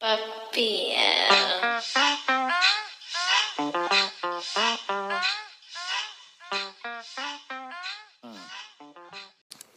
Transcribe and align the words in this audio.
Papi. 0.00 0.92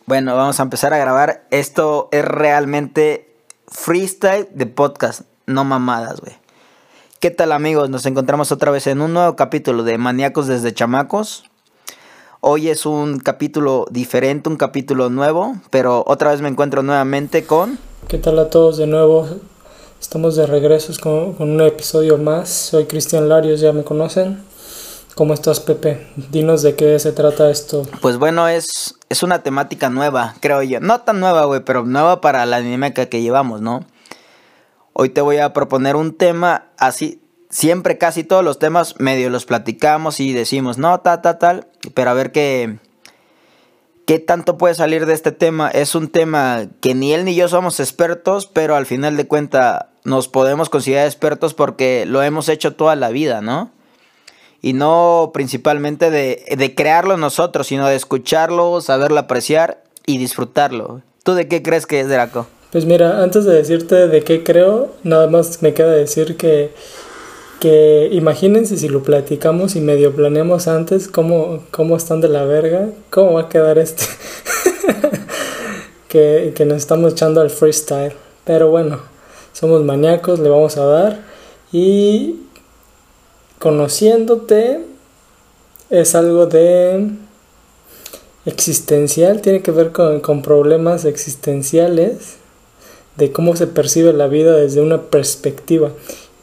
Bueno, 0.06 0.36
vamos 0.36 0.60
a 0.60 0.64
empezar 0.64 0.94
a 0.94 1.00
grabar. 1.00 1.48
Esto 1.50 2.08
es 2.12 2.24
realmente 2.24 3.34
freestyle 3.68 4.48
de 4.52 4.68
podcast, 4.68 5.22
no 5.48 5.64
mamadas, 5.64 6.22
güey. 6.22 6.36
¿Qué 7.20 7.32
tal 7.32 7.52
amigos? 7.52 7.90
Nos 7.90 8.06
encontramos 8.06 8.52
otra 8.52 8.70
vez 8.70 8.86
en 8.86 9.02
un 9.02 9.14
nuevo 9.14 9.36
capítulo 9.36 9.82
de 9.82 9.98
Maníacos 9.98 10.46
desde 10.46 10.72
Chamacos. 10.72 11.46
Hoy 12.42 12.70
es 12.70 12.86
un 12.86 13.18
capítulo 13.18 13.88
diferente, 13.90 14.50
un 14.50 14.58
capítulo 14.58 15.10
nuevo, 15.10 15.56
pero 15.72 16.04
otra 16.06 16.30
vez 16.30 16.42
me 16.42 16.50
encuentro 16.50 16.84
nuevamente 16.84 17.44
con... 17.44 17.80
¿Qué 18.08 18.20
tal 18.20 18.38
a 18.38 18.52
todos 18.52 18.78
de 18.78 18.86
nuevo? 18.86 19.28
Estamos 20.02 20.36
de 20.36 20.48
regreso 20.48 20.92
con, 21.00 21.34
con 21.34 21.52
un 21.52 21.62
episodio 21.62 22.18
más. 22.18 22.50
Soy 22.50 22.86
Cristian 22.86 23.30
Larios, 23.30 23.62
ya 23.62 23.72
me 23.72 23.84
conocen. 23.84 24.44
¿Cómo 25.14 25.36
estás, 25.36 25.60
Pepe? 25.60 26.08
Dinos 26.32 26.64
de 26.64 26.76
qué 26.76 26.98
se 26.98 27.12
trata 27.12 27.52
esto. 27.52 27.84
Pues 28.02 28.18
bueno, 28.18 28.48
es, 28.48 28.96
es 29.10 29.22
una 29.22 29.44
temática 29.44 29.92
nueva, 29.92 30.34
creo 30.40 30.64
yo. 30.64 30.80
No 30.80 31.02
tan 31.02 31.20
nueva, 31.20 31.46
güey, 31.46 31.64
pero 31.64 31.86
nueva 31.86 32.20
para 32.20 32.48
la 32.48 32.62
dinámica 32.62 33.06
que 33.06 33.22
llevamos, 33.22 33.62
¿no? 33.62 33.86
Hoy 34.94 35.10
te 35.10 35.22
voy 35.22 35.38
a 35.38 35.54
proponer 35.54 35.96
un 35.96 36.18
tema 36.18 36.72
así. 36.78 37.22
Siempre 37.52 38.00
casi 38.00 38.24
todos 38.24 38.44
los 38.44 38.58
temas 38.58 38.96
medio 38.98 39.30
los 39.30 39.46
platicamos 39.46 40.20
y 40.20 40.34
decimos, 40.34 40.80
no, 40.80 41.00
tal, 41.02 41.22
tal, 41.22 41.38
tal. 41.38 41.68
Pero 41.94 42.10
a 42.10 42.16
ver 42.16 42.32
qué, 42.32 42.80
qué 44.08 44.18
tanto 44.18 44.58
puede 44.58 44.74
salir 44.74 45.06
de 45.06 45.14
este 45.14 45.32
tema. 45.32 45.70
Es 45.70 45.94
un 45.94 46.08
tema 46.08 46.66
que 46.82 46.96
ni 46.96 47.14
él 47.14 47.24
ni 47.24 47.36
yo 47.36 47.48
somos 47.48 47.80
expertos, 47.80 48.48
pero 48.48 48.76
al 48.76 48.88
final 48.88 49.16
de 49.16 49.28
cuentas 49.28 49.91
nos 50.04 50.28
podemos 50.28 50.70
considerar 50.70 51.06
expertos 51.06 51.54
porque 51.54 52.06
lo 52.06 52.24
hemos 52.24 52.50
hecho 52.50 52.74
toda 52.74 52.96
la 52.96 53.10
vida, 53.10 53.42
¿no? 53.42 53.72
Y 54.62 54.74
no 54.74 55.32
principalmente 55.34 56.12
de, 56.12 56.44
de 56.56 56.76
crearlo 56.76 57.18
nosotros, 57.18 57.68
sino 57.68 57.88
de 57.88 57.96
escucharlo, 57.96 58.82
saberlo 58.82 59.20
apreciar 59.20 59.84
y 60.06 60.18
disfrutarlo. 60.18 61.02
¿Tú 61.24 61.34
de 61.34 61.48
qué 61.48 61.62
crees 61.62 61.86
que 61.86 62.00
es, 62.00 62.10
Draco? 62.10 62.48
Pues 62.72 62.86
mira, 62.86 63.22
antes 63.22 63.46
de 63.46 63.54
decirte 63.54 64.08
de 64.08 64.24
qué 64.24 64.44
creo, 64.44 64.92
nada 65.04 65.28
más 65.28 65.62
me 65.62 65.74
queda 65.74 65.92
decir 65.92 66.38
que, 66.38 66.72
que 67.60 68.08
imagínense 68.14 68.78
si 68.78 68.88
lo 68.88 69.04
platicamos 69.04 69.76
y 69.76 69.82
medio 69.82 70.16
planeamos 70.16 70.70
antes 70.70 71.08
cómo, 71.10 71.64
cómo 71.72 71.98
están 71.98 72.22
de 72.22 72.30
la 72.30 72.46
verga, 72.46 72.90
cómo 73.10 73.34
va 73.34 73.42
a 73.42 73.50
quedar 73.50 73.78
este. 73.78 74.06
que, 76.08 76.54
que 76.56 76.66
nos 76.66 76.78
estamos 76.78 77.12
echando 77.12 77.42
al 77.42 77.50
freestyle. 77.50 78.14
Pero 78.46 78.70
bueno, 78.70 79.02
somos 79.54 79.84
maníacos, 79.84 80.40
le 80.40 80.50
vamos 80.50 80.78
a 80.78 80.86
dar. 80.86 81.20
Y 81.72 82.42
conociéndote 83.60 84.86
es 85.90 86.16
algo 86.16 86.46
de 86.48 87.12
existencial, 88.46 89.42
tiene 89.42 89.62
que 89.62 89.72
ver 89.72 89.92
con, 89.92 90.20
con, 90.20 90.42
problemas 90.42 91.06
existenciales, 91.06 92.38
de 93.18 93.32
cómo 93.32 93.56
se 93.56 93.68
percibe 93.68 94.14
la 94.14 94.28
vida 94.28 94.56
desde 94.56 94.82
una 94.82 95.04
perspectiva 95.04 95.92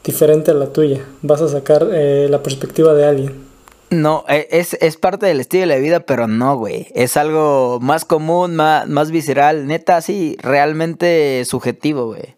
diferente 0.04 0.50
a 0.50 0.54
la 0.54 0.72
tuya. 0.72 1.04
Vas 1.22 1.40
a 1.42 1.48
sacar 1.48 1.88
eh, 1.92 2.28
la 2.30 2.42
perspectiva 2.42 2.94
de 2.94 3.04
alguien. 3.04 3.48
No, 3.90 4.24
e, 4.28 4.48
es, 4.50 4.74
es, 4.80 4.96
parte 4.96 5.26
del 5.26 5.40
estilo 5.40 5.62
de 5.62 5.66
la 5.66 5.76
vida, 5.76 6.00
pero 6.00 6.28
no, 6.28 6.56
güey. 6.56 6.88
Es 6.94 7.16
algo 7.16 7.78
más 7.80 8.04
común, 8.04 8.54
más, 8.54 8.86
más 8.86 9.10
visceral, 9.10 9.66
neta, 9.66 9.96
así, 9.96 10.36
realmente 10.40 11.44
subjetivo, 11.46 12.06
güey. 12.06 12.37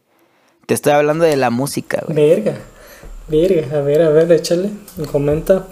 Te 0.70 0.74
estoy 0.74 0.92
hablando 0.92 1.24
de 1.24 1.34
la 1.34 1.50
música, 1.50 2.00
güey. 2.06 2.14
Verga. 2.14 2.56
Verga, 3.26 3.78
a 3.78 3.82
ver, 3.82 4.02
a 4.02 4.10
ver, 4.10 4.30
échale, 4.30 4.70
comenta 5.10 5.66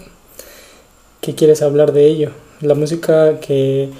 qué 1.20 1.36
quieres 1.36 1.62
hablar 1.62 1.92
de 1.92 2.04
ello. 2.06 2.32
La 2.60 2.75
música 2.75 3.38
que, 3.38 3.91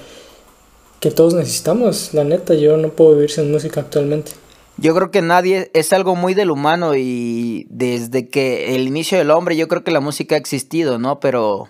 que 0.99 1.09
todos 1.11 1.35
necesitamos, 1.35 2.13
la 2.13 2.25
neta, 2.25 2.53
yo 2.53 2.75
no 2.75 2.89
puedo 2.89 3.13
vivir 3.15 3.31
sin 3.31 3.49
música 3.49 3.79
actualmente. 3.79 4.33
Yo 4.75 4.93
creo 4.93 5.09
que 5.09 5.21
nadie, 5.21 5.71
es 5.73 5.93
algo 5.93 6.17
muy 6.17 6.33
del 6.33 6.51
humano 6.51 6.93
y 6.97 7.65
desde 7.69 8.27
que 8.27 8.75
el 8.75 8.85
inicio 8.85 9.17
del 9.17 9.31
hombre 9.31 9.55
yo 9.55 9.69
creo 9.69 9.85
que 9.85 9.91
la 9.91 10.01
música 10.01 10.35
ha 10.35 10.37
existido, 10.37 10.99
¿no? 10.99 11.21
Pero, 11.21 11.69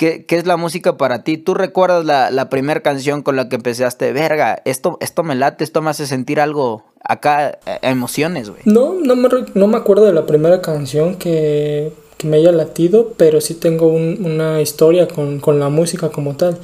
¿qué, 0.00 0.24
qué 0.24 0.36
es 0.36 0.46
la 0.46 0.56
música 0.56 0.96
para 0.96 1.24
ti? 1.24 1.36
¿Tú 1.36 1.52
recuerdas 1.52 2.06
la, 2.06 2.30
la 2.30 2.48
primera 2.48 2.80
canción 2.80 3.20
con 3.20 3.36
la 3.36 3.50
que 3.50 3.56
empezaste? 3.56 4.14
Verga, 4.14 4.62
esto, 4.64 4.96
esto 5.02 5.22
me 5.22 5.34
late, 5.34 5.62
esto 5.62 5.82
me 5.82 5.90
hace 5.90 6.06
sentir 6.06 6.40
algo, 6.40 6.84
acá 7.04 7.58
emociones, 7.82 8.48
güey. 8.48 8.62
No, 8.64 8.94
no 8.94 9.14
me, 9.14 9.28
no 9.52 9.66
me 9.66 9.76
acuerdo 9.76 10.06
de 10.06 10.14
la 10.14 10.24
primera 10.24 10.62
canción 10.62 11.16
que, 11.16 11.92
que 12.16 12.26
me 12.26 12.38
haya 12.38 12.50
latido, 12.50 13.12
pero 13.18 13.42
sí 13.42 13.52
tengo 13.52 13.88
un, 13.88 14.24
una 14.24 14.62
historia 14.62 15.06
con, 15.06 15.38
con, 15.38 15.60
la 15.60 15.68
música 15.68 16.08
como 16.08 16.34
tal. 16.34 16.56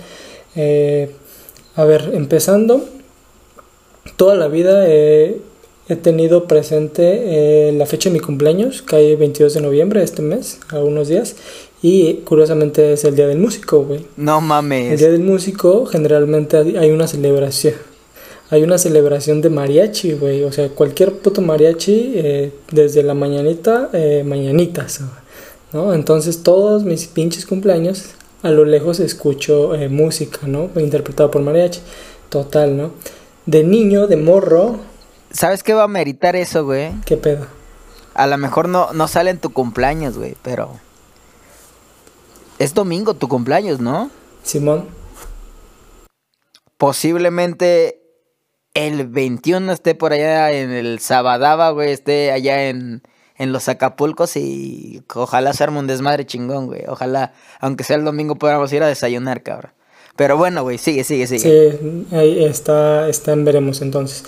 Eh, 0.55 1.11
a 1.75 1.85
ver, 1.85 2.13
empezando, 2.15 2.87
toda 4.17 4.35
la 4.35 4.49
vida 4.49 4.85
eh, 4.89 5.43
he 5.91 5.97
tenido 5.97 6.47
presente 6.47 7.69
eh, 7.69 7.73
la 7.73 7.85
fecha 7.85 8.09
de 8.09 8.15
mi 8.15 8.21
cumpleaños, 8.21 8.81
que 8.81 8.97
hay 8.97 9.15
22 9.15 9.53
de 9.53 9.61
noviembre 9.61 10.01
de 10.01 10.07
este 10.07 10.23
mes, 10.23 10.59
a 10.71 10.79
unos 10.79 11.09
días, 11.09 11.37
y 11.89 12.15
curiosamente 12.25 12.95
es 12.95 13.05
el 13.05 13.15
Día 13.15 13.27
del 13.29 13.39
Músico, 13.39 13.85
güey. 13.85 14.07
No 14.17 14.41
mames. 14.41 14.93
El 14.93 14.99
Día 14.99 15.11
del 15.11 15.23
Músico 15.23 15.87
generalmente 15.87 16.57
hay 16.57 16.91
una 16.91 17.07
celebración 17.07 17.75
hay 18.51 18.63
una 18.63 18.79
celebración 18.79 19.41
de 19.41 19.51
mariachi, 19.51 20.13
güey. 20.13 20.45
O 20.45 20.53
sea, 20.53 20.69
cualquier 20.69 21.13
puto 21.19 21.43
mariachi, 21.43 22.13
eh, 22.15 22.53
desde 22.71 23.03
la 23.03 23.15
mañanita, 23.15 23.91
eh, 23.93 24.23
mañanitas, 24.25 25.01
¿no? 25.73 25.93
Entonces, 25.95 26.43
todos 26.43 26.85
mis 26.85 27.07
pinches 27.07 27.45
cumpleaños, 27.45 28.11
a 28.43 28.51
lo 28.51 28.65
lejos 28.65 29.01
escucho 29.01 29.75
eh, 29.75 29.89
música, 29.89 30.47
¿no? 30.47 30.71
Interpretado 30.77 31.31
por 31.31 31.43
mariachi. 31.43 31.81
Total, 32.29 32.77
¿no? 32.77 32.93
De 33.47 33.65
niño, 33.65 34.07
de 34.07 34.17
morro. 34.17 34.79
¿Sabes 35.31 35.63
qué 35.63 35.75
va 35.75 35.85
a 35.85 35.89
meritar 35.89 36.37
eso, 36.37 36.65
güey? 36.65 36.93
¿Qué 37.05 37.17
pedo? 37.17 37.47
A 38.15 38.27
lo 38.27 38.39
mejor 38.39 38.69
no, 38.69 38.93
no 38.93 39.09
sale 39.09 39.31
en 39.31 39.39
tu 39.39 39.53
cumpleaños, 39.53 40.17
güey, 40.17 40.37
pero. 40.43 40.86
Es 42.59 42.73
domingo 42.75 43.15
tu 43.15 43.29
cumpleaños, 43.29 43.81
¿no? 43.81 44.11
Simón. 44.43 44.87
Posiblemente 46.79 48.03
el 48.75 49.07
21 49.07 49.73
esté 49.73 49.95
por 49.95 50.13
allá 50.13 50.53
en 50.53 50.71
el 50.71 51.01
Sabadaba, 51.01 51.71
güey, 51.71 51.93
esté 51.93 52.33
allá 52.33 52.69
en, 52.69 53.03
en 53.37 53.53
los 53.53 53.69
Acapulcos 53.69 54.37
y 54.37 55.03
ojalá 55.15 55.53
se 55.53 55.65
arme 55.65 55.79
un 55.79 55.87
desmadre 55.87 56.27
chingón, 56.27 56.67
güey. 56.67 56.85
Ojalá, 56.89 57.33
aunque 57.61 57.85
sea 57.85 57.97
el 57.97 58.05
domingo, 58.05 58.37
podamos 58.37 58.73
ir 58.73 58.83
a 58.83 58.87
desayunar, 58.87 59.43
cabrón. 59.43 59.73
Pero 60.17 60.39
bueno, 60.39 60.63
güey, 60.63 60.79
sigue, 60.79 61.05
sigue, 61.05 61.27
sigue. 61.27 61.79
Sí, 61.79 62.07
ahí 62.15 62.45
está, 62.45 63.09
está 63.09 63.33
en 63.33 63.45
veremos 63.45 63.83
entonces. 63.83 64.25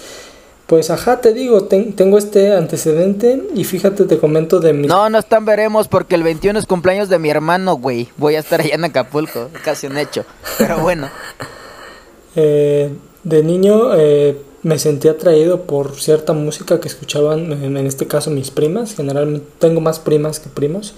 Pues 0.69 0.91
ajá, 0.91 1.23
te 1.23 1.33
digo, 1.33 1.65
ten, 1.65 1.95
tengo 1.95 2.19
este 2.19 2.53
antecedente 2.53 3.43
y 3.55 3.65
fíjate, 3.65 4.05
te 4.05 4.19
comento 4.19 4.61
de 4.61 4.75
mi... 4.75 4.87
No, 4.87 5.09
no 5.09 5.19
están 5.19 5.47
veremos 5.47 5.89
porque 5.89 6.15
el 6.15 6.23
21 6.23 6.59
es 6.59 6.67
cumpleaños 6.67 7.09
de 7.09 7.19
mi 7.19 7.31
hermano, 7.31 7.77
güey. 7.77 8.11
Voy 8.19 8.35
a 8.35 8.41
estar 8.41 8.61
allá 8.61 8.75
en 8.75 8.85
Acapulco, 8.85 9.49
casi 9.65 9.87
un 9.87 9.97
hecho. 9.97 10.27
Pero 10.59 10.79
bueno. 10.81 11.09
eh, 12.37 12.91
de 13.25 13.43
niño 13.43 13.95
eh, 13.95 14.37
me 14.63 14.79
sentí 14.79 15.09
atraído 15.09 15.63
por 15.63 15.99
cierta 15.99 16.35
música 16.35 16.81
que 16.81 16.89
escuchaban, 16.89 17.51
en 17.65 17.79
este 17.79 18.07
caso 18.07 18.31
mis 18.31 18.51
primas, 18.51 18.95
generalmente 18.95 19.47
tengo 19.59 19.81
más 19.81 19.99
primas 19.99 20.39
que 20.39 20.51
primos. 20.51 20.95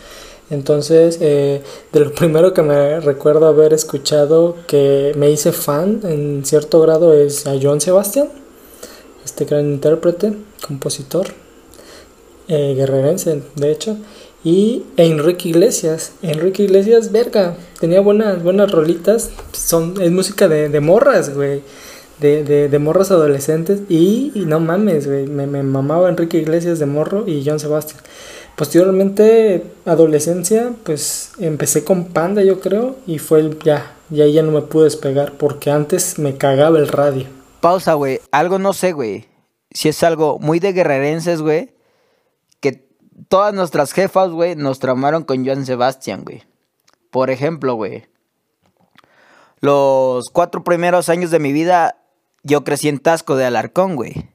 Entonces, 0.51 1.19
eh, 1.21 1.63
de 1.93 2.01
lo 2.01 2.13
primero 2.15 2.53
que 2.53 2.63
me 2.63 2.99
recuerdo 2.99 3.47
haber 3.47 3.73
escuchado 3.73 4.57
que 4.67 5.13
me 5.17 5.31
hice 5.31 5.53
fan 5.53 6.01
en 6.03 6.45
cierto 6.45 6.81
grado 6.81 7.15
es 7.15 7.47
a 7.47 7.53
John 7.63 7.81
Sebastian, 7.81 8.40
este 9.25 9.45
gran 9.45 9.67
intérprete, 9.67 10.35
compositor, 10.67 11.29
eh, 12.49 12.75
guerrerense 12.77 13.43
de 13.57 13.73
hecho, 13.73 13.97
y 14.43 14.85
Enrique 14.97 15.49
Iglesias. 15.49 16.13
Enrique 16.23 16.63
Iglesias, 16.63 17.13
verga, 17.13 17.57
tenía 17.79 18.01
buenas, 18.01 18.43
buenas 18.43 18.71
rolitas, 18.71 19.31
son, 19.53 20.01
es 20.01 20.11
música 20.11 20.49
de, 20.49 20.69
de 20.69 20.81
morras, 20.81 21.35
güey 21.35 21.63
de, 22.21 22.45
de, 22.45 22.69
de 22.69 22.79
morros 22.79 23.11
adolescentes 23.11 23.81
y, 23.89 24.33
no 24.35 24.61
mames, 24.61 25.07
güey, 25.07 25.27
me, 25.27 25.47
me 25.47 25.63
mamaba 25.63 26.09
Enrique 26.09 26.39
Iglesias 26.39 26.79
de 26.79 26.87
morro 26.87 27.27
y 27.27 27.43
John 27.45 27.59
Sebastian. 27.59 28.01
Posteriormente, 28.57 29.65
adolescencia, 29.87 30.73
pues 30.85 31.33
empecé 31.39 31.83
con 31.83 32.07
Panda, 32.07 32.43
yo 32.43 32.61
creo, 32.61 32.97
y 33.07 33.19
fue 33.19 33.41
el 33.41 33.59
ya, 33.61 33.97
y 34.11 34.21
ahí 34.21 34.35
ya 34.35 34.43
no 34.43 34.53
me 34.53 34.61
pude 34.61 34.85
despegar 34.85 35.33
porque 35.39 35.71
antes 35.71 36.19
me 36.19 36.37
cagaba 36.37 36.79
el 36.79 36.89
radio. 36.89 37.40
Pausa, 37.61 37.95
güey. 37.95 38.21
Algo 38.33 38.59
no 38.59 38.73
sé, 38.73 38.93
güey. 38.93 39.29
Si 39.71 39.89
es 39.89 40.03
algo 40.03 40.39
muy 40.39 40.59
de 40.59 40.73
guerrerenses, 40.73 41.43
güey. 41.43 41.75
Que 42.61 42.89
todas 43.29 43.55
nuestras 43.55 43.93
jefas, 43.93 44.31
güey, 44.31 44.57
nos 44.57 44.79
traumaron 44.79 45.25
con 45.25 45.45
Joan 45.45 45.67
Sebastián, 45.67 46.25
güey. 46.25 46.43
Por 47.11 47.31
ejemplo, 47.31 47.75
güey. 47.75 48.07
Los 49.61 50.31
cuatro 50.31 50.65
primeros 50.65 51.09
años 51.09 51.31
de 51.31 51.39
mi 51.39 51.53
vida, 51.53 52.03
yo 52.43 52.65
crecí 52.65 52.89
en 52.89 52.99
Tasco 52.99 53.37
de 53.37 53.45
Alarcón, 53.45 53.95
güey. 53.95 54.31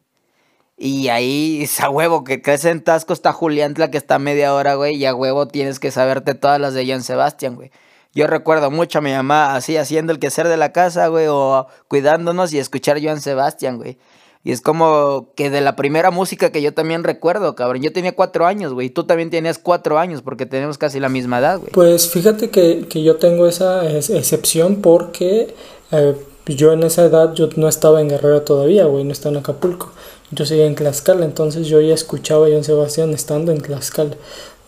Y 0.78 1.08
ahí, 1.08 1.64
esa 1.64 1.90
huevo 1.90 2.24
que 2.24 2.42
crece 2.42 2.70
en 2.70 2.84
Tasco 2.84 3.14
está 3.14 3.32
Juliantla, 3.34 3.90
que 3.90 3.98
está 3.98 4.16
a 4.16 4.20
media 4.20 4.54
hora, 4.54 4.76
güey. 4.76 4.96
Y 4.96 5.06
a 5.06 5.16
huevo 5.16 5.48
tienes 5.48 5.80
que 5.80 5.90
saberte 5.90 6.36
todas 6.36 6.60
las 6.60 6.74
de 6.74 6.86
Joan 6.86 7.02
Sebastián, 7.02 7.56
güey. 7.56 7.72
Yo 8.16 8.28
recuerdo 8.28 8.72
mucho 8.72 9.00
a 9.00 9.02
mi 9.02 9.12
mamá 9.12 9.56
así 9.56 9.76
haciendo 9.78 10.14
el 10.14 10.20
quehacer 10.20 10.48
de 10.48 10.58
la 10.58 10.72
casa, 10.72 11.08
güey, 11.08 11.28
o 11.30 11.68
cuidándonos 11.90 12.54
y 12.54 12.60
escuchar 12.60 13.04
Joan 13.04 13.22
Sebastián, 13.22 13.78
güey. 13.78 13.98
Y 14.44 14.52
es 14.52 14.62
como 14.62 15.34
que 15.36 15.50
de 15.50 15.60
la 15.60 15.76
primera 15.76 16.12
música 16.12 16.52
que 16.52 16.62
yo 16.62 16.72
también 16.74 17.04
recuerdo, 17.04 17.56
cabrón. 17.56 17.82
Yo 17.82 17.92
tenía 17.92 18.16
cuatro 18.16 18.46
años, 18.46 18.74
güey. 18.74 18.90
Tú 18.92 19.04
también 19.04 19.32
tenías 19.32 19.58
cuatro 19.58 19.98
años 19.98 20.22
porque 20.22 20.46
tenemos 20.46 20.78
casi 20.78 21.00
la 21.00 21.10
misma 21.10 21.40
edad, 21.40 21.58
güey. 21.60 21.72
Pues 21.72 22.10
fíjate 22.10 22.50
que, 22.52 22.86
que 22.88 23.02
yo 23.04 23.16
tengo 23.18 23.48
esa 23.48 23.90
ex- 23.90 24.12
excepción 24.12 24.78
porque 24.84 25.56
eh, 25.92 26.16
yo 26.46 26.72
en 26.74 26.84
esa 26.84 27.06
edad 27.06 27.34
yo 27.34 27.50
no 27.56 27.68
estaba 27.68 28.02
en 28.02 28.10
Guerrero 28.10 28.44
todavía, 28.44 28.86
güey, 28.86 29.04
no 29.04 29.12
estaba 29.12 29.34
en 29.34 29.40
Acapulco. 29.40 29.92
Yo 30.30 30.46
seguía 30.46 30.68
en 30.68 30.76
Tlaxcala, 30.76 31.26
entonces 31.26 31.66
yo 31.68 31.82
ya 31.82 31.96
escuchaba 31.96 32.46
a 32.46 32.50
John 32.52 32.64
Sebastián 32.64 33.14
estando 33.14 33.52
en 33.52 33.62
Tlaxcala. 33.62 34.16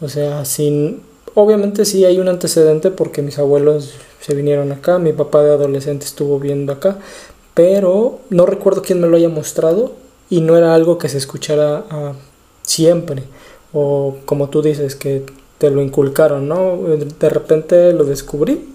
O 0.01 0.09
sea, 0.09 0.43
sin... 0.43 1.03
Obviamente 1.39 1.85
sí 1.85 2.03
hay 2.03 2.17
un 2.17 2.29
antecedente 2.29 2.89
porque 2.89 3.21
mis 3.21 3.37
abuelos 3.37 3.93
se 4.21 4.33
vinieron 4.33 4.71
acá, 4.71 4.97
mi 4.97 5.13
papá 5.13 5.43
de 5.43 5.51
adolescente 5.51 6.03
estuvo 6.03 6.39
viendo 6.39 6.73
acá, 6.73 6.97
pero 7.53 8.21
no 8.31 8.47
recuerdo 8.47 8.81
quién 8.81 8.99
me 8.99 9.07
lo 9.07 9.17
haya 9.17 9.29
mostrado 9.29 9.93
y 10.31 10.41
no 10.41 10.57
era 10.57 10.73
algo 10.73 10.97
que 10.97 11.09
se 11.09 11.19
escuchara 11.19 11.85
ah, 11.91 12.13
siempre 12.63 13.21
o 13.71 14.17
como 14.25 14.49
tú 14.49 14.63
dices 14.63 14.95
que 14.95 15.27
te 15.59 15.69
lo 15.69 15.83
inculcaron, 15.83 16.47
¿no? 16.47 16.77
De 16.77 17.29
repente 17.29 17.93
lo 17.93 18.03
descubrí 18.03 18.73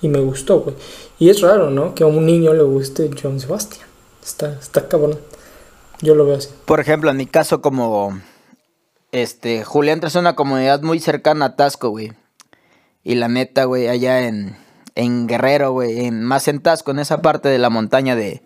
y 0.00 0.08
me 0.08 0.20
gustó, 0.20 0.60
güey. 0.60 0.76
Y 1.18 1.28
es 1.28 1.42
raro, 1.42 1.68
¿no? 1.68 1.94
Que 1.94 2.04
a 2.04 2.06
un 2.06 2.24
niño 2.24 2.54
le 2.54 2.62
guste 2.62 3.10
John 3.22 3.38
Sebastian. 3.40 3.86
Está, 4.24 4.54
está 4.54 4.88
cabrón. 4.88 5.18
Yo 6.00 6.14
lo 6.14 6.24
veo 6.24 6.36
así. 6.36 6.48
Por 6.64 6.80
ejemplo, 6.80 7.10
en 7.10 7.18
mi 7.18 7.26
caso, 7.26 7.60
como 7.60 8.18
este 9.12 9.64
Julián 9.64 10.00
es 10.02 10.14
una 10.14 10.36
comunidad 10.36 10.82
muy 10.82 11.00
cercana 11.00 11.46
a 11.46 11.56
Tasco, 11.56 11.90
güey. 11.90 12.12
Y 13.02 13.14
la 13.14 13.28
neta, 13.28 13.64
güey, 13.64 13.88
allá 13.88 14.26
en, 14.26 14.56
en 14.94 15.26
Guerrero, 15.26 15.72
güey, 15.72 16.06
en, 16.06 16.22
más 16.22 16.48
en 16.48 16.60
Tasco, 16.60 16.90
en 16.90 16.98
esa 16.98 17.22
parte 17.22 17.48
de 17.48 17.58
la 17.58 17.70
montaña 17.70 18.14
de, 18.14 18.42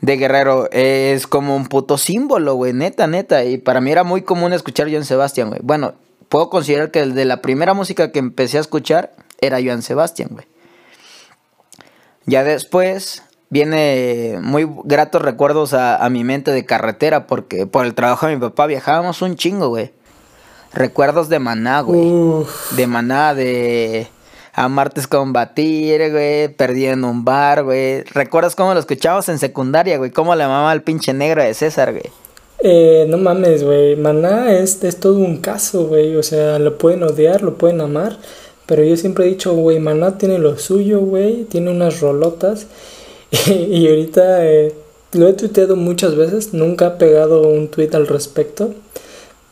de 0.00 0.16
Guerrero, 0.16 0.70
es 0.72 1.26
como 1.26 1.56
un 1.56 1.66
puto 1.66 1.98
símbolo, 1.98 2.54
güey, 2.54 2.72
neta, 2.72 3.06
neta. 3.06 3.44
Y 3.44 3.58
para 3.58 3.80
mí 3.80 3.90
era 3.90 4.04
muy 4.04 4.22
común 4.22 4.52
escuchar 4.52 4.90
Joan 4.90 5.04
Sebastián, 5.04 5.48
güey. 5.48 5.60
Bueno, 5.62 5.94
puedo 6.28 6.50
considerar 6.50 6.90
que 6.90 7.06
de 7.06 7.24
la 7.24 7.40
primera 7.40 7.74
música 7.74 8.12
que 8.12 8.18
empecé 8.18 8.58
a 8.58 8.60
escuchar 8.60 9.14
era 9.40 9.58
Joan 9.62 9.82
Sebastián, 9.82 10.28
güey. 10.32 10.46
Ya 12.26 12.42
después 12.42 13.22
viene 13.50 14.38
muy 14.42 14.68
gratos 14.84 15.22
recuerdos 15.22 15.74
a, 15.74 15.96
a, 16.04 16.08
mi 16.10 16.24
mente 16.24 16.50
de 16.50 16.64
carretera 16.64 17.26
porque 17.26 17.66
por 17.66 17.86
el 17.86 17.94
trabajo 17.94 18.26
de 18.26 18.34
mi 18.34 18.40
papá 18.40 18.66
viajábamos 18.66 19.22
un 19.22 19.36
chingo, 19.36 19.68
güey. 19.68 19.92
Recuerdos 20.72 21.28
de 21.28 21.38
Maná, 21.38 21.80
güey. 21.80 22.00
Uf. 22.00 22.72
De 22.72 22.86
Maná, 22.86 23.34
de 23.34 24.08
a 24.56 24.68
martes 24.70 25.06
combatir, 25.06 26.10
güey, 26.10 26.48
perdido 26.48 26.94
en 26.94 27.04
un 27.04 27.26
bar, 27.26 27.62
güey. 27.62 28.02
¿Recuerdas 28.04 28.56
cómo 28.56 28.72
lo 28.72 28.80
escuchábamos 28.80 29.28
en 29.28 29.38
secundaria, 29.38 29.98
güey? 29.98 30.10
Cómo 30.10 30.34
le 30.34 30.44
mamaba 30.44 30.70
al 30.70 30.82
pinche 30.82 31.12
negro 31.12 31.42
de 31.42 31.52
César, 31.52 31.92
güey. 31.92 32.10
Eh, 32.60 33.04
no 33.06 33.18
mames, 33.18 33.62
güey. 33.62 33.96
Maná 33.96 34.50
es, 34.52 34.82
es 34.82 34.98
todo 34.98 35.18
un 35.18 35.42
caso, 35.42 35.86
güey. 35.88 36.16
O 36.16 36.22
sea, 36.22 36.58
lo 36.58 36.78
pueden 36.78 37.02
odiar, 37.02 37.42
lo 37.42 37.58
pueden 37.58 37.82
amar. 37.82 38.16
Pero 38.64 38.82
yo 38.82 38.96
siempre 38.96 39.26
he 39.26 39.28
dicho, 39.28 39.52
güey, 39.54 39.78
Maná 39.78 40.16
tiene 40.16 40.38
lo 40.38 40.58
suyo, 40.58 41.00
güey. 41.00 41.44
Tiene 41.44 41.70
unas 41.70 42.00
rolotas. 42.00 42.66
y 43.46 43.88
ahorita 43.88 44.46
eh, 44.46 44.74
lo 45.12 45.28
he 45.28 45.32
tuiteado 45.32 45.76
muchas 45.76 46.16
veces. 46.16 46.54
Nunca 46.54 46.86
he 46.88 46.90
pegado 46.92 47.48
un 47.48 47.68
tweet 47.68 47.90
al 47.94 48.06
respecto. 48.06 48.74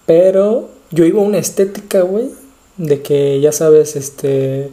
Pero 0.07 0.69
yo 0.91 1.05
iba 1.05 1.21
a 1.21 1.25
una 1.25 1.39
estética, 1.39 2.03
güey. 2.03 2.31
De 2.77 3.03
que 3.03 3.41
ya 3.41 3.53
sabes, 3.53 3.97
este. 3.97 4.71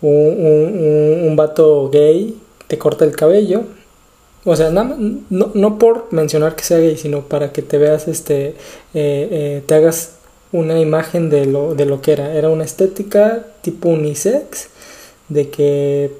Un, 0.00 0.10
un, 0.10 1.24
un 1.28 1.36
vato 1.36 1.88
gay 1.90 2.36
te 2.66 2.78
corta 2.78 3.04
el 3.04 3.14
cabello. 3.14 3.64
O 4.44 4.56
sea, 4.56 4.70
nada, 4.70 4.96
no, 4.98 5.52
no 5.54 5.78
por 5.78 6.12
mencionar 6.12 6.56
que 6.56 6.64
sea 6.64 6.78
gay, 6.78 6.96
sino 6.96 7.22
para 7.28 7.52
que 7.52 7.62
te 7.62 7.78
veas, 7.78 8.08
este, 8.08 8.48
eh, 8.48 8.54
eh, 8.94 9.62
te 9.66 9.74
hagas 9.74 10.14
una 10.50 10.80
imagen 10.80 11.30
de 11.30 11.46
lo, 11.46 11.74
de 11.74 11.86
lo 11.86 12.00
que 12.00 12.12
era. 12.12 12.34
Era 12.34 12.48
una 12.48 12.64
estética 12.64 13.46
tipo 13.62 13.88
unisex, 13.88 14.68
de 15.28 15.48
que 15.50 16.12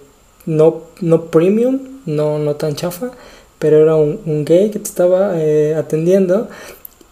no, 0.46 0.82
no 1.00 1.26
premium, 1.26 1.80
no, 2.06 2.38
no 2.38 2.56
tan 2.56 2.74
chafa, 2.74 3.10
pero 3.58 3.80
era 3.80 3.96
un, 3.96 4.44
gay 4.44 4.70
que 4.70 4.78
te 4.78 4.88
estaba 4.88 5.40
eh, 5.40 5.74
atendiendo. 5.74 6.48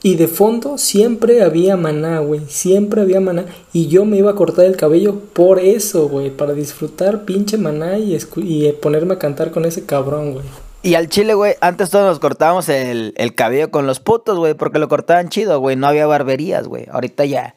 Y 0.02 0.14
de 0.14 0.28
fondo 0.28 0.78
siempre 0.78 1.42
había 1.42 1.76
maná, 1.76 2.20
güey. 2.20 2.40
Siempre 2.48 3.02
había 3.02 3.20
maná. 3.20 3.44
Y 3.72 3.88
yo 3.88 4.06
me 4.06 4.16
iba 4.16 4.30
a 4.30 4.34
cortar 4.34 4.64
el 4.64 4.76
cabello 4.76 5.20
por 5.34 5.58
eso, 5.58 6.08
güey. 6.08 6.30
Para 6.30 6.54
disfrutar 6.54 7.26
pinche 7.26 7.58
maná 7.58 7.98
y, 7.98 8.18
y 8.36 8.72
ponerme 8.72 9.14
a 9.14 9.18
cantar 9.18 9.50
con 9.50 9.66
ese 9.66 9.84
cabrón, 9.84 10.32
güey. 10.32 10.44
Y 10.82 10.94
al 10.94 11.10
chile, 11.10 11.34
güey, 11.34 11.56
antes 11.60 11.90
todos 11.90 12.06
nos 12.06 12.18
cortábamos 12.18 12.70
el, 12.70 13.12
el 13.18 13.34
cabello 13.34 13.70
con 13.70 13.86
los 13.86 14.00
putos, 14.00 14.38
güey, 14.38 14.54
porque 14.54 14.78
lo 14.78 14.88
cortaban 14.88 15.28
chido, 15.28 15.60
güey. 15.60 15.76
No 15.76 15.86
había 15.86 16.06
barberías, 16.06 16.66
güey. 16.66 16.86
Ahorita 16.90 17.26
ya, 17.26 17.54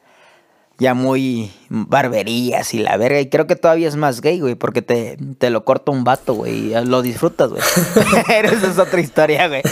ya 0.83 0.93
muy 0.93 1.49
barberías 1.69 2.73
y 2.73 2.79
la 2.79 2.97
verga. 2.97 3.19
Y 3.21 3.29
creo 3.29 3.47
que 3.47 3.55
todavía 3.55 3.87
es 3.87 3.95
más 3.95 4.21
gay, 4.21 4.39
güey, 4.41 4.55
porque 4.55 4.81
te, 4.81 5.17
te 5.37 5.49
lo 5.49 5.63
corta 5.63 5.91
un 5.91 6.03
vato, 6.03 6.33
güey, 6.33 6.73
y 6.73 6.85
lo 6.85 7.01
disfrutas, 7.01 7.49
güey. 7.49 7.61
Esa 8.43 8.71
es 8.71 8.77
otra 8.77 8.99
historia, 8.99 9.47
güey. 9.47 9.61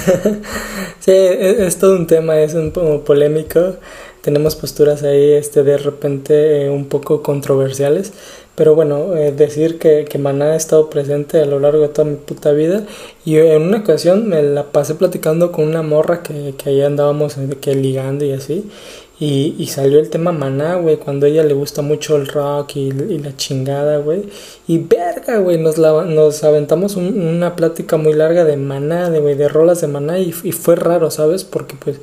Sí, 0.99 1.11
es, 1.11 1.59
es, 1.59 1.79
todo 1.79 1.95
un 1.95 2.05
tema, 2.05 2.39
es 2.39 2.53
un 2.53 2.71
poco 2.71 3.03
polémico. 3.03 3.75
Tenemos 4.21 4.55
posturas 4.55 5.01
ahí, 5.01 5.31
este, 5.31 5.63
de 5.63 5.79
repente 5.79 6.65
eh, 6.65 6.69
un 6.69 6.85
poco 6.85 7.23
controversiales. 7.23 8.13
Pero 8.53 8.75
bueno, 8.75 9.15
eh, 9.15 9.31
decir 9.31 9.79
que, 9.79 10.05
que, 10.05 10.19
Maná 10.19 10.51
ha 10.51 10.55
estado 10.55 10.91
presente 10.91 11.41
a 11.41 11.45
lo 11.45 11.59
largo 11.59 11.81
de 11.81 11.89
toda 11.89 12.07
mi 12.07 12.17
puta 12.17 12.51
vida. 12.51 12.83
Y 13.25 13.37
en 13.37 13.63
una 13.63 13.79
ocasión 13.79 14.29
me 14.29 14.43
la 14.43 14.71
pasé 14.71 14.93
platicando 14.93 15.51
con 15.51 15.67
una 15.67 15.81
morra 15.81 16.21
que, 16.21 16.53
que 16.55 16.69
ahí 16.69 16.81
andábamos 16.83 17.37
eh, 17.39 17.57
que 17.59 17.73
ligando 17.73 18.23
y 18.23 18.33
así. 18.33 18.69
Y, 19.21 19.53
y 19.59 19.67
salió 19.67 19.99
el 19.99 20.09
tema 20.09 20.31
Maná, 20.31 20.77
güey, 20.77 20.97
cuando 20.97 21.27
a 21.27 21.29
ella 21.29 21.43
le 21.43 21.53
gusta 21.53 21.83
mucho 21.83 22.15
el 22.15 22.25
rock 22.25 22.77
y, 22.77 22.89
y 22.89 23.19
la 23.19 23.37
chingada, 23.37 23.99
güey. 23.99 24.27
Y 24.65 24.79
verga, 24.79 25.37
güey, 25.37 25.59
nos, 25.59 25.77
la, 25.77 26.05
nos 26.05 26.43
aventamos 26.43 26.95
un, 26.95 27.21
una 27.21 27.55
plática 27.55 27.97
muy 27.97 28.13
larga 28.13 28.45
de 28.45 28.57
Maná, 28.57 29.11
de, 29.11 29.19
wey, 29.19 29.35
de 29.35 29.47
rolas 29.47 29.79
de 29.79 29.87
Maná. 29.87 30.17
Y, 30.17 30.33
y 30.43 30.51
fue 30.53 30.75
raro, 30.75 31.11
¿sabes? 31.11 31.43
Porque 31.43 31.75
pues 31.75 31.99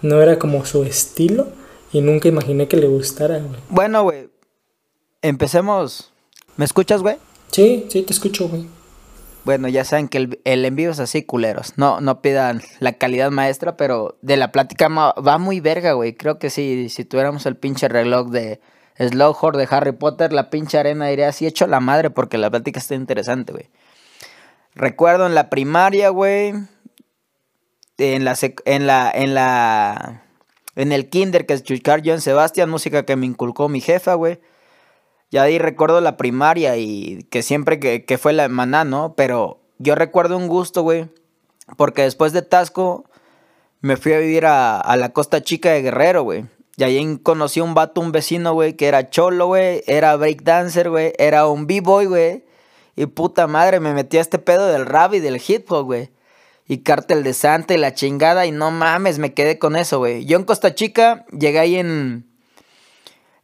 no 0.00 0.22
era 0.22 0.38
como 0.38 0.64
su 0.64 0.82
estilo. 0.84 1.48
Y 1.92 2.00
nunca 2.00 2.28
imaginé 2.28 2.68
que 2.68 2.78
le 2.78 2.86
gustara, 2.86 3.36
güey. 3.36 3.60
Bueno, 3.68 4.04
güey, 4.04 4.30
empecemos. 5.20 6.10
¿Me 6.56 6.64
escuchas, 6.64 7.02
güey? 7.02 7.16
Sí, 7.50 7.84
sí, 7.90 8.00
te 8.00 8.14
escucho, 8.14 8.48
güey. 8.48 8.64
Bueno, 9.44 9.68
ya 9.68 9.84
saben 9.84 10.08
que 10.08 10.18
el, 10.18 10.40
el, 10.44 10.64
envío 10.64 10.90
es 10.92 11.00
así, 11.00 11.24
culeros. 11.24 11.74
No, 11.76 12.00
no 12.00 12.22
pidan 12.22 12.62
la 12.78 12.92
calidad 12.92 13.30
maestra, 13.32 13.76
pero 13.76 14.16
de 14.22 14.36
la 14.36 14.52
plática 14.52 14.88
va 14.88 15.38
muy 15.38 15.58
verga, 15.58 15.92
güey. 15.94 16.14
Creo 16.14 16.38
que 16.38 16.48
sí, 16.48 16.88
si 16.88 17.04
tuviéramos 17.04 17.44
el 17.46 17.56
pinche 17.56 17.88
reloj 17.88 18.28
de 18.30 18.60
Slowhorn 18.98 19.58
de 19.58 19.66
Harry 19.68 19.92
Potter, 19.92 20.32
la 20.32 20.48
pinche 20.48 20.78
arena 20.78 21.10
iría 21.10 21.28
así 21.28 21.46
hecho 21.46 21.66
la 21.66 21.80
madre 21.80 22.10
porque 22.10 22.38
la 22.38 22.50
plática 22.50 22.78
está 22.78 22.94
interesante, 22.94 23.52
güey. 23.52 23.68
Recuerdo 24.74 25.26
en 25.26 25.34
la 25.34 25.50
primaria, 25.50 26.10
güey. 26.10 26.54
En 27.98 28.24
la, 28.24 28.36
en 28.64 28.86
la, 28.86 29.10
en 29.12 29.34
la, 29.34 30.22
en 30.76 30.92
el 30.92 31.08
kinder 31.08 31.46
que 31.46 31.54
escuchar 31.54 32.02
John 32.04 32.20
Sebastián, 32.20 32.70
música 32.70 33.04
que 33.04 33.16
me 33.16 33.26
inculcó 33.26 33.68
mi 33.68 33.80
jefa, 33.80 34.14
güey. 34.14 34.40
Ya 35.32 35.42
ahí 35.42 35.58
recuerdo 35.58 36.00
la 36.00 36.16
primaria 36.16 36.76
y 36.76 37.26
que 37.30 37.42
siempre 37.42 37.80
que, 37.80 38.04
que, 38.04 38.18
fue 38.18 38.34
la 38.34 38.48
maná, 38.48 38.84
¿no? 38.84 39.14
Pero 39.16 39.60
yo 39.78 39.94
recuerdo 39.94 40.36
un 40.36 40.46
gusto, 40.46 40.82
güey. 40.82 41.08
Porque 41.76 42.02
después 42.02 42.32
de 42.32 42.42
Tasco 42.42 43.06
me 43.80 43.96
fui 43.96 44.12
a 44.12 44.18
vivir 44.18 44.44
a, 44.44 44.78
a 44.78 44.96
la 44.96 45.14
Costa 45.14 45.42
Chica 45.42 45.70
de 45.70 45.82
Guerrero, 45.82 46.22
güey. 46.22 46.44
Y 46.76 46.84
ahí 46.84 47.18
conocí 47.22 47.60
un 47.60 47.74
vato, 47.74 48.00
un 48.00 48.12
vecino, 48.12 48.54
güey, 48.54 48.74
que 48.74 48.86
era 48.86 49.08
cholo, 49.08 49.46
güey. 49.46 49.82
Era 49.86 50.16
breakdancer, 50.16 50.90
güey. 50.90 51.12
Era 51.18 51.46
un 51.46 51.66
b-boy, 51.66 52.06
güey. 52.06 52.44
Y 52.94 53.06
puta 53.06 53.46
madre, 53.46 53.80
me 53.80 53.94
metí 53.94 54.18
a 54.18 54.20
este 54.20 54.38
pedo 54.38 54.66
del 54.66 54.86
rap 54.86 55.14
y 55.14 55.20
del 55.20 55.40
hip 55.46 55.70
hop, 55.72 55.86
güey. 55.86 56.10
y 56.68 56.78
Cártel 56.78 57.22
de 57.22 57.32
Santa 57.34 57.72
y 57.74 57.78
la 57.78 57.94
chingada. 57.94 58.44
Y 58.46 58.52
no 58.52 58.70
mames, 58.70 59.18
me 59.18 59.32
quedé 59.32 59.58
con 59.58 59.76
eso, 59.76 59.98
güey. 59.98 60.24
Yo 60.26 60.36
en 60.36 60.44
Costa 60.44 60.74
Chica 60.74 61.24
llegué 61.30 61.58
ahí 61.58 61.76
en. 61.76 62.31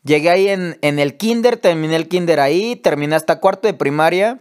Llegué 0.04 0.30
ahí 0.30 0.48
en, 0.48 0.78
en 0.82 0.98
el 0.98 1.16
kinder, 1.16 1.56
terminé 1.56 1.96
el 1.96 2.08
kinder 2.08 2.40
ahí, 2.40 2.76
terminé 2.76 3.16
hasta 3.16 3.40
cuarto 3.40 3.68
de 3.68 3.74
primaria. 3.74 4.40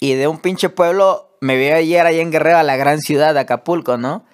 Y 0.00 0.14
de 0.14 0.28
un 0.28 0.38
pinche 0.38 0.68
pueblo 0.70 1.30
me 1.40 1.56
vi 1.56 1.68
ayer 1.68 2.06
ahí 2.06 2.20
en 2.20 2.30
Guerrero 2.30 2.58
a 2.58 2.62
la 2.62 2.76
gran 2.76 3.00
ciudad 3.00 3.34
de 3.34 3.40
Acapulco, 3.40 3.96
¿no? 3.96 4.24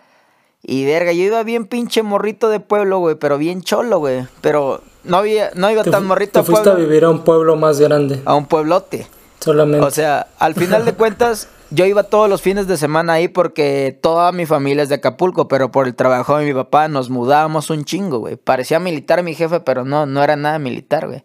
Y 0.62 0.84
verga, 0.84 1.12
yo 1.12 1.22
iba 1.22 1.42
bien 1.44 1.66
pinche 1.66 2.02
morrito 2.02 2.48
de 2.48 2.58
pueblo, 2.58 2.98
güey, 2.98 3.14
pero 3.14 3.38
bien 3.38 3.62
cholo, 3.62 3.98
güey. 3.98 4.26
Pero 4.40 4.82
no 5.04 5.18
había, 5.18 5.50
no 5.54 5.70
iba 5.70 5.84
tan 5.84 6.04
morrito 6.04 6.40
te 6.40 6.46
fuiste 6.46 6.68
a 6.68 6.74
vivir 6.74 7.04
a 7.04 7.10
un 7.10 7.22
pueblo 7.22 7.54
más 7.54 7.78
grande. 7.78 8.20
A 8.24 8.34
un 8.34 8.46
pueblote. 8.46 9.06
Solamente. 9.38 9.86
O 9.86 9.90
sea, 9.90 10.26
al 10.38 10.54
final 10.54 10.84
de 10.84 10.92
cuentas, 10.94 11.48
yo 11.70 11.84
iba 11.84 12.04
todos 12.04 12.28
los 12.28 12.42
fines 12.42 12.66
de 12.66 12.76
semana 12.76 13.14
ahí 13.14 13.28
porque 13.28 13.98
toda 14.00 14.32
mi 14.32 14.46
familia 14.46 14.82
es 14.82 14.88
de 14.88 14.96
Acapulco, 14.96 15.48
pero 15.48 15.70
por 15.70 15.86
el 15.86 15.94
trabajo 15.94 16.36
de 16.38 16.44
mi 16.44 16.54
papá 16.54 16.88
nos 16.88 17.10
mudábamos 17.10 17.70
un 17.70 17.84
chingo, 17.84 18.18
güey. 18.18 18.36
Parecía 18.36 18.78
militar 18.78 19.22
mi 19.22 19.34
jefe, 19.34 19.60
pero 19.60 19.84
no, 19.84 20.06
no 20.06 20.22
era 20.22 20.36
nada 20.36 20.58
militar, 20.58 21.06
güey. 21.08 21.24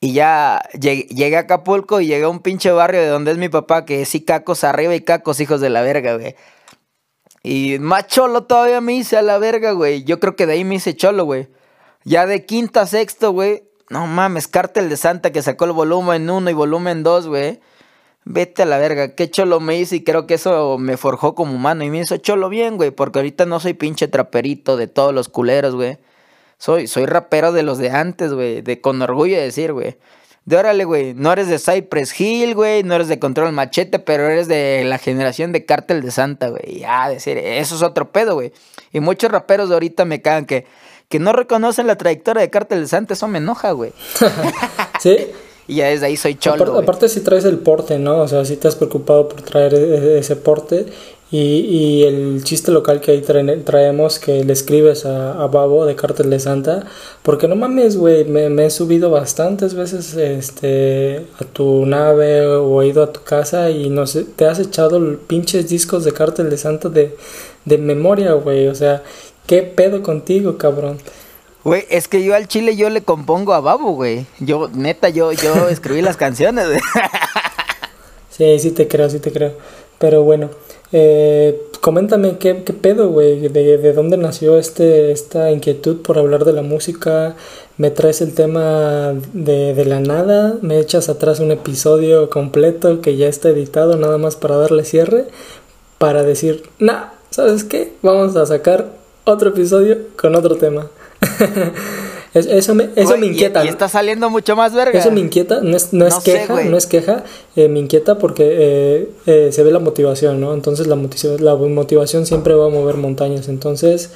Y 0.00 0.12
ya 0.12 0.60
llegué, 0.78 1.36
a 1.36 1.40
Acapulco 1.40 2.00
y 2.00 2.06
llegué 2.06 2.24
a 2.24 2.28
un 2.28 2.40
pinche 2.40 2.70
barrio 2.70 3.00
de 3.00 3.08
donde 3.08 3.32
es 3.32 3.38
mi 3.38 3.48
papá, 3.48 3.84
que 3.84 4.02
es 4.02 4.16
cacos 4.26 4.64
arriba 4.64 4.94
y 4.94 5.00
cacos 5.00 5.40
hijos 5.40 5.60
de 5.60 5.70
la 5.70 5.82
verga, 5.82 6.16
güey. 6.16 6.36
Y 7.42 7.78
más 7.78 8.06
cholo 8.06 8.44
todavía 8.44 8.80
me 8.80 8.94
hice 8.94 9.16
a 9.16 9.22
la 9.22 9.38
verga, 9.38 9.72
güey. 9.72 10.04
Yo 10.04 10.20
creo 10.20 10.36
que 10.36 10.46
de 10.46 10.54
ahí 10.54 10.64
me 10.64 10.76
hice 10.76 10.96
cholo, 10.96 11.24
güey. 11.24 11.48
Ya 12.04 12.26
de 12.26 12.44
quinta 12.44 12.82
a 12.82 12.86
sexto, 12.86 13.32
güey. 13.32 13.64
No 13.88 14.06
mames, 14.06 14.48
Cártel 14.48 14.88
de 14.88 14.96
Santa 14.96 15.30
que 15.32 15.42
sacó 15.42 15.64
el 15.64 15.72
volumen 15.72 16.28
1 16.28 16.50
y 16.50 16.54
volumen 16.54 17.02
2, 17.02 17.28
güey. 17.28 17.60
Vete 18.28 18.62
a 18.62 18.66
la 18.66 18.78
verga, 18.78 19.14
qué 19.14 19.30
cholo 19.30 19.60
me 19.60 19.78
hice 19.78 19.96
y 19.96 20.04
creo 20.04 20.26
que 20.26 20.34
eso 20.34 20.78
me 20.78 20.96
forjó 20.96 21.34
como 21.34 21.54
humano 21.54 21.84
y 21.84 21.90
me 21.90 22.00
hizo 22.00 22.16
cholo 22.16 22.48
bien, 22.48 22.76
güey, 22.76 22.90
porque 22.90 23.20
ahorita 23.20 23.46
no 23.46 23.60
soy 23.60 23.74
pinche 23.74 24.08
traperito 24.08 24.76
de 24.76 24.88
todos 24.88 25.14
los 25.14 25.28
culeros, 25.28 25.74
güey. 25.74 25.98
Soy, 26.58 26.86
soy 26.88 27.06
rapero 27.06 27.52
de 27.52 27.62
los 27.62 27.78
de 27.78 27.90
antes, 27.90 28.32
güey, 28.32 28.62
de 28.62 28.80
con 28.80 29.00
orgullo 29.00 29.36
de 29.36 29.42
decir, 29.42 29.72
güey 29.72 29.96
de 30.46 30.56
órale, 30.56 30.84
güey, 30.84 31.12
no 31.12 31.32
eres 31.32 31.48
de 31.48 31.58
Cypress 31.58 32.18
Hill, 32.18 32.54
güey, 32.54 32.84
no 32.84 32.94
eres 32.94 33.08
de 33.08 33.18
Control 33.18 33.52
Machete, 33.52 33.98
pero 33.98 34.26
eres 34.30 34.46
de 34.46 34.84
la 34.84 34.98
generación 34.98 35.50
de 35.50 35.64
Cártel 35.66 36.02
de 36.02 36.12
Santa, 36.12 36.48
güey. 36.48 36.78
Ya, 36.78 37.08
decir, 37.08 37.36
eso 37.36 37.74
es 37.74 37.82
otro 37.82 38.12
pedo, 38.12 38.34
güey. 38.34 38.52
Y 38.92 39.00
muchos 39.00 39.30
raperos 39.32 39.68
de 39.68 39.74
ahorita 39.74 40.04
me 40.04 40.22
cagan 40.22 40.46
que, 40.46 40.64
que 41.08 41.18
no 41.18 41.32
reconocen 41.32 41.88
la 41.88 41.96
trayectoria 41.96 42.42
de 42.42 42.50
Cártel 42.50 42.82
de 42.82 42.86
Santa, 42.86 43.14
eso 43.14 43.26
me 43.26 43.38
enoja, 43.38 43.72
güey. 43.72 43.92
sí. 45.00 45.16
Y 45.68 45.76
ya 45.76 45.88
desde 45.88 46.06
ahí 46.06 46.16
soy 46.16 46.36
cholo. 46.36 46.64
Aparte, 46.64 46.82
aparte 46.82 47.08
si 47.08 47.20
traes 47.20 47.44
el 47.44 47.58
porte, 47.58 47.98
¿no? 47.98 48.20
O 48.20 48.28
sea, 48.28 48.44
si 48.44 48.56
te 48.56 48.68
has 48.68 48.76
preocupado 48.76 49.28
por 49.28 49.42
traer 49.42 49.74
e, 49.74 49.78
e, 49.78 50.18
ese 50.18 50.36
porte 50.36 50.86
y, 51.30 51.38
y, 51.38 52.04
el 52.04 52.44
chiste 52.44 52.70
local 52.70 53.00
que 53.00 53.10
ahí 53.10 53.20
traemos, 53.20 54.20
que 54.20 54.44
le 54.44 54.52
escribes 54.52 55.04
a, 55.06 55.42
a, 55.42 55.48
Babo 55.48 55.84
de 55.84 55.96
Cártel 55.96 56.30
de 56.30 56.38
Santa, 56.38 56.86
porque 57.24 57.48
no 57.48 57.56
mames, 57.56 57.96
güey, 57.96 58.24
me, 58.24 58.48
me, 58.48 58.66
he 58.66 58.70
subido 58.70 59.10
bastantes 59.10 59.74
veces 59.74 60.14
este, 60.14 61.26
a 61.40 61.44
tu 61.44 61.84
nave 61.84 62.46
o 62.46 62.80
he 62.80 62.86
ido 62.86 63.02
a 63.02 63.12
tu 63.12 63.22
casa 63.22 63.70
y 63.70 63.90
no 63.90 64.06
sé, 64.06 64.22
te 64.22 64.44
has 64.46 64.60
echado 64.60 65.18
pinches 65.26 65.68
discos 65.68 66.04
de 66.04 66.12
Cártel 66.12 66.48
de 66.48 66.58
Santa 66.58 66.88
de, 66.90 67.16
de 67.64 67.78
memoria, 67.78 68.32
güey, 68.34 68.68
o 68.68 68.74
sea, 68.76 69.02
¿qué 69.46 69.62
pedo 69.62 70.02
contigo, 70.04 70.56
cabrón? 70.58 70.98
Güey, 71.66 71.84
es 71.90 72.06
que 72.06 72.22
yo 72.22 72.36
al 72.36 72.46
chile 72.46 72.76
yo 72.76 72.88
le 72.90 73.02
compongo 73.02 73.52
a 73.52 73.58
Babo, 73.58 73.90
güey. 73.90 74.24
Yo, 74.38 74.70
neta, 74.72 75.08
yo, 75.08 75.32
yo 75.32 75.68
escribí 75.68 76.00
las 76.00 76.16
canciones, 76.16 76.68
güey. 76.68 76.78
Sí, 78.30 78.60
sí 78.60 78.70
te 78.70 78.86
creo, 78.86 79.10
sí 79.10 79.18
te 79.18 79.32
creo. 79.32 79.54
Pero 79.98 80.22
bueno, 80.22 80.50
eh, 80.92 81.60
coméntame 81.80 82.38
qué, 82.38 82.62
qué 82.62 82.72
pedo, 82.72 83.08
güey, 83.08 83.48
de, 83.48 83.78
de, 83.78 83.92
dónde 83.92 84.16
nació 84.16 84.58
este, 84.58 85.10
esta 85.10 85.50
inquietud 85.50 86.02
por 86.02 86.18
hablar 86.18 86.44
de 86.44 86.52
la 86.52 86.62
música. 86.62 87.34
Me 87.78 87.90
traes 87.90 88.20
el 88.20 88.32
tema 88.32 89.14
de, 89.32 89.74
de 89.74 89.84
la 89.86 89.98
nada, 89.98 90.58
me 90.62 90.78
echas 90.78 91.08
atrás 91.08 91.40
un 91.40 91.50
episodio 91.50 92.30
completo 92.30 93.00
que 93.00 93.16
ya 93.16 93.26
está 93.26 93.48
editado 93.48 93.96
nada 93.96 94.18
más 94.18 94.36
para 94.36 94.56
darle 94.56 94.84
cierre, 94.84 95.24
para 95.98 96.22
decir, 96.22 96.62
nah, 96.78 97.06
¿sabes 97.30 97.64
qué? 97.64 97.92
Vamos 98.02 98.36
a 98.36 98.46
sacar 98.46 98.92
otro 99.24 99.48
episodio 99.48 99.98
con 100.16 100.36
otro 100.36 100.54
tema. 100.54 100.90
eso 102.34 102.74
me, 102.74 102.90
eso 102.96 103.16
me 103.16 103.26
inquieta. 103.26 103.64
Y, 103.64 103.68
está 103.68 103.88
saliendo 103.88 104.30
mucho 104.30 104.56
más 104.56 104.74
verga. 104.74 104.98
Eso 104.98 105.10
me 105.10 105.20
inquieta, 105.20 105.60
no 105.62 105.76
es, 105.76 105.92
no 105.92 106.06
es 106.06 106.16
queja, 106.16 106.64
no 106.64 106.76
es 106.76 106.86
queja, 106.86 107.24
eh, 107.56 107.68
me 107.68 107.78
inquieta 107.78 108.18
porque 108.18 108.44
eh, 108.46 109.10
eh, 109.26 109.50
se 109.52 109.62
ve 109.62 109.70
la 109.70 109.78
motivación, 109.78 110.40
¿no? 110.40 110.54
Entonces 110.54 110.86
la 110.86 110.96
motivación, 110.96 111.44
la 111.44 111.54
motivación 111.54 112.26
siempre 112.26 112.54
va 112.54 112.66
a 112.66 112.70
mover 112.70 112.96
montañas. 112.96 113.48
Entonces, 113.48 114.10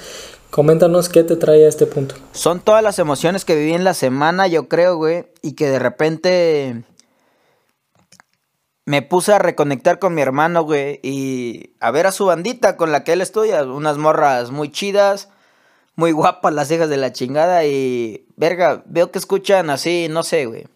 coméntanos 0.51 1.09
qué 1.09 1.25
te 1.25 1.37
trae 1.37 1.65
a 1.65 1.69
este 1.69 1.87
punto. 1.87 2.15
Son 2.33 2.61
todas 2.61 2.83
las 2.83 2.99
emociones 2.99 3.45
que 3.45 3.57
viví 3.57 3.73
en 3.73 3.85
la 3.85 3.95
semana, 3.95 4.47
yo 4.47 4.69
creo, 4.69 4.97
güey, 4.97 5.27
y 5.43 5.53
que 5.53 5.69
de 5.69 5.79
repente 5.79 6.83
me 8.85 9.03
puse 9.03 9.33
a 9.33 9.39
reconectar 9.39 9.99
con 9.99 10.15
mi 10.15 10.23
hermano, 10.23 10.65
güey, 10.65 10.99
y 11.03 11.75
a 11.81 11.91
ver 11.91 12.07
a 12.07 12.13
su 12.13 12.27
bandita 12.27 12.77
con 12.77 12.93
la 12.93 13.05
que 13.05 13.13
él 13.13 13.21
estudia, 13.21 13.63
unas 13.63 13.99
morras 13.99 14.51
muy 14.51 14.71
chidas 14.71 15.29
muy 15.97 16.13
guapas 16.13 16.53
las 16.53 16.71
hijas 16.71 16.89
de 16.89 16.97
la 16.97 17.13
chingada 17.13 17.65
y, 17.65 18.27
verga, 18.37 18.83
veo 18.87 19.11
que 19.11 19.19
escuchan 19.19 19.71
así, 19.71 20.09
no 20.11 20.23
sé, 20.23 20.47
güey. 20.47 20.67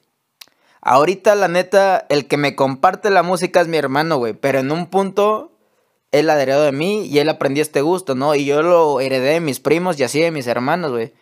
Ahorita, 0.81 1.35
la 1.35 1.49
neta, 1.49 2.07
el 2.11 2.27
que 2.27 2.37
me 2.37 2.55
comparte 2.55 3.11
la 3.11 3.23
música 3.23 3.61
es 3.61 3.69
mi 3.69 3.77
hermano, 3.79 4.19
güey, 4.19 4.35
pero 4.35 4.59
en 4.59 4.71
un 4.71 4.87
punto 4.87 5.53
él 6.13 6.31
heredó 6.31 6.63
de 6.63 6.73
mí 6.73 7.07
y 7.07 7.19
él 7.19 7.29
aprendió 7.29 7.63
este 7.63 7.81
gusto, 7.81 8.15
¿no? 8.15 8.35
Y 8.35 8.45
yo 8.45 8.63
lo 8.63 9.01
heredé 9.01 9.33
de 9.33 9.41
mis 9.41 9.61
primos 9.61 9.99
y 9.99 10.05
así 10.05 10.21
de 10.21 10.31
mis 10.31 10.47
hermanos, 10.47 10.93
güey. 10.93 11.13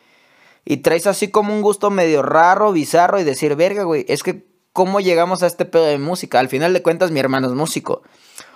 Y 0.64 0.78
traes 0.78 1.06
así 1.06 1.28
como 1.28 1.54
un 1.54 1.62
gusto 1.62 1.90
medio 1.90 2.22
raro, 2.22 2.72
bizarro 2.72 3.18
y 3.18 3.24
decir, 3.24 3.56
verga, 3.56 3.84
güey, 3.84 4.04
es 4.08 4.22
que 4.22 4.46
cómo 4.72 5.00
llegamos 5.00 5.42
a 5.42 5.46
este 5.46 5.64
pedo 5.64 5.84
de 5.84 5.98
música. 5.98 6.40
Al 6.40 6.48
final 6.48 6.72
de 6.72 6.82
cuentas, 6.82 7.10
mi 7.10 7.20
hermano 7.20 7.46
es 7.48 7.54
músico. 7.54 8.02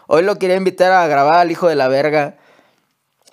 Hoy 0.07 0.23
lo 0.23 0.39
quería 0.39 0.57
invitar 0.57 0.93
a 0.93 1.07
grabar 1.07 1.39
al 1.39 1.51
hijo 1.51 1.69
de 1.69 1.75
la 1.75 1.89
verga. 1.89 2.37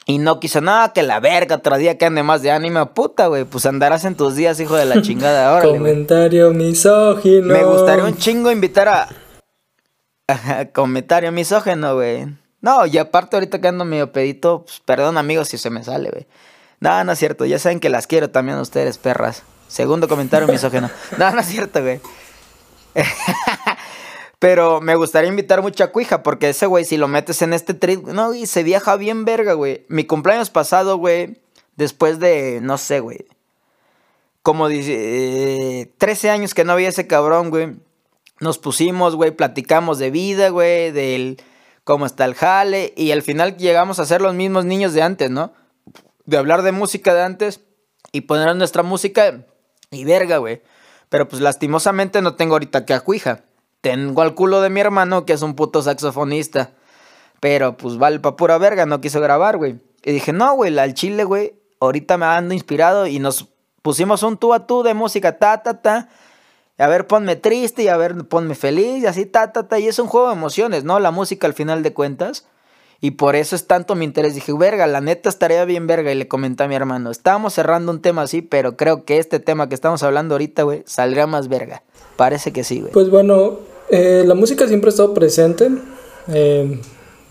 Y 0.05 0.17
no 0.17 0.39
quiso, 0.39 0.60
nada, 0.60 0.91
que 0.91 1.01
la 1.01 1.19
verga, 1.19 1.55
otro 1.55 1.77
día 1.77 1.98
que 1.98 2.05
ande 2.05 2.24
más 2.24 2.41
de 2.41 2.51
ánimo, 2.51 2.93
puta, 2.93 3.27
güey, 3.27 3.45
pues 3.45 3.65
andarás 3.65 4.03
en 4.03 4.15
tus 4.15 4.36
días, 4.36 4.60
hijo 4.60 4.75
de 4.75 4.86
la 4.86 5.01
chingada 5.01 5.50
ahora. 5.50 5.67
Comentario 5.67 6.51
misógino. 6.51 7.53
Me 7.53 7.63
gustaría 7.63 8.03
un 8.03 8.17
chingo 8.17 8.51
invitar 8.51 8.89
a... 8.89 9.07
Comentario 10.74 11.31
misógino, 11.31 11.95
güey. 11.95 12.27
No, 12.62 12.86
y 12.86 12.98
aparte 12.98 13.36
ahorita 13.36 13.60
que 13.60 13.67
ando 13.67 13.86
medio 13.86 14.12
pedito, 14.12 14.63
pues, 14.65 14.81
perdón 14.86 15.17
amigos 15.17 15.50
si 15.50 15.57
se 15.57 15.69
me 15.69 15.83
sale, 15.83 16.10
güey. 16.10 16.27
No, 16.79 17.03
no 17.03 17.12
es 17.13 17.19
cierto, 17.19 17.45
ya 17.45 17.60
saben 17.60 17.79
que 17.79 17.89
las 17.89 18.07
quiero 18.07 18.29
también 18.29 18.57
a 18.57 18.62
ustedes, 18.62 18.98
perras. 18.98 19.43
Segundo 19.67 20.07
comentario 20.07 20.48
misógino. 20.48 20.89
No, 21.17 21.31
no 21.31 21.39
es 21.39 21.48
cierto, 21.48 21.81
güey. 21.81 22.00
Pero 24.44 24.82
me 24.82 24.96
gustaría 24.96 25.30
invitar 25.30 25.62
mucha 25.62 25.94
cuija, 25.94 26.22
porque 26.22 26.50
ese 26.50 26.66
güey, 26.66 26.84
si 26.84 26.98
lo 26.98 27.08
metes 27.08 27.42
en 27.42 27.54
este 27.54 27.74
trip, 27.74 28.06
no, 28.08 28.34
y 28.34 28.46
se 28.46 28.64
viaja 28.64 28.98
bien 28.98 29.24
verga, 29.24 29.54
güey. 29.54 29.86
Mi 29.88 30.04
cumpleaños 30.04 30.50
pasado, 30.50 30.98
güey, 30.98 31.42
después 31.78 32.20
de, 32.20 32.60
no 32.62 32.78
sé, 32.78 33.00
güey, 33.00 33.26
como 34.42 34.68
dice, 34.68 35.94
13 35.98 36.30
años 36.30 36.54
que 36.54 36.66
no 36.66 36.74
había 36.74 36.90
ese 36.90 37.08
cabrón, 37.08 37.52
güey. 37.52 37.78
Nos 38.42 38.58
pusimos, 38.58 39.16
güey, 39.16 39.32
platicamos 39.32 39.98
de 39.98 40.12
vida, 40.12 40.50
güey, 40.50 40.92
del 40.92 41.42
cómo 41.86 42.06
está 42.06 42.26
el 42.26 42.36
jale, 42.36 42.94
y 42.98 43.12
al 43.12 43.22
final 43.22 43.56
llegamos 43.56 44.00
a 44.00 44.06
ser 44.06 44.22
los 44.22 44.34
mismos 44.34 44.66
niños 44.66 44.94
de 44.94 45.04
antes, 45.04 45.30
¿no? 45.30 45.54
De 46.26 46.36
hablar 46.36 46.64
de 46.64 46.74
música 46.74 47.14
de 47.14 47.24
antes 47.24 47.62
y 48.12 48.20
poner 48.20 48.54
nuestra 48.58 48.84
música 48.84 49.46
y 49.90 50.04
verga, 50.04 50.36
güey. 50.36 50.62
Pero 51.08 51.30
pues 51.30 51.42
lastimosamente 51.42 52.22
no 52.22 52.36
tengo 52.36 52.56
ahorita 52.56 52.86
que 52.86 52.94
acuija. 52.94 53.46
Tengo 53.84 54.22
al 54.22 54.34
culo 54.34 54.62
de 54.62 54.70
mi 54.70 54.80
hermano 54.80 55.25
que 55.25 55.34
es 55.34 55.42
un 55.42 55.56
puto 55.56 55.82
saxofonista. 55.82 56.72
Pero 57.42 57.75
pues 57.75 57.98
vale 57.98 58.22
pa' 58.22 58.38
pura 58.38 58.58
verga, 58.58 58.86
no 58.86 59.02
quiso 59.02 59.20
grabar, 59.20 59.58
güey. 59.58 59.82
Y 60.06 60.13
dije, 60.13 60.32
no, 60.32 60.56
güey, 60.56 60.80
al 60.80 60.94
chile, 60.94 61.25
güey, 61.25 61.56
ahorita 61.82 62.18
me 62.18 62.25
ando 62.25 62.54
inspirado 62.54 63.08
y 63.08 63.20
nos 63.20 63.50
pusimos 63.82 64.24
un 64.24 64.38
tú 64.38 64.54
a 64.54 64.68
tú 64.68 64.84
de 64.84 64.94
música, 64.94 65.38
ta, 65.38 65.63
ta, 65.63 65.82
ta. 65.82 66.08
A 66.78 66.88
ver, 66.88 67.08
ponme 67.08 67.36
triste 67.36 67.84
y 67.84 67.90
a 67.90 67.98
ver, 67.98 68.25
ponme 68.30 68.56
feliz 68.56 69.04
y 69.04 69.06
así, 69.06 69.25
ta, 69.25 69.52
ta, 69.52 69.68
ta. 69.68 69.78
Y 69.80 69.90
es 69.90 70.00
un 70.00 70.08
juego 70.08 70.28
de 70.28 70.36
emociones, 70.36 70.86
¿no? 70.86 71.02
La 71.02 71.12
música 71.12 71.46
al 71.46 71.54
final 71.54 71.84
de 71.84 71.94
cuentas. 71.94 72.48
Y 73.02 73.12
por 73.12 73.36
eso 73.36 73.54
es 73.54 73.68
tanto 73.68 73.96
mi 73.96 74.06
interés. 74.06 74.34
Dije, 74.34 74.54
verga, 74.54 74.88
la 74.88 75.02
neta 75.02 75.28
estaría 75.28 75.66
bien 75.66 75.88
verga. 75.88 76.10
Y 76.10 76.16
le 76.16 76.30
comenté 76.30 76.63
a 76.63 76.70
mi 76.70 76.75
hermano, 76.75 77.12
estábamos 77.12 77.54
cerrando 77.54 77.92
un 77.92 78.02
tema 78.02 78.22
así, 78.22 78.42
pero 78.42 78.78
creo 78.78 79.04
que 79.04 79.18
este 79.18 79.42
tema 79.42 79.68
que 79.68 79.75
estamos 79.75 80.04
hablando 80.04 80.36
ahorita, 80.36 80.63
güey, 80.63 80.84
saldría 80.86 81.28
más 81.28 81.50
verga. 81.50 81.84
Parece 82.16 82.54
que 82.54 82.63
sí, 82.63 82.80
güey. 82.80 82.94
Pues 82.94 83.10
bueno, 83.10 83.73
eh, 83.90 84.24
la 84.25 84.34
música 84.36 84.68
siempre 84.68 84.90
ha 84.90 84.92
estado 84.92 85.13
presente 85.13 85.70
eh, 86.28 86.80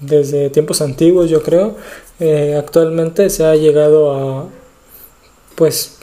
desde 0.00 0.50
tiempos 0.50 0.80
antiguos, 0.82 1.30
yo 1.30 1.42
creo. 1.42 1.76
Eh, 2.20 2.56
actualmente 2.58 3.30
se 3.30 3.44
ha 3.44 3.54
llegado 3.56 4.12
a, 4.12 4.48
pues, 5.54 5.98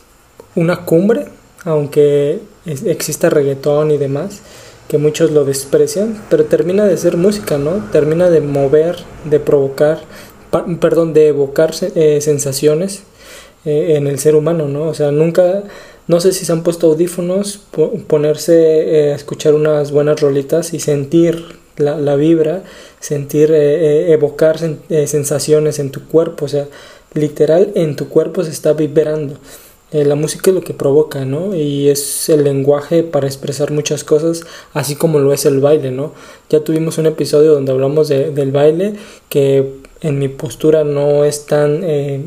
una 0.56 0.86
cumbre, 0.86 1.28
aunque 1.66 2.40
exista 2.66 3.30
reggaetón 3.30 3.92
y 3.92 3.98
demás. 3.98 4.42
que 4.88 4.98
muchos 4.98 5.30
lo 5.30 5.46
desprecian, 5.46 6.20
pero 6.32 6.46
termina 6.46 6.84
de 6.84 6.98
ser 6.98 7.16
música, 7.16 7.60
¿no? 7.60 7.86
Termina 7.92 8.32
de 8.32 8.42
mover, 8.42 8.98
de 9.24 9.40
provocar, 9.40 10.00
perdón, 10.82 11.14
de 11.14 11.28
evocar 11.28 11.76
eh, 11.96 12.20
sensaciones 12.22 13.04
en 13.66 14.08
el 14.08 14.18
ser 14.18 14.34
humano, 14.34 14.68
¿no? 14.68 14.86
O 14.88 14.96
sea, 14.96 15.12
nunca, 15.12 15.64
no 16.10 16.20
sé 16.20 16.34
si 16.34 16.44
se 16.44 16.52
han 16.52 16.64
puesto 16.64 16.88
audífonos, 16.88 17.62
ponerse 18.08 18.56
eh, 18.56 19.14
escuchar 19.14 19.54
unas 19.54 19.92
buenas 19.92 20.20
rolitas 20.20 20.74
y 20.74 20.82
sentir 20.82 21.60
la, 21.78 21.98
la 21.98 22.18
vibra, 22.18 22.64
sentir, 23.00 23.52
evocar 23.54 24.60
sensaciones 24.60 25.80
en 25.80 25.92
tu 25.92 26.06
cuerpo, 26.10 26.44
o 26.44 26.48
sea, 26.50 26.68
literal 27.14 27.72
en 27.76 27.96
tu 27.96 28.10
cuerpo 28.10 28.44
se 28.44 28.52
está 28.52 28.74
vibrando. 28.74 29.38
Eh, 29.92 30.06
la 30.06 30.14
música 30.14 30.52
es 30.52 30.56
lo 30.56 30.62
que 30.62 30.76
provoca, 30.76 31.26
¿no? 31.26 31.56
Y 31.56 31.90
es 31.90 32.30
el 32.30 32.44
lenguaje 32.44 33.02
para 33.02 33.26
expresar 33.26 33.72
muchas 33.72 34.04
cosas, 34.04 34.44
así 34.74 34.96
como 34.96 35.18
lo 35.20 35.34
es 35.34 35.46
el 35.46 35.62
baile, 35.62 35.90
¿no? 35.90 36.14
Ya 36.50 36.64
tuvimos 36.64 37.00
un 37.00 37.08
episodio 37.08 37.54
donde 37.54 37.72
hablamos 37.72 38.08
de, 38.08 38.30
del 38.30 38.52
baile, 38.52 38.94
que 39.30 39.80
en 40.02 40.20
mi 40.20 40.28
postura 40.28 40.84
no 40.84 41.26
es 41.26 41.48
tan 41.48 41.84
eh, 41.84 42.24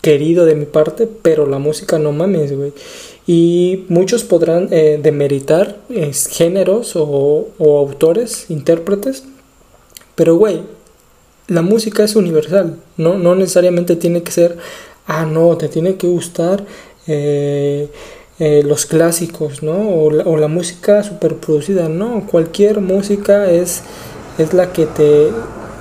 querido 0.00 0.46
de 0.46 0.54
mi 0.54 0.64
parte, 0.64 1.06
pero 1.06 1.46
la 1.46 1.58
música 1.58 1.98
no 1.98 2.12
mames, 2.12 2.56
güey. 2.56 2.72
Y 3.26 3.84
muchos 3.88 4.22
podrán 4.22 4.68
eh, 4.70 5.00
demeritar 5.02 5.78
géneros 6.30 6.92
o, 6.94 7.48
autores, 7.58 8.50
intérpretes, 8.50 9.24
pero, 10.14 10.36
güey, 10.36 10.60
la 11.48 11.62
música 11.62 12.04
es 12.04 12.16
universal, 12.16 12.76
¿no? 12.96 13.18
No 13.18 13.34
necesariamente 13.34 13.96
tiene 13.96 14.22
que 14.22 14.32
ser, 14.32 14.58
ah, 15.06 15.24
no, 15.24 15.56
te 15.56 15.68
tiene 15.68 15.96
que 15.96 16.06
gustar 16.06 16.64
eh, 17.06 17.88
eh, 18.38 18.62
los 18.64 18.86
clásicos, 18.86 19.62
¿no? 19.62 19.88
O 19.88 20.10
la, 20.10 20.24
o 20.24 20.36
la 20.36 20.48
música 20.48 21.02
superproducida, 21.02 21.88
no, 21.88 22.26
cualquier 22.30 22.80
música 22.80 23.50
es, 23.50 23.82
es 24.38 24.52
la 24.52 24.72
que 24.72 24.86
te 24.86 25.30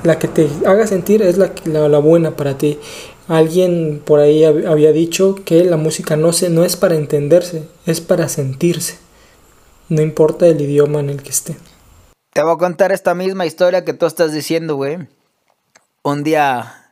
la 0.03 0.19
que 0.19 0.27
te 0.27 0.49
haga 0.65 0.85
sentir 0.85 1.21
es 1.21 1.37
la, 1.37 1.51
la, 1.65 1.87
la 1.87 1.99
buena 1.99 2.35
para 2.35 2.57
ti. 2.57 2.77
Alguien 3.27 4.01
por 4.05 4.19
ahí 4.19 4.43
había 4.43 4.91
dicho 4.91 5.35
que 5.45 5.63
la 5.63 5.77
música 5.77 6.17
no, 6.17 6.33
se, 6.33 6.49
no 6.49 6.65
es 6.65 6.75
para 6.75 6.95
entenderse, 6.95 7.63
es 7.85 8.01
para 8.01 8.27
sentirse. 8.27 8.97
No 9.87 10.01
importa 10.01 10.47
el 10.47 10.59
idioma 10.59 10.99
en 10.99 11.09
el 11.09 11.23
que 11.23 11.29
esté. 11.29 11.55
Te 12.33 12.43
voy 12.43 12.53
a 12.53 12.57
contar 12.57 12.91
esta 12.91 13.13
misma 13.13 13.45
historia 13.45 13.85
que 13.85 13.93
tú 13.93 14.05
estás 14.05 14.33
diciendo, 14.33 14.75
güey. 14.75 15.07
Un 16.01 16.23
día 16.23 16.91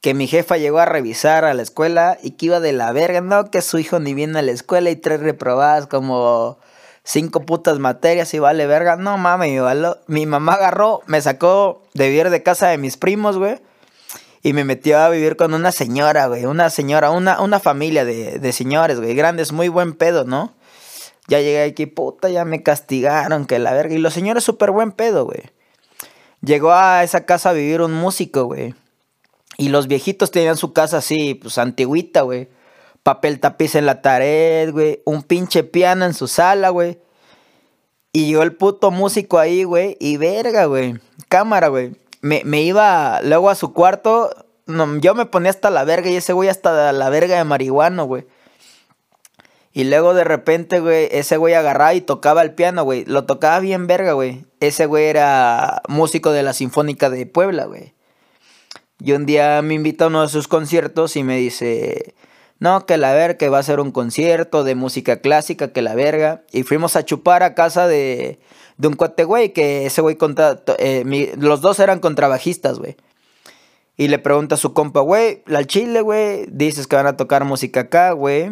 que 0.00 0.14
mi 0.14 0.26
jefa 0.26 0.56
llegó 0.56 0.78
a 0.78 0.86
revisar 0.86 1.44
a 1.44 1.54
la 1.54 1.62
escuela 1.62 2.18
y 2.22 2.32
que 2.32 2.46
iba 2.46 2.60
de 2.60 2.72
la 2.72 2.90
verga, 2.92 3.20
no, 3.20 3.50
que 3.50 3.62
su 3.62 3.78
hijo 3.78 4.00
ni 4.00 4.14
viene 4.14 4.38
a 4.38 4.42
la 4.42 4.52
escuela 4.52 4.90
y 4.90 4.96
tres 4.96 5.20
reprobadas 5.20 5.86
como 5.86 6.58
cinco 7.04 7.46
putas 7.46 7.78
materias 7.78 8.32
y 8.34 8.38
vale 8.38 8.66
verga. 8.66 8.96
No 8.96 9.16
mames, 9.16 9.50
mi, 9.50 9.58
mi 10.06 10.26
mamá 10.26 10.54
agarró, 10.54 11.02
me 11.06 11.20
sacó 11.20 11.82
de 11.94 12.08
vivir 12.08 12.30
de 12.30 12.42
casa 12.42 12.68
de 12.68 12.78
mis 12.78 12.96
primos, 12.96 13.38
güey. 13.38 13.60
Y 14.46 14.52
me 14.52 14.62
metió 14.62 15.00
a 15.00 15.08
vivir 15.08 15.34
con 15.34 15.54
una 15.54 15.72
señora, 15.72 16.28
güey. 16.28 16.44
Una 16.44 16.70
señora, 16.70 17.10
una, 17.10 17.40
una 17.40 17.58
familia 17.58 18.04
de, 18.04 18.38
de 18.38 18.52
señores, 18.52 19.00
güey. 19.00 19.12
Grandes, 19.16 19.50
muy 19.50 19.66
buen 19.66 19.92
pedo, 19.92 20.24
¿no? 20.24 20.54
Ya 21.26 21.40
llegué 21.40 21.64
aquí, 21.64 21.86
puta, 21.86 22.28
ya 22.28 22.44
me 22.44 22.62
castigaron, 22.62 23.46
que 23.46 23.58
la 23.58 23.72
verga. 23.72 23.96
Y 23.96 23.98
los 23.98 24.14
señores 24.14 24.44
súper 24.44 24.70
buen 24.70 24.92
pedo, 24.92 25.24
güey. 25.24 25.50
Llegó 26.42 26.70
a 26.70 27.02
esa 27.02 27.26
casa 27.26 27.50
a 27.50 27.54
vivir 27.54 27.80
un 27.80 27.92
músico, 27.92 28.44
güey. 28.44 28.76
Y 29.58 29.70
los 29.70 29.88
viejitos 29.88 30.30
tenían 30.30 30.56
su 30.56 30.72
casa 30.72 30.98
así, 30.98 31.34
pues 31.34 31.58
antigüita, 31.58 32.20
güey. 32.20 32.48
Papel 33.02 33.40
tapiz 33.40 33.74
en 33.74 33.84
la 33.84 34.00
pared, 34.00 34.70
güey. 34.70 35.02
Un 35.06 35.24
pinche 35.24 35.64
piano 35.64 36.04
en 36.04 36.14
su 36.14 36.28
sala, 36.28 36.68
güey. 36.68 37.00
Y 38.12 38.30
yo 38.30 38.44
el 38.44 38.54
puto 38.54 38.92
músico 38.92 39.40
ahí, 39.40 39.64
güey. 39.64 39.96
Y 39.98 40.18
verga, 40.18 40.66
güey. 40.66 41.00
Cámara, 41.28 41.66
güey. 41.66 41.96
Me, 42.26 42.42
me, 42.44 42.62
iba 42.62 43.20
luego 43.22 43.50
a 43.50 43.54
su 43.54 43.72
cuarto. 43.72 44.30
No, 44.66 44.98
yo 44.98 45.14
me 45.14 45.26
ponía 45.26 45.50
hasta 45.50 45.70
la 45.70 45.84
verga 45.84 46.10
y 46.10 46.16
ese 46.16 46.32
güey 46.32 46.48
hasta 46.48 46.92
la 46.92 47.08
verga 47.08 47.38
de 47.38 47.44
marihuana, 47.44 48.02
güey. 48.02 48.26
Y 49.72 49.84
luego 49.84 50.12
de 50.12 50.24
repente, 50.24 50.80
güey, 50.80 51.08
ese 51.12 51.36
güey 51.36 51.54
agarraba 51.54 51.94
y 51.94 52.00
tocaba 52.00 52.42
el 52.42 52.54
piano, 52.54 52.82
güey. 52.82 53.04
Lo 53.04 53.26
tocaba 53.26 53.60
bien 53.60 53.86
verga, 53.86 54.14
güey. 54.14 54.44
Ese 54.58 54.86
güey 54.86 55.04
era 55.04 55.82
músico 55.86 56.32
de 56.32 56.42
la 56.42 56.52
Sinfónica 56.52 57.10
de 57.10 57.26
Puebla, 57.26 57.66
güey. 57.66 57.94
Y 58.98 59.12
un 59.12 59.24
día 59.24 59.62
me 59.62 59.74
invita 59.74 60.06
a 60.06 60.08
uno 60.08 60.22
de 60.22 60.28
sus 60.28 60.48
conciertos 60.48 61.14
y 61.14 61.22
me 61.22 61.36
dice, 61.36 62.14
no, 62.58 62.86
que 62.86 62.96
la 62.96 63.12
verga, 63.12 63.36
que 63.36 63.50
va 63.50 63.58
a 63.58 63.62
ser 63.62 63.78
un 63.78 63.92
concierto 63.92 64.64
de 64.64 64.74
música 64.74 65.20
clásica, 65.20 65.72
que 65.72 65.82
la 65.82 65.94
verga. 65.94 66.42
Y 66.50 66.64
fuimos 66.64 66.96
a 66.96 67.04
chupar 67.04 67.42
a 67.44 67.54
casa 67.54 67.86
de, 67.86 68.40
de 68.78 68.88
un 68.88 68.94
cuate, 68.94 69.24
güey, 69.24 69.52
que 69.52 69.86
ese 69.86 70.00
güey, 70.00 70.16
contra, 70.16 70.62
eh, 70.78 71.34
los 71.38 71.60
dos 71.60 71.78
eran 71.80 72.00
contrabajistas, 72.00 72.78
güey. 72.78 72.96
Y 73.96 74.08
le 74.08 74.18
pregunta 74.18 74.56
a 74.56 74.58
su 74.58 74.74
compa, 74.74 75.00
güey, 75.00 75.42
la 75.46 75.64
chile, 75.64 76.02
güey, 76.02 76.46
dices 76.50 76.86
que 76.86 76.96
van 76.96 77.06
a 77.06 77.16
tocar 77.16 77.44
música 77.44 77.80
acá, 77.80 78.12
güey. 78.12 78.50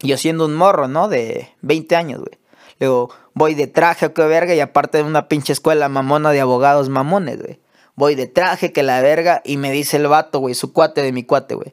Yo 0.00 0.16
siendo 0.16 0.46
un 0.46 0.54
morro, 0.54 0.88
¿no? 0.88 1.08
De 1.08 1.50
20 1.60 1.96
años, 1.96 2.20
güey. 2.20 2.38
Le 2.78 2.86
digo, 2.86 3.10
voy 3.34 3.54
de 3.54 3.66
traje, 3.66 4.12
qué 4.12 4.24
verga, 4.24 4.54
y 4.54 4.60
aparte 4.60 4.98
de 4.98 5.04
una 5.04 5.28
pinche 5.28 5.52
escuela 5.52 5.88
mamona 5.90 6.30
de 6.30 6.40
abogados 6.40 6.88
mamones, 6.88 7.42
güey 7.42 7.60
voy 8.00 8.14
de 8.14 8.26
traje, 8.26 8.72
que 8.72 8.82
la 8.82 9.00
verga, 9.02 9.42
y 9.44 9.58
me 9.58 9.70
dice 9.70 9.98
el 9.98 10.08
vato, 10.08 10.40
güey, 10.40 10.54
su 10.54 10.72
cuate 10.72 11.02
de 11.02 11.12
mi 11.12 11.22
cuate, 11.22 11.54
güey. 11.54 11.72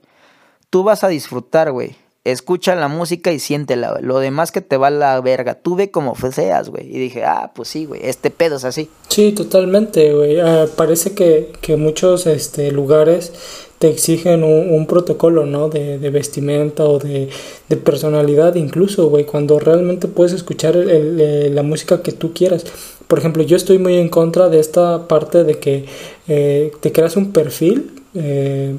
Tú 0.70 0.84
vas 0.84 1.04
a 1.04 1.08
disfrutar, 1.08 1.72
güey. 1.72 1.96
Escucha 2.32 2.76
la 2.76 2.88
música 2.88 3.32
y 3.32 3.40
siéntela. 3.40 3.98
Lo 4.02 4.20
demás 4.20 4.52
que 4.52 4.62
te 4.62 4.78
va 4.78 4.88
a 4.88 4.92
la 4.92 5.20
verga. 5.22 5.56
Tú 5.56 5.76
ve 5.76 5.92
como 5.92 6.16
seas, 6.16 6.70
güey. 6.70 6.88
Y 6.88 7.00
dije, 7.00 7.24
ah, 7.24 7.52
pues 7.56 7.70
sí, 7.70 7.86
güey. 7.86 8.02
Este 8.04 8.32
pedo 8.32 8.58
es 8.58 8.66
así. 8.66 8.90
Sí, 9.08 9.32
totalmente, 9.32 10.14
güey. 10.14 10.40
Ah, 10.40 10.66
parece 10.76 11.14
que, 11.14 11.54
que 11.62 11.76
muchos 11.76 12.28
este, 12.28 12.72
lugares 12.72 13.34
te 13.80 13.90
exigen 13.90 14.44
un, 14.44 14.88
protocolo, 14.88 15.46
¿no? 15.46 15.70
De, 15.70 16.00
de 16.00 16.10
vestimenta 16.10 16.84
o 16.86 16.98
de, 16.98 17.30
de 17.70 17.78
personalidad 17.78 18.56
incluso, 18.56 19.08
güey. 19.10 19.26
Cuando 19.26 19.60
realmente 19.60 20.08
puedes 20.08 20.34
escuchar 20.34 20.76
la 20.76 21.64
música 21.64 22.02
que 22.02 22.12
tú 22.12 22.34
quieras 22.34 22.66
por 23.08 23.20
ejemplo, 23.20 23.44
yo 23.44 23.56
estoy 23.56 23.80
muy 23.80 23.96
en 23.96 24.10
contra 24.10 24.50
de 24.50 24.60
esta 24.60 25.08
parte 25.08 25.44
de 25.44 25.60
que 25.60 25.86
eh, 26.28 26.72
te 26.82 26.92
creas 26.92 27.16
un 27.16 27.32
perfil 27.32 27.92
eh, 28.14 28.76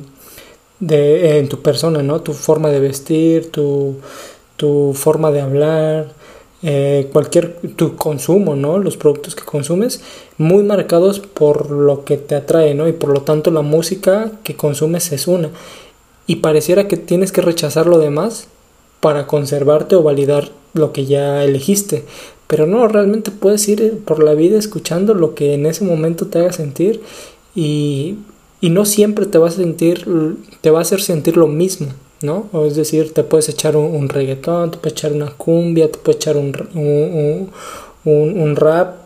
de, 0.80 1.38
en 1.38 1.48
tu 1.48 1.60
persona, 1.62 2.02
¿no? 2.02 2.20
Tu 2.20 2.32
forma 2.32 2.70
de 2.70 2.80
vestir, 2.80 3.50
tu, 3.50 3.96
tu 4.56 4.92
forma 4.94 5.30
de 5.30 5.40
hablar, 5.40 6.12
eh, 6.62 7.08
cualquier, 7.12 7.56
tu 7.76 7.96
consumo, 7.96 8.56
¿no? 8.56 8.78
Los 8.78 8.96
productos 8.96 9.34
que 9.34 9.44
consumes, 9.44 10.00
muy 10.38 10.62
marcados 10.62 11.20
por 11.20 11.70
lo 11.70 12.04
que 12.04 12.16
te 12.16 12.34
atrae, 12.34 12.74
¿no? 12.74 12.88
Y 12.88 12.92
por 12.92 13.10
lo 13.10 13.22
tanto 13.22 13.50
la 13.50 13.62
música 13.62 14.32
que 14.42 14.56
consumes 14.56 15.12
es 15.12 15.28
una. 15.28 15.50
Y 16.26 16.36
pareciera 16.36 16.88
que 16.88 16.96
tienes 16.96 17.32
que 17.32 17.40
rechazar 17.40 17.86
lo 17.86 17.98
demás 17.98 18.48
para 19.00 19.26
conservarte 19.26 19.96
o 19.96 20.02
validar 20.02 20.50
lo 20.74 20.92
que 20.92 21.06
ya 21.06 21.44
elegiste. 21.44 22.04
Pero 22.48 22.66
no, 22.66 22.88
realmente 22.88 23.30
puedes 23.30 23.68
ir 23.68 23.98
por 24.04 24.22
la 24.22 24.34
vida 24.34 24.58
escuchando 24.58 25.14
lo 25.14 25.34
que 25.34 25.54
en 25.54 25.66
ese 25.66 25.84
momento 25.84 26.26
te 26.26 26.38
haga 26.40 26.52
sentir 26.52 27.02
y, 27.54 28.16
y 28.60 28.70
no 28.70 28.84
siempre 28.84 29.26
te 29.26 29.38
va 29.38 29.48
a 29.48 29.52
sentir, 29.52 30.06
te 30.60 30.70
va 30.70 30.80
a 30.80 30.82
hacer 30.82 31.00
sentir 31.00 31.36
lo 31.36 31.46
mismo, 31.46 31.88
¿no? 32.22 32.48
O 32.52 32.66
es 32.66 32.76
decir, 32.76 33.14
te 33.14 33.24
puedes 33.24 33.48
echar 33.48 33.76
un, 33.76 34.08
reggaetón, 34.08 34.70
te 34.70 34.78
puedes 34.78 34.92
echar 34.92 35.12
una 35.12 35.30
cumbia, 35.30 35.90
te 35.90 35.98
puedes 35.98 36.16
echar 36.16 36.36
un, 36.36 36.54
un, 36.74 37.50
un, 38.04 38.40
un 38.40 38.56
rap, 38.56 38.96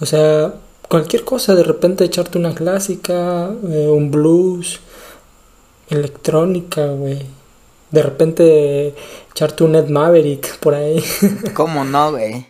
o 0.00 0.06
sea, 0.06 0.54
cualquier 0.88 1.24
cosa, 1.24 1.54
de 1.54 1.62
repente 1.62 2.04
echarte 2.04 2.38
una 2.38 2.54
clásica, 2.54 3.50
eh, 3.68 3.88
un 3.88 4.10
blues, 4.10 4.80
electrónica, 5.88 6.86
güey 6.86 7.40
de 7.90 8.02
repente 8.02 8.94
echarte 9.30 9.64
un 9.64 9.74
Ed 9.74 9.88
Maverick 9.88 10.58
por 10.58 10.74
ahí. 10.74 11.02
¿Cómo 11.54 11.84
no, 11.84 12.12
güey? 12.12 12.46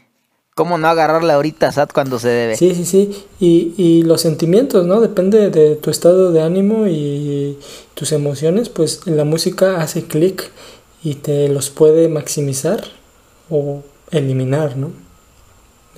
¿Cómo 0.54 0.78
no 0.78 0.88
agarrarla 0.88 1.34
ahorita, 1.34 1.72
Sat, 1.72 1.92
cuando 1.92 2.18
se 2.18 2.28
debe? 2.28 2.56
Sí, 2.56 2.74
sí, 2.74 2.84
sí. 2.84 3.26
Y, 3.38 3.74
y 3.76 4.02
los 4.02 4.20
sentimientos, 4.20 4.86
¿no? 4.86 5.00
Depende 5.00 5.50
de 5.50 5.76
tu 5.76 5.90
estado 5.90 6.32
de 6.32 6.42
ánimo 6.42 6.86
y 6.86 7.58
tus 7.94 8.12
emociones, 8.12 8.68
pues 8.68 9.06
la 9.06 9.24
música 9.24 9.80
hace 9.80 10.04
clic 10.04 10.50
y 11.02 11.14
te 11.14 11.48
los 11.48 11.70
puede 11.70 12.08
maximizar 12.08 12.82
o 13.48 13.82
eliminar, 14.10 14.76
¿no? 14.76 14.92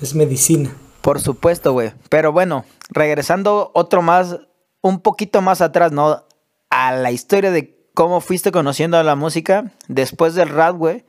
Es 0.01 0.15
medicina. 0.15 0.75
Por 1.01 1.19
supuesto, 1.19 1.73
güey. 1.73 1.91
Pero 2.09 2.31
bueno, 2.31 2.65
regresando 2.89 3.71
otro 3.73 4.01
más, 4.01 4.37
un 4.81 5.01
poquito 5.01 5.41
más 5.41 5.61
atrás, 5.61 5.91
¿no? 5.91 6.23
A 6.69 6.93
la 6.93 7.11
historia 7.11 7.51
de 7.51 7.75
cómo 7.93 8.21
fuiste 8.21 8.51
conociendo 8.51 8.97
a 8.97 9.03
la 9.03 9.15
música. 9.15 9.73
Después 9.87 10.35
del 10.35 10.49
rap, 10.49 10.77
güey, 10.77 11.03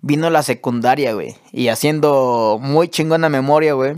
vino 0.00 0.30
la 0.30 0.42
secundaria, 0.42 1.14
güey. 1.14 1.36
Y 1.52 1.68
haciendo 1.68 2.58
muy 2.60 2.88
chingona 2.88 3.28
memoria, 3.28 3.74
güey. 3.74 3.96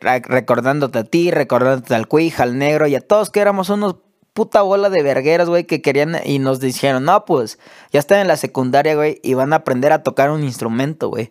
Recordándote 0.00 0.98
a 0.98 1.04
ti, 1.04 1.30
recordándote 1.30 1.94
al 1.94 2.08
Cuija, 2.08 2.44
al 2.44 2.58
negro 2.58 2.86
y 2.86 2.94
a 2.94 3.00
todos 3.00 3.30
que 3.30 3.40
éramos 3.40 3.68
unos 3.68 3.96
puta 4.32 4.62
bola 4.62 4.88
de 4.90 5.02
vergueras, 5.02 5.48
güey, 5.48 5.64
que 5.64 5.82
querían 5.82 6.16
y 6.24 6.38
nos 6.38 6.60
dijeron, 6.60 7.04
no, 7.04 7.24
pues, 7.24 7.58
ya 7.92 8.00
están 8.00 8.20
en 8.20 8.28
la 8.28 8.36
secundaria, 8.36 8.94
güey, 8.94 9.20
y 9.22 9.34
van 9.34 9.52
a 9.52 9.56
aprender 9.56 9.92
a 9.92 10.02
tocar 10.02 10.30
un 10.30 10.42
instrumento, 10.42 11.08
güey. 11.08 11.30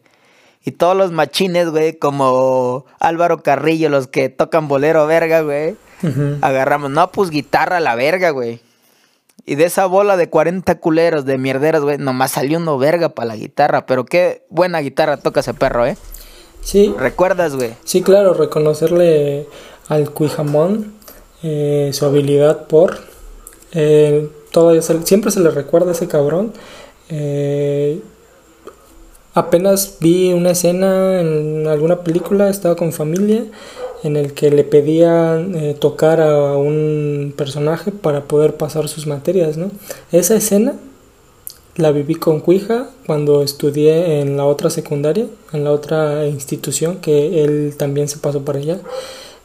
Y 0.64 0.72
todos 0.72 0.96
los 0.96 1.12
machines, 1.12 1.70
güey, 1.70 1.98
como 1.98 2.86
Álvaro 3.00 3.42
Carrillo, 3.42 3.90
los 3.90 4.08
que 4.08 4.30
tocan 4.30 4.68
bolero 4.68 5.08
verga, 5.08 5.42
güey. 5.42 5.76
Agarramos, 6.42 6.92
no, 6.92 7.12
pues 7.12 7.32
guitarra 7.32 7.78
a 7.78 7.80
la 7.80 7.96
verga, 7.96 8.30
güey. 8.30 8.62
Y 9.46 9.56
de 9.56 9.66
esa 9.66 9.86
bola 9.86 10.18
de 10.18 10.30
40 10.30 10.80
culeros 10.80 11.26
de 11.26 11.38
mierderos, 11.38 11.84
güey, 11.84 11.98
nomás 11.98 12.32
salió 12.32 12.58
uno 12.58 12.78
verga 12.78 13.10
para 13.10 13.30
la 13.30 13.36
guitarra. 13.36 13.86
Pero 13.86 14.06
qué 14.06 14.46
buena 14.50 14.80
guitarra 14.80 15.18
toca 15.18 15.40
ese 15.40 15.54
perro, 15.54 15.86
¿eh? 15.86 15.98
Sí. 16.62 16.94
¿Recuerdas, 16.98 17.56
güey? 17.56 17.74
Sí, 17.84 18.02
claro, 18.02 18.34
reconocerle 18.34 19.48
al 19.90 20.12
Cuijamón 20.12 20.94
eh, 21.44 21.90
su 21.94 22.06
habilidad 22.06 22.68
por... 22.68 23.00
Eh, 23.74 24.30
todavía 24.52 24.82
siempre 24.82 25.32
se 25.32 25.40
le 25.40 25.50
recuerda 25.50 25.90
a 25.90 25.94
ese 25.94 26.08
cabrón. 26.08 26.54
Eh, 27.10 28.02
apenas 29.34 29.98
vi 30.00 30.34
una 30.34 30.52
escena 30.52 31.20
en 31.20 31.68
alguna 31.68 32.04
película, 32.04 32.50
estaba 32.50 32.76
con 32.76 32.94
familia 32.94 33.46
en 34.04 34.18
el 34.18 34.34
que 34.34 34.50
le 34.50 34.64
pedían 34.64 35.56
eh, 35.56 35.76
tocar 35.80 36.22
a 36.22 36.58
un 36.58 37.34
personaje 37.36 37.92
para 37.92 38.24
poder 38.24 38.56
pasar 38.56 38.88
sus 38.88 39.08
materias, 39.08 39.58
¿no? 39.58 39.70
Esa 40.12 40.36
escena 40.36 40.76
la 41.76 41.92
viví 41.92 42.16
con 42.16 42.40
Cuija 42.40 42.90
cuando 43.06 43.44
estudié 43.44 44.22
en 44.22 44.38
la 44.38 44.46
otra 44.46 44.70
secundaria, 44.70 45.28
en 45.54 45.64
la 45.64 45.72
otra 45.72 46.28
institución 46.28 46.98
que 46.98 47.44
él 47.44 47.76
también 47.78 48.08
se 48.08 48.18
pasó 48.18 48.44
para 48.44 48.60
allá. 48.60 48.80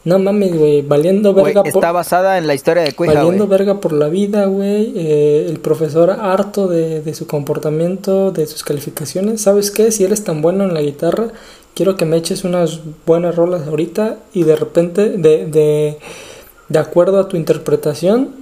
No 0.05 0.21
mames, 0.21 0.57
güey, 0.57 0.83
valiendo 0.83 1.35
verga 1.35 1.65
por... 1.65 1.69
Está 1.69 1.91
basada 1.91 2.39
en 2.39 2.47
la 2.47 2.55
historia 2.55 2.85
de 2.85 2.93
Cuija, 2.93 3.15
Valiendo 3.15 3.49
verga 3.49 3.81
por 3.81 3.93
la 3.93 4.09
vida, 4.09 4.47
güey. 4.47 4.93
Eh, 4.95 5.47
el 5.49 5.59
profesor 5.59 6.11
harto 6.11 6.69
de, 6.69 7.01
de 7.01 7.13
su 7.13 7.27
comportamiento, 7.27 8.31
de 8.31 8.47
sus 8.47 8.63
calificaciones. 8.63 9.41
¿Sabes 9.41 9.73
qué? 9.73 9.91
Si 9.91 10.05
eres 10.05 10.23
tan 10.23 10.43
bueno 10.43 10.63
en 10.63 10.75
la 10.75 10.81
guitarra, 10.81 11.31
quiero 11.77 11.97
que 11.97 12.07
me 12.07 12.17
eches 12.17 12.43
unas 12.43 12.81
buenas 13.05 13.37
rolas 13.37 13.69
ahorita 13.69 14.17
y 14.33 14.43
de 14.45 14.57
repente, 14.57 15.11
de, 15.11 15.47
de, 15.47 15.99
de 16.69 16.79
acuerdo 16.79 17.21
a 17.21 17.29
tu 17.29 17.37
interpretación, 17.37 18.35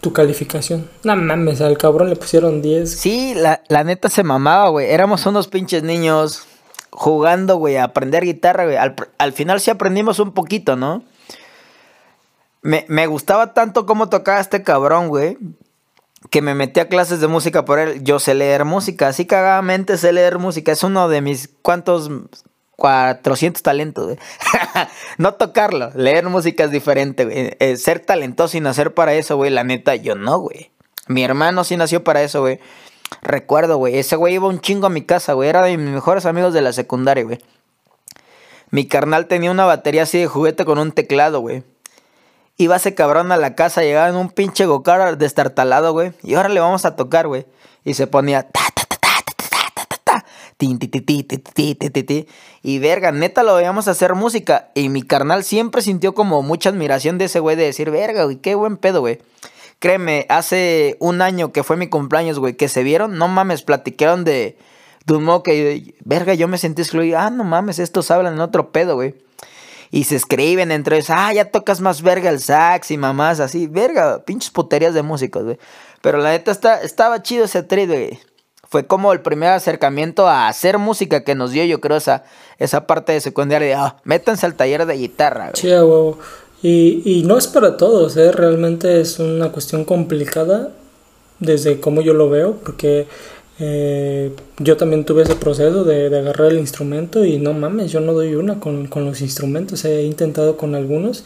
tu 0.00 0.12
calificación. 0.12 0.88
No 1.02 1.16
mames, 1.16 1.60
al 1.60 1.76
cabrón 1.76 2.08
le 2.08 2.16
pusieron 2.16 2.62
10. 2.62 2.88
Sí, 2.88 3.34
la, 3.34 3.60
la 3.68 3.82
neta 3.82 4.08
se 4.08 4.22
mamaba, 4.22 4.68
güey. 4.68 4.88
Éramos 4.88 5.26
unos 5.26 5.48
pinches 5.48 5.82
niños 5.82 6.46
jugando, 6.90 7.56
güey, 7.56 7.76
a 7.76 7.84
aprender 7.84 8.24
guitarra, 8.24 8.64
güey. 8.64 8.76
Al, 8.76 8.94
al, 9.18 9.32
final 9.32 9.60
sí 9.60 9.70
aprendimos 9.70 10.20
un 10.20 10.32
poquito, 10.32 10.76
¿no? 10.76 11.02
Me, 12.62 12.84
me 12.88 13.08
gustaba 13.08 13.52
tanto 13.52 13.84
cómo 13.84 14.08
tocaba 14.08 14.40
este 14.40 14.62
cabrón, 14.62 15.08
güey, 15.08 15.38
que 16.30 16.40
me 16.40 16.54
metí 16.54 16.78
a 16.78 16.88
clases 16.88 17.20
de 17.20 17.26
música 17.26 17.64
por 17.64 17.80
él. 17.80 18.04
Yo 18.04 18.20
sé 18.20 18.34
leer 18.34 18.64
música, 18.64 19.08
así 19.08 19.26
cagadamente 19.26 19.98
sé 19.98 20.12
leer 20.12 20.38
música. 20.38 20.70
Es 20.70 20.84
uno 20.84 21.08
de 21.08 21.20
mis 21.20 21.50
cuantos 21.62 22.10
400 22.76 23.62
talentos, 23.62 24.04
güey. 24.04 24.18
no 25.18 25.34
tocarlo, 25.34 25.90
leer 25.94 26.28
música 26.28 26.64
es 26.64 26.70
diferente, 26.70 27.24
güey. 27.24 27.56
Eh, 27.58 27.76
ser 27.76 28.00
talentoso 28.00 28.56
y 28.56 28.60
nacer 28.60 28.94
para 28.94 29.14
eso, 29.14 29.36
güey, 29.36 29.50
la 29.50 29.64
neta, 29.64 29.96
yo 29.96 30.14
no, 30.14 30.38
güey. 30.38 30.70
Mi 31.08 31.24
hermano 31.24 31.64
sí 31.64 31.76
nació 31.76 32.04
para 32.04 32.22
eso, 32.22 32.40
güey. 32.40 32.60
Recuerdo, 33.22 33.76
güey, 33.76 33.98
ese 33.98 34.16
güey 34.16 34.34
iba 34.34 34.48
un 34.48 34.60
chingo 34.60 34.86
a 34.86 34.90
mi 34.90 35.02
casa, 35.02 35.32
güey. 35.32 35.48
Era 35.48 35.62
de 35.62 35.76
mis 35.76 35.90
mejores 35.90 36.26
amigos 36.26 36.52
de 36.52 36.60
la 36.60 36.72
secundaria, 36.72 37.24
güey. 37.24 37.38
Mi 38.70 38.86
carnal 38.86 39.26
tenía 39.26 39.50
una 39.50 39.64
batería 39.64 40.02
así 40.02 40.18
de 40.18 40.26
juguete 40.26 40.64
con 40.64 40.78
un 40.78 40.92
teclado, 40.92 41.40
güey. 41.40 41.62
Iba 42.58 42.76
ese 42.76 42.94
cabrón 42.94 43.32
a 43.32 43.36
la 43.36 43.54
casa, 43.54 43.82
llegaba 43.82 44.08
en 44.08 44.16
un 44.16 44.30
pinche 44.30 44.66
gocar 44.66 45.18
destartalado, 45.18 45.92
güey. 45.92 46.12
Y 46.22 46.34
ahora 46.34 46.48
le 46.48 46.60
vamos 46.60 46.84
a 46.84 46.96
tocar, 46.96 47.28
güey. 47.28 47.46
Y 47.84 47.94
se 47.94 48.06
ponía... 48.06 48.48
Y 52.62 52.78
verga, 52.78 53.12
neta 53.12 53.42
lo 53.42 53.54
veíamos 53.54 53.88
hacer 53.88 54.14
música. 54.14 54.70
Y 54.74 54.88
mi 54.88 55.02
carnal 55.02 55.44
siempre 55.44 55.82
sintió 55.82 56.14
como 56.14 56.42
mucha 56.42 56.70
admiración 56.70 57.18
de 57.18 57.26
ese 57.26 57.40
güey 57.40 57.56
de 57.56 57.64
decir, 57.64 57.90
verga, 57.90 58.24
güey, 58.24 58.36
qué 58.36 58.54
buen 58.54 58.76
pedo, 58.76 59.00
güey. 59.00 59.18
Créeme, 59.78 60.24
hace 60.30 60.96
un 61.00 61.20
año 61.20 61.52
que 61.52 61.62
fue 61.62 61.76
mi 61.76 61.88
cumpleaños, 61.88 62.38
güey, 62.38 62.54
que 62.54 62.68
se 62.68 62.82
vieron, 62.82 63.18
no 63.18 63.28
mames, 63.28 63.62
platicaron 63.62 64.24
de, 64.24 64.56
de 65.04 65.14
un 65.14 65.42
que, 65.42 65.94
verga, 66.04 66.32
yo 66.32 66.48
me 66.48 66.56
sentí 66.56 66.82
excluido. 66.82 67.18
Ah, 67.18 67.28
no 67.28 67.44
mames, 67.44 67.78
estos 67.78 68.10
hablan 68.10 68.34
en 68.34 68.40
otro 68.40 68.72
pedo, 68.72 68.94
güey. 68.94 69.14
Y 69.90 70.04
se 70.04 70.16
escriben 70.16 70.72
entre 70.72 70.96
ellos, 70.96 71.10
ah, 71.10 71.32
ya 71.32 71.50
tocas 71.50 71.80
más 71.80 72.02
verga 72.02 72.30
el 72.30 72.40
sax 72.40 72.90
y 72.90 72.96
mamás 72.96 73.38
así, 73.38 73.66
verga, 73.66 74.24
pinches 74.24 74.50
puterías 74.50 74.94
de 74.94 75.02
músicos, 75.02 75.44
güey. 75.44 75.58
Pero 76.00 76.18
la 76.18 76.30
neta 76.30 76.50
está, 76.50 76.80
estaba 76.80 77.22
chido 77.22 77.44
ese 77.44 77.62
trade, 77.62 77.86
güey 77.86 78.35
fue 78.68 78.86
como 78.86 79.12
el 79.12 79.20
primer 79.20 79.50
acercamiento 79.50 80.26
a 80.26 80.48
hacer 80.48 80.78
música 80.78 81.24
que 81.24 81.34
nos 81.34 81.52
dio, 81.52 81.64
yo 81.64 81.80
creo, 81.80 81.96
esa, 81.96 82.24
esa 82.58 82.86
parte 82.86 83.12
de 83.12 83.20
secundaria 83.20 83.68
de, 83.68 83.74
ah, 83.74 83.96
métanse 84.04 84.46
al 84.46 84.54
taller 84.54 84.86
de 84.86 84.96
guitarra. 84.96 85.50
Sí, 85.54 85.68
huevo. 85.68 86.18
Y, 86.62 87.02
y 87.04 87.22
no 87.22 87.38
es 87.38 87.46
para 87.46 87.76
todos, 87.76 88.16
¿eh? 88.16 88.32
realmente 88.32 89.00
es 89.00 89.18
una 89.18 89.52
cuestión 89.52 89.84
complicada 89.84 90.70
desde 91.38 91.80
cómo 91.80 92.00
yo 92.00 92.14
lo 92.14 92.30
veo, 92.30 92.56
porque 92.56 93.06
eh, 93.58 94.32
yo 94.58 94.76
también 94.76 95.04
tuve 95.04 95.22
ese 95.22 95.34
proceso 95.34 95.84
de, 95.84 96.10
de, 96.10 96.18
agarrar 96.18 96.52
el 96.52 96.58
instrumento 96.58 97.24
y 97.24 97.38
no 97.38 97.52
mames, 97.52 97.92
yo 97.92 98.00
no 98.00 98.12
doy 98.14 98.34
una 98.34 98.58
con, 98.58 98.86
con 98.86 99.04
los 99.04 99.20
instrumentos, 99.20 99.84
he 99.84 100.02
intentado 100.02 100.56
con 100.56 100.74
algunos 100.74 101.24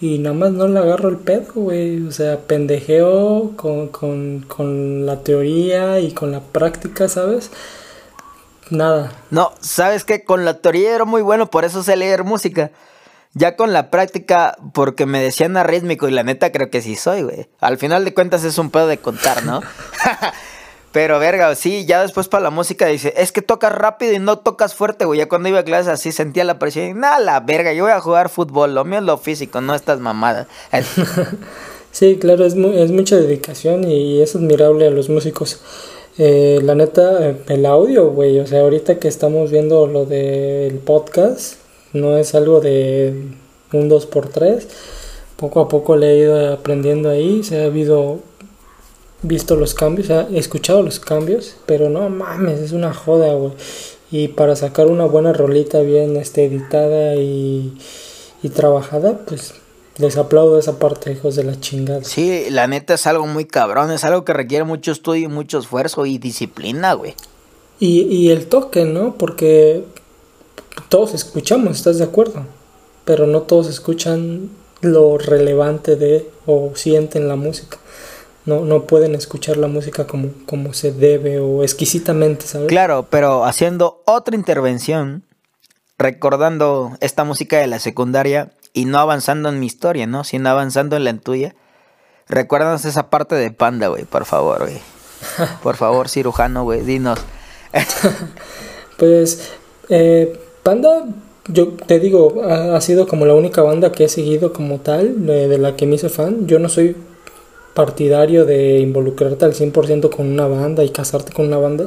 y 0.00 0.18
nada 0.18 0.34
más 0.34 0.52
no 0.52 0.68
le 0.68 0.78
agarro 0.78 1.08
el 1.08 1.18
pedo, 1.18 1.52
güey. 1.54 2.06
O 2.06 2.12
sea, 2.12 2.40
pendejeo 2.40 3.52
con, 3.56 3.88
con, 3.88 4.40
con 4.40 5.06
la 5.06 5.20
teoría 5.20 6.00
y 6.00 6.12
con 6.12 6.32
la 6.32 6.40
práctica, 6.40 7.08
¿sabes? 7.08 7.50
Nada. 8.70 9.12
No, 9.30 9.52
¿sabes 9.60 10.04
qué? 10.04 10.24
Con 10.24 10.44
la 10.44 10.60
teoría 10.60 10.94
era 10.94 11.04
muy 11.04 11.22
bueno, 11.22 11.50
por 11.50 11.64
eso 11.64 11.82
sé 11.82 11.96
leer 11.96 12.24
música. 12.24 12.70
Ya 13.36 13.56
con 13.56 13.72
la 13.72 13.90
práctica, 13.90 14.56
porque 14.72 15.06
me 15.06 15.20
decían 15.20 15.56
arrítmico 15.56 16.08
y 16.08 16.12
la 16.12 16.22
neta 16.22 16.52
creo 16.52 16.70
que 16.70 16.80
sí 16.80 16.94
soy, 16.94 17.22
güey. 17.22 17.48
Al 17.60 17.78
final 17.78 18.04
de 18.04 18.14
cuentas 18.14 18.44
es 18.44 18.58
un 18.58 18.70
pedo 18.70 18.86
de 18.86 18.98
contar, 18.98 19.44
¿no? 19.44 19.60
Pero 20.94 21.18
verga, 21.18 21.52
sí, 21.56 21.86
ya 21.86 22.02
después 22.02 22.28
para 22.28 22.44
la 22.44 22.50
música 22.50 22.86
dice, 22.86 23.12
es 23.16 23.32
que 23.32 23.42
tocas 23.42 23.72
rápido 23.72 24.12
y 24.12 24.20
no 24.20 24.38
tocas 24.38 24.76
fuerte, 24.76 25.04
güey. 25.04 25.18
Ya 25.18 25.28
cuando 25.28 25.48
iba 25.48 25.58
a 25.58 25.64
clases 25.64 25.88
así 25.88 26.12
sentía 26.12 26.44
la 26.44 26.60
presión. 26.60 27.00
Nada, 27.00 27.18
la 27.18 27.40
verga, 27.40 27.72
yo 27.72 27.82
voy 27.82 27.92
a 27.92 28.00
jugar 28.00 28.28
fútbol, 28.28 28.76
lo 28.76 28.84
mío 28.84 29.00
es 29.00 29.04
lo 29.04 29.18
físico, 29.18 29.60
no 29.60 29.74
estas 29.74 29.98
mamadas. 29.98 30.46
sí, 31.90 32.16
claro, 32.20 32.44
es, 32.44 32.54
es 32.54 32.92
mucha 32.92 33.16
dedicación 33.16 33.90
y 33.90 34.22
es 34.22 34.36
admirable 34.36 34.86
a 34.86 34.90
los 34.90 35.08
músicos. 35.08 35.60
Eh, 36.16 36.60
la 36.62 36.76
neta, 36.76 37.34
el 37.48 37.66
audio, 37.66 38.10
güey, 38.10 38.38
o 38.38 38.46
sea, 38.46 38.60
ahorita 38.60 39.00
que 39.00 39.08
estamos 39.08 39.50
viendo 39.50 39.88
lo 39.88 40.06
del 40.06 40.78
podcast, 40.78 41.56
no 41.92 42.16
es 42.16 42.36
algo 42.36 42.60
de 42.60 43.30
un 43.72 43.90
2x3. 43.90 44.62
Poco 45.34 45.60
a 45.60 45.68
poco 45.68 45.96
le 45.96 46.12
he 46.12 46.18
ido 46.18 46.52
aprendiendo 46.52 47.10
ahí, 47.10 47.42
se 47.42 47.62
ha 47.62 47.64
habido 47.64 48.20
visto 49.24 49.56
los 49.56 49.74
cambios, 49.74 50.10
he 50.10 50.38
escuchado 50.38 50.82
los 50.82 51.00
cambios, 51.00 51.56
pero 51.66 51.88
no 51.88 52.08
mames, 52.08 52.60
es 52.60 52.72
una 52.72 52.92
joda, 52.94 53.32
güey. 53.34 53.52
Y 54.10 54.28
para 54.28 54.54
sacar 54.54 54.86
una 54.86 55.06
buena 55.06 55.32
rolita 55.32 55.80
bien 55.80 56.16
este, 56.16 56.44
editada 56.44 57.16
y, 57.16 57.76
y 58.42 58.48
trabajada, 58.50 59.18
pues 59.26 59.54
les 59.96 60.16
aplaudo 60.18 60.58
esa 60.58 60.78
parte, 60.78 61.12
hijos 61.12 61.36
de 61.36 61.44
la 61.44 61.58
chingada. 61.58 62.04
Sí, 62.04 62.46
la 62.50 62.66
neta 62.66 62.94
es 62.94 63.06
algo 63.06 63.26
muy 63.26 63.46
cabrón, 63.46 63.90
es 63.90 64.04
algo 64.04 64.24
que 64.24 64.32
requiere 64.32 64.64
mucho 64.64 64.92
estudio 64.92 65.24
y 65.24 65.28
mucho 65.28 65.58
esfuerzo 65.58 66.06
y 66.06 66.18
disciplina, 66.18 66.92
güey. 66.92 67.14
Y, 67.80 68.02
y 68.02 68.30
el 68.30 68.46
toque, 68.46 68.84
¿no? 68.84 69.16
Porque 69.16 69.84
todos 70.88 71.14
escuchamos, 71.14 71.76
¿estás 71.76 71.98
de 71.98 72.04
acuerdo? 72.04 72.44
Pero 73.04 73.26
no 73.26 73.42
todos 73.42 73.68
escuchan 73.68 74.50
lo 74.80 75.18
relevante 75.18 75.96
de 75.96 76.28
o 76.46 76.72
sienten 76.74 77.26
la 77.26 77.36
música 77.36 77.78
no, 78.46 78.60
no 78.60 78.84
pueden 78.84 79.14
escuchar 79.14 79.56
la 79.56 79.68
música 79.68 80.06
como, 80.06 80.30
como 80.46 80.74
se 80.74 80.92
debe 80.92 81.38
o 81.38 81.62
exquisitamente, 81.62 82.46
¿sabes? 82.46 82.68
Claro, 82.68 83.06
pero 83.08 83.44
haciendo 83.44 84.02
otra 84.04 84.36
intervención, 84.36 85.22
recordando 85.98 86.92
esta 87.00 87.24
música 87.24 87.58
de 87.58 87.66
la 87.66 87.78
secundaria 87.78 88.52
y 88.72 88.84
no 88.84 88.98
avanzando 88.98 89.48
en 89.48 89.60
mi 89.60 89.66
historia, 89.66 90.06
¿no? 90.06 90.24
Sino 90.24 90.50
avanzando 90.50 90.96
en 90.96 91.04
la 91.04 91.16
tuya. 91.16 91.54
Recuérdanos 92.28 92.84
esa 92.84 93.08
parte 93.08 93.34
de 93.34 93.50
Panda, 93.50 93.88
güey, 93.88 94.04
por 94.04 94.24
favor, 94.24 94.60
güey. 94.60 94.78
Por 95.62 95.76
favor, 95.76 96.10
cirujano, 96.10 96.64
güey, 96.64 96.82
dinos. 96.82 97.18
pues, 98.98 99.52
eh, 99.88 100.38
Panda, 100.62 101.06
yo 101.48 101.68
te 101.68 101.98
digo, 101.98 102.42
ha, 102.44 102.78
sido 102.82 103.08
como 103.08 103.24
la 103.24 103.32
única 103.32 103.62
banda 103.62 103.90
que 103.90 104.04
he 104.04 104.08
seguido 104.10 104.52
como 104.52 104.80
tal, 104.80 105.24
de 105.24 105.56
la 105.56 105.76
que 105.76 105.86
me 105.86 105.94
hice 105.94 106.10
fan. 106.10 106.46
Yo 106.46 106.58
no 106.58 106.68
soy 106.68 106.94
partidario 107.74 108.44
de 108.44 108.78
involucrarte 108.78 109.44
al 109.44 109.52
100% 109.52 110.10
con 110.10 110.26
una 110.26 110.46
banda 110.46 110.84
y 110.84 110.90
casarte 110.90 111.32
con 111.32 111.46
una 111.46 111.58
banda. 111.58 111.86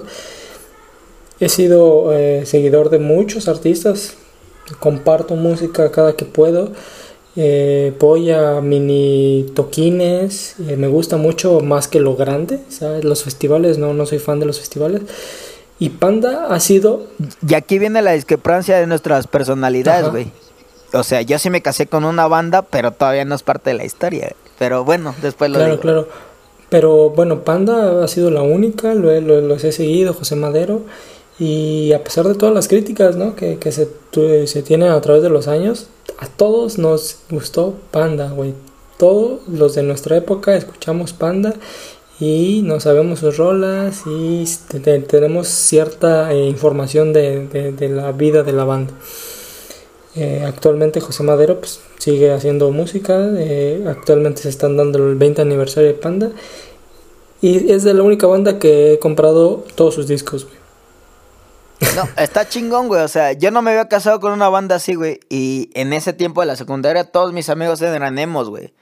He 1.39 1.49
sido 1.49 2.13
eh, 2.13 2.45
seguidor 2.45 2.89
de 2.89 2.99
muchos 2.99 3.47
artistas, 3.47 4.15
comparto 4.79 5.35
música 5.35 5.91
cada 5.91 6.15
que 6.15 6.25
puedo, 6.25 6.71
eh, 7.35 7.93
voy 7.99 8.31
a 8.31 8.61
mini 8.61 9.45
toquines, 9.53 10.55
eh, 10.67 10.75
me 10.75 10.87
gusta 10.87 11.17
mucho 11.17 11.59
más 11.59 11.87
que 11.87 11.99
lo 11.99 12.15
grande, 12.15 12.59
¿sabes? 12.69 13.03
Los 13.03 13.23
festivales, 13.23 13.77
no, 13.77 13.93
no 13.93 14.07
soy 14.07 14.17
fan 14.17 14.39
de 14.39 14.47
los 14.47 14.59
festivales. 14.59 15.03
Y 15.77 15.89
Panda 15.89 16.47
ha 16.49 16.59
sido... 16.59 17.05
Y 17.47 17.53
aquí 17.53 17.77
viene 17.77 18.01
la 18.01 18.13
discrepancia 18.13 18.79
de 18.79 18.87
nuestras 18.87 19.27
personalidades, 19.27 20.09
güey. 20.09 20.31
O 20.93 21.03
sea, 21.03 21.21
yo 21.21 21.37
sí 21.37 21.51
me 21.51 21.61
casé 21.61 21.85
con 21.85 22.03
una 22.05 22.27
banda, 22.27 22.63
pero 22.63 22.91
todavía 22.91 23.25
no 23.25 23.35
es 23.35 23.43
parte 23.43 23.69
de 23.69 23.75
la 23.75 23.85
historia. 23.85 24.33
Pero 24.59 24.83
bueno, 24.83 25.13
después 25.21 25.51
lo 25.51 25.57
claro, 25.57 25.71
digo. 25.71 25.81
Claro, 25.81 26.07
Pero 26.69 27.09
bueno, 27.11 27.43
Panda 27.43 28.03
ha 28.03 28.07
sido 28.07 28.31
la 28.31 28.41
única, 28.41 28.93
lo, 28.93 29.19
lo, 29.21 29.41
los 29.41 29.63
he 29.63 29.71
seguido, 29.71 30.13
José 30.13 30.35
Madero. 30.35 30.81
Y 31.39 31.93
a 31.93 32.03
pesar 32.03 32.27
de 32.27 32.33
todas 32.33 32.53
las 32.53 32.67
críticas 32.67 33.15
¿no? 33.15 33.35
que, 33.35 33.59
que 33.59 33.71
se, 33.71 33.87
se 34.47 34.63
tienen 34.63 34.89
a 34.89 35.01
través 35.01 35.21
de 35.21 35.29
los 35.29 35.47
años, 35.47 35.87
a 36.17 36.27
todos 36.27 36.77
nos 36.79 37.17
gustó 37.29 37.75
Panda, 37.91 38.29
güey. 38.29 38.53
Todos 38.97 39.47
los 39.47 39.75
de 39.75 39.83
nuestra 39.83 40.17
época 40.17 40.55
escuchamos 40.55 41.13
Panda 41.13 41.53
y 42.19 42.61
no 42.63 42.79
sabemos 42.79 43.19
sus 43.19 43.37
rolas 43.37 44.01
y 44.07 44.43
tenemos 45.07 45.47
cierta 45.47 46.33
eh, 46.33 46.47
información 46.47 47.13
de, 47.13 47.47
de, 47.47 47.71
de, 47.71 47.89
la 47.89 48.11
vida 48.11 48.41
de 48.41 48.53
la 48.53 48.63
banda. 48.63 48.93
Eh, 50.15 50.43
actualmente 50.47 50.99
José 50.99 51.21
Madero 51.21 51.59
pues, 51.59 51.79
sigue 52.07 52.31
haciendo 52.31 52.71
música, 52.71 53.17
eh, 53.37 53.83
actualmente 53.85 54.43
se 54.43 54.47
están 54.47 54.77
dando 54.77 54.97
el 54.97 55.15
20 55.15 55.41
aniversario 55.41 55.89
de 55.89 55.93
Panda 55.93 56.31
y 57.41 57.69
es 57.69 57.83
de 57.83 57.93
la 57.93 58.01
única 58.01 58.27
banda 58.27 58.59
que 58.59 58.93
he 58.93 58.99
comprado 58.99 59.65
todos 59.75 59.95
sus 59.95 60.07
discos, 60.07 60.45
güey. 60.45 60.55
No, 61.97 62.07
está 62.17 62.47
chingón, 62.47 62.87
güey. 62.87 63.01
O 63.01 63.09
sea, 63.09 63.33
yo 63.33 63.51
no 63.51 63.61
me 63.61 63.71
había 63.71 63.89
casado 63.89 64.21
con 64.21 64.31
una 64.31 64.47
banda 64.47 64.75
así, 64.75 64.95
güey. 64.95 65.19
Y 65.27 65.69
en 65.73 65.91
ese 65.91 66.13
tiempo 66.13 66.39
de 66.39 66.47
la 66.47 66.55
secundaria, 66.55 67.03
todos 67.03 67.33
mis 67.33 67.49
amigos 67.49 67.81
eran 67.81 68.17
emos, 68.17 68.49
güey. 68.49 68.73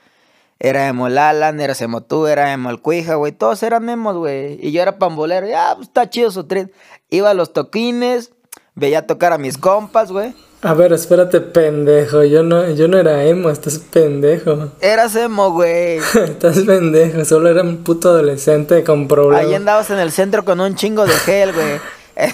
Era 0.60 0.88
emo 0.88 1.08
el 1.08 1.18
Alan, 1.18 1.60
era 1.60 1.74
emo 1.80 2.02
tú, 2.02 2.28
era 2.28 2.54
emo 2.54 2.70
el 2.70 2.80
Cuija, 2.80 3.16
güey. 3.16 3.32
Todos 3.32 3.64
eran 3.64 3.90
emos, 3.90 4.16
güey. 4.18 4.60
Y 4.62 4.72
yo 4.72 4.84
era 4.84 5.00
pambolero. 5.00 5.48
Ya, 5.48 5.74
pues 5.76 5.88
está 5.88 6.12
chido 6.12 6.30
su 6.30 6.44
tren. 6.44 6.72
Iba 7.10 7.32
a 7.32 7.34
los 7.34 7.54
toquines, 7.54 8.34
veía 8.76 9.08
tocar 9.08 9.34
a 9.34 9.40
mis 9.40 9.58
compas, 9.58 10.12
güey. 10.12 10.36
A 10.62 10.74
ver, 10.74 10.94
espérate, 10.94 11.42
pendejo. 11.42 12.24
Yo 12.24 12.42
no, 12.42 12.70
yo 12.72 12.88
no 12.88 12.98
era 12.98 13.24
emo, 13.24 13.50
estás 13.50 13.78
pendejo. 13.78 14.72
Eras 14.82 15.16
emo, 15.16 15.52
güey. 15.52 15.98
estás 15.98 16.60
pendejo, 16.60 17.24
solo 17.26 17.50
era 17.50 17.62
un 17.62 17.84
puto 17.84 18.10
adolescente 18.10 18.84
con 18.84 19.08
problemas. 19.08 19.46
Ahí 19.46 19.54
andabas 19.54 19.90
en 19.92 20.00
el 20.00 20.12
centro 20.12 20.44
con 20.44 20.60
un 20.60 20.76
chingo 20.76 21.06
de 21.06 21.14
gel, 21.14 21.54
güey. 21.54 21.80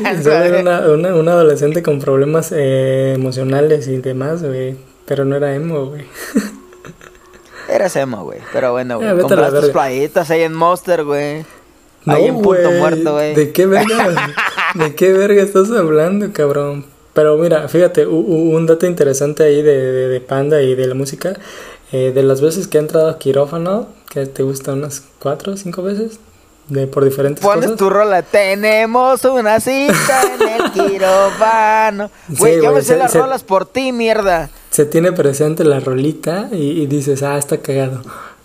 Solo 0.22 0.34
era 0.34 0.60
una, 0.60 0.80
una, 0.88 1.14
una, 1.14 1.32
adolescente 1.32 1.82
con 1.82 2.00
problemas 2.00 2.52
eh, 2.52 3.14
emocionales 3.14 3.86
y 3.88 3.98
demás, 3.98 4.42
güey. 4.42 4.76
Pero 5.06 5.24
no 5.24 5.36
era 5.36 5.54
emo, 5.54 5.86
güey. 5.86 6.06
Eres 7.68 7.94
emo, 7.96 8.24
güey. 8.24 8.38
Pero 8.52 8.72
bueno, 8.72 8.98
güey. 8.98 9.18
Compraste 9.20 9.60
tus 9.60 9.70
playitas 9.70 10.30
ahí 10.30 10.42
en 10.42 10.54
Monster, 10.54 11.04
güey. 11.04 11.44
No, 12.04 12.14
ahí 12.14 12.26
en 12.26 12.40
Punto 12.40 12.68
wey. 12.68 12.78
Muerto, 12.78 13.12
güey. 13.14 13.34
¿De 13.34 13.52
qué 13.52 13.66
verga? 13.66 14.32
¿De 14.74 14.94
qué 14.94 15.12
verga 15.12 15.42
estás 15.42 15.70
hablando, 15.70 16.32
cabrón? 16.32 16.86
Pero 17.20 17.36
mira, 17.36 17.68
fíjate, 17.68 18.06
un 18.06 18.64
dato 18.66 18.86
interesante 18.86 19.42
ahí 19.42 19.60
de, 19.60 19.76
de, 19.92 20.08
de 20.08 20.20
Panda 20.22 20.62
y 20.62 20.74
de 20.74 20.86
la 20.86 20.94
música. 20.94 21.34
Eh, 21.92 22.12
de 22.14 22.22
las 22.22 22.40
veces 22.40 22.66
que 22.66 22.78
he 22.78 22.80
entrado 22.80 23.10
a 23.10 23.18
quirófano, 23.18 23.88
que 24.08 24.24
te 24.24 24.42
gusta 24.42 24.72
unas 24.72 25.02
cuatro 25.18 25.52
o 25.52 25.56
cinco 25.58 25.82
veces, 25.82 26.18
de 26.68 26.86
por 26.86 27.04
diferentes 27.04 27.44
Pones 27.44 27.64
cosas. 27.66 27.76
tu 27.78 27.90
rola, 27.90 28.22
tenemos 28.22 29.22
una 29.26 29.60
cita 29.60 30.22
en 30.34 30.48
el 30.62 30.72
quirófano. 30.72 32.10
Güey, 32.28 32.54
Sí, 32.54 32.64
yo 32.64 32.72
me 32.72 32.80
sé 32.80 32.96
las 32.96 33.12
se- 33.12 33.18
rolas 33.18 33.42
por 33.44 33.66
ti, 33.66 33.92
mierda. 33.92 34.48
Se 34.70 34.86
tiene 34.86 35.12
presente 35.12 35.62
la 35.64 35.78
rolita 35.80 36.48
y, 36.52 36.80
y 36.80 36.86
dices, 36.86 37.22
ah, 37.22 37.36
está 37.36 37.58
cagado. 37.58 38.00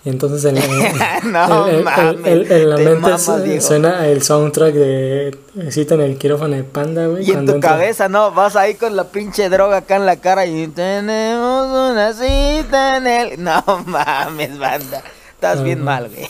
Y 0.06 0.08
entonces 0.08 0.44
en, 0.44 0.54
No 1.32 1.66
en 1.68 1.84
la 1.84 2.76
te 2.76 2.84
mente 2.84 3.00
mamas, 3.00 3.28
suena 3.58 4.06
el 4.06 4.22
soundtrack 4.22 4.72
de 4.72 5.36
Cita 5.70 5.94
en 5.96 6.00
el 6.02 6.16
quirófano 6.16 6.54
de 6.54 6.62
Panda, 6.62 7.08
güey. 7.08 7.28
Y 7.28 7.32
en 7.32 7.44
tu 7.44 7.54
entra- 7.54 7.70
cabeza, 7.70 8.08
¿no? 8.08 8.30
Vas 8.30 8.54
ahí 8.54 8.76
con 8.76 8.94
la 8.94 9.08
pinche 9.10 9.48
droga 9.48 9.78
acá 9.78 9.96
en 9.96 10.06
la 10.06 10.16
cara 10.20 10.46
y 10.46 10.68
tenemos 10.68 11.66
una 11.90 12.12
cita 12.12 12.98
en 12.98 13.06
el... 13.08 13.42
No 13.42 13.64
mames, 13.84 14.56
banda. 14.60 15.02
Estás 15.34 15.64
bien 15.64 15.82
mal, 15.82 16.08
güey. 16.08 16.28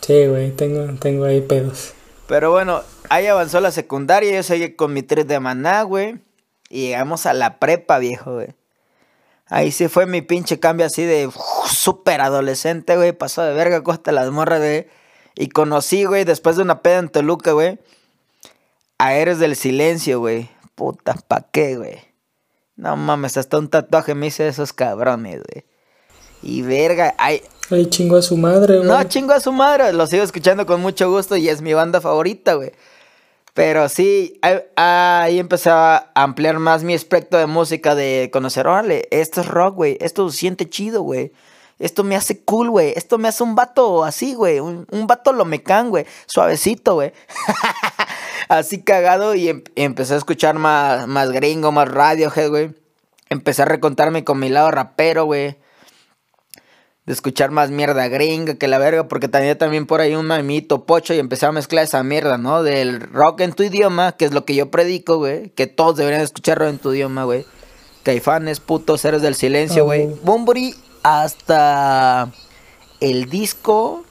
Sí, 0.00 0.26
güey, 0.26 0.50
tengo, 0.52 0.90
tengo 0.98 1.26
ahí 1.26 1.42
pedos. 1.42 1.92
Pero 2.26 2.50
bueno, 2.52 2.80
ahí 3.10 3.26
avanzó 3.26 3.60
la 3.60 3.70
secundaria, 3.70 4.32
yo 4.32 4.42
seguí 4.42 4.72
con 4.76 4.94
mi 4.94 5.02
trip 5.02 5.26
de 5.28 5.40
maná, 5.40 5.82
güey. 5.82 6.20
Y 6.70 6.86
llegamos 6.86 7.26
a 7.26 7.34
la 7.34 7.58
prepa, 7.58 7.98
viejo, 7.98 8.32
güey. 8.36 8.48
Ahí 9.50 9.72
sí 9.72 9.88
fue 9.88 10.06
mi 10.06 10.22
pinche 10.22 10.58
cambio 10.60 10.86
así 10.86 11.04
de 11.04 11.26
uf, 11.26 11.36
súper 11.68 12.20
adolescente, 12.20 12.96
güey. 12.96 13.12
Pasó 13.12 13.42
de 13.42 13.52
verga 13.52 13.82
costa 13.82 14.12
las 14.12 14.30
morras, 14.30 14.60
güey. 14.60 14.86
Y 15.34 15.48
conocí, 15.48 16.04
güey, 16.04 16.24
después 16.24 16.56
de 16.56 16.62
una 16.62 16.82
peda 16.82 16.98
en 16.98 17.08
Toluca, 17.08 17.52
güey. 17.52 17.78
A 18.98 19.14
Eres 19.14 19.38
del 19.38 19.56
Silencio, 19.56 20.20
güey. 20.20 20.48
Puta, 20.74 21.14
¿pa' 21.26 21.46
qué, 21.52 21.76
güey? 21.76 21.98
No 22.76 22.96
mames, 22.96 23.36
hasta 23.36 23.58
un 23.58 23.68
tatuaje 23.68 24.14
me 24.14 24.28
hice 24.28 24.44
de 24.44 24.48
esos 24.50 24.72
cabrones, 24.72 25.42
güey. 25.52 25.64
Y 26.42 26.62
verga, 26.62 27.14
ay, 27.18 27.42
Ay, 27.70 27.86
chingo 27.86 28.16
a 28.16 28.22
su 28.22 28.36
madre, 28.36 28.78
güey. 28.78 28.88
no, 28.88 29.02
chingo 29.04 29.32
a 29.32 29.40
su 29.40 29.52
madre, 29.52 29.92
lo 29.92 30.06
sigo 30.06 30.22
escuchando 30.22 30.64
con 30.66 30.80
mucho 30.80 31.10
gusto 31.10 31.36
y 31.36 31.48
es 31.48 31.60
mi 31.60 31.74
banda 31.74 32.00
favorita, 32.00 32.54
güey. 32.54 32.72
Pero 33.54 33.88
sí, 33.88 34.40
ahí, 34.76 35.38
empecé 35.38 35.70
a 35.70 36.10
ampliar 36.14 36.58
más 36.58 36.82
mi 36.84 36.94
espectro 36.94 37.38
de 37.38 37.46
música, 37.46 37.94
de 37.94 38.30
conocer, 38.32 38.66
órale, 38.66 39.08
esto 39.10 39.40
es 39.40 39.48
rock, 39.48 39.74
güey, 39.74 39.98
esto 40.00 40.30
siente 40.30 40.68
chido, 40.68 41.02
güey. 41.02 41.32
Esto 41.78 42.04
me 42.04 42.14
hace 42.14 42.44
cool, 42.44 42.68
güey. 42.68 42.92
Esto 42.94 43.16
me 43.16 43.28
hace 43.28 43.42
un 43.42 43.54
vato 43.54 44.04
así, 44.04 44.34
güey. 44.34 44.60
Un, 44.60 44.86
un 44.90 45.06
vato 45.06 45.32
lomecán, 45.32 45.88
güey. 45.88 46.04
Suavecito, 46.26 46.92
güey. 46.92 47.14
así 48.50 48.82
cagado 48.82 49.34
y 49.34 49.48
em- 49.48 49.64
empecé 49.76 50.12
a 50.12 50.18
escuchar 50.18 50.56
más, 50.56 51.06
más 51.08 51.30
gringo, 51.30 51.72
más 51.72 51.88
Radiohead, 51.88 52.50
güey. 52.50 52.74
Empecé 53.30 53.62
a 53.62 53.64
recontarme 53.64 54.24
con 54.24 54.38
mi 54.38 54.50
lado 54.50 54.70
rapero, 54.70 55.24
güey 55.24 55.56
de 57.06 57.12
escuchar 57.12 57.50
más 57.50 57.70
mierda 57.70 58.08
gringa 58.08 58.54
que 58.54 58.68
la 58.68 58.78
verga, 58.78 59.08
porque 59.08 59.28
tenía 59.28 59.56
también 59.56 59.86
por 59.86 60.00
ahí 60.00 60.14
un 60.14 60.26
mamito 60.26 60.84
pocho 60.84 61.14
y 61.14 61.18
empecé 61.18 61.46
a 61.46 61.52
mezclar 61.52 61.84
esa 61.84 62.02
mierda, 62.02 62.38
¿no? 62.38 62.62
Del 62.62 63.00
rock 63.00 63.40
en 63.40 63.52
tu 63.52 63.62
idioma, 63.62 64.12
que 64.12 64.26
es 64.26 64.32
lo 64.32 64.44
que 64.44 64.54
yo 64.54 64.70
predico, 64.70 65.16
güey, 65.16 65.50
que 65.50 65.66
todos 65.66 65.96
deberían 65.96 66.22
escuchar 66.22 66.58
rock 66.58 66.68
en 66.68 66.78
tu 66.78 66.92
idioma, 66.92 67.24
güey. 67.24 67.46
Caifanes, 68.02 68.60
putos, 68.60 69.00
seres 69.00 69.22
del 69.22 69.34
silencio, 69.34 69.84
güey. 69.84 70.06
güey. 70.06 70.18
Bumburi 70.22 70.74
hasta 71.02 72.30
el 73.00 73.30
disco, 73.30 74.04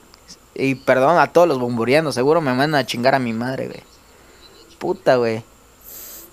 y 0.54 0.74
perdón 0.74 1.18
a 1.18 1.32
todos 1.32 1.48
los 1.48 1.58
bumburianos, 1.58 2.14
seguro 2.14 2.40
me 2.40 2.52
mandan 2.52 2.80
a 2.80 2.86
chingar 2.86 3.14
a 3.14 3.18
mi 3.18 3.32
madre, 3.32 3.66
güey. 3.66 3.82
Puta, 4.78 5.16
güey. 5.16 5.44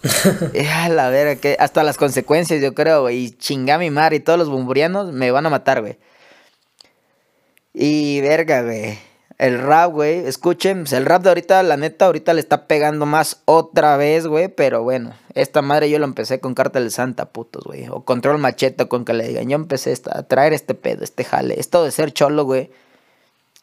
Eh, 0.54 0.90
la 0.90 1.10
verga, 1.10 1.36
que 1.36 1.58
hasta 1.60 1.84
las 1.84 1.98
consecuencias, 1.98 2.62
yo 2.62 2.74
creo, 2.74 3.02
güey. 3.02 3.18
Y 3.18 3.32
chinga 3.32 3.76
a 3.76 3.78
mi 3.78 3.90
madre 3.90 4.18
y 4.18 4.20
todos 4.20 4.40
los 4.40 4.50
bumburianos 4.50 5.12
me 5.12 5.32
van 5.32 5.46
a 5.46 5.50
matar, 5.50 5.82
güey. 5.82 5.98
Y 7.80 8.22
verga, 8.22 8.64
güey. 8.64 8.98
El 9.38 9.60
rap, 9.60 9.92
güey. 9.92 10.26
Escuchen, 10.26 10.80
pues, 10.80 10.94
el 10.94 11.06
rap 11.06 11.22
de 11.22 11.30
ahorita, 11.30 11.62
la 11.62 11.78
neta, 11.78 12.08
ahorita 12.08 12.34
le 12.34 12.40
está 12.40 12.66
pegando 12.66 13.06
más 13.06 13.44
otra 13.46 13.98
vez, 13.98 14.26
güey. 14.26 14.48
Pero 14.48 14.82
bueno, 14.82 15.14
esta 15.36 15.62
madre 15.62 15.88
yo 15.88 16.00
lo 16.00 16.06
empecé 16.06 16.40
con 16.40 16.56
Cartel 16.56 16.86
de 16.86 16.90
Santa, 16.90 17.26
putos, 17.26 17.66
güey. 17.66 17.88
O 17.90 18.04
Control 18.04 18.40
Machete, 18.40 18.88
con 18.88 19.06
que 19.06 19.14
le 19.14 19.28
digan. 19.28 19.48
Yo 19.48 19.56
empecé 19.58 19.96
a 20.10 20.24
traer 20.24 20.54
este 20.54 20.74
pedo, 20.74 21.04
este 21.04 21.24
jale. 21.24 21.60
Esto 21.60 21.84
de 21.84 21.92
ser 21.92 22.12
cholo, 22.14 22.46
güey. 22.46 22.72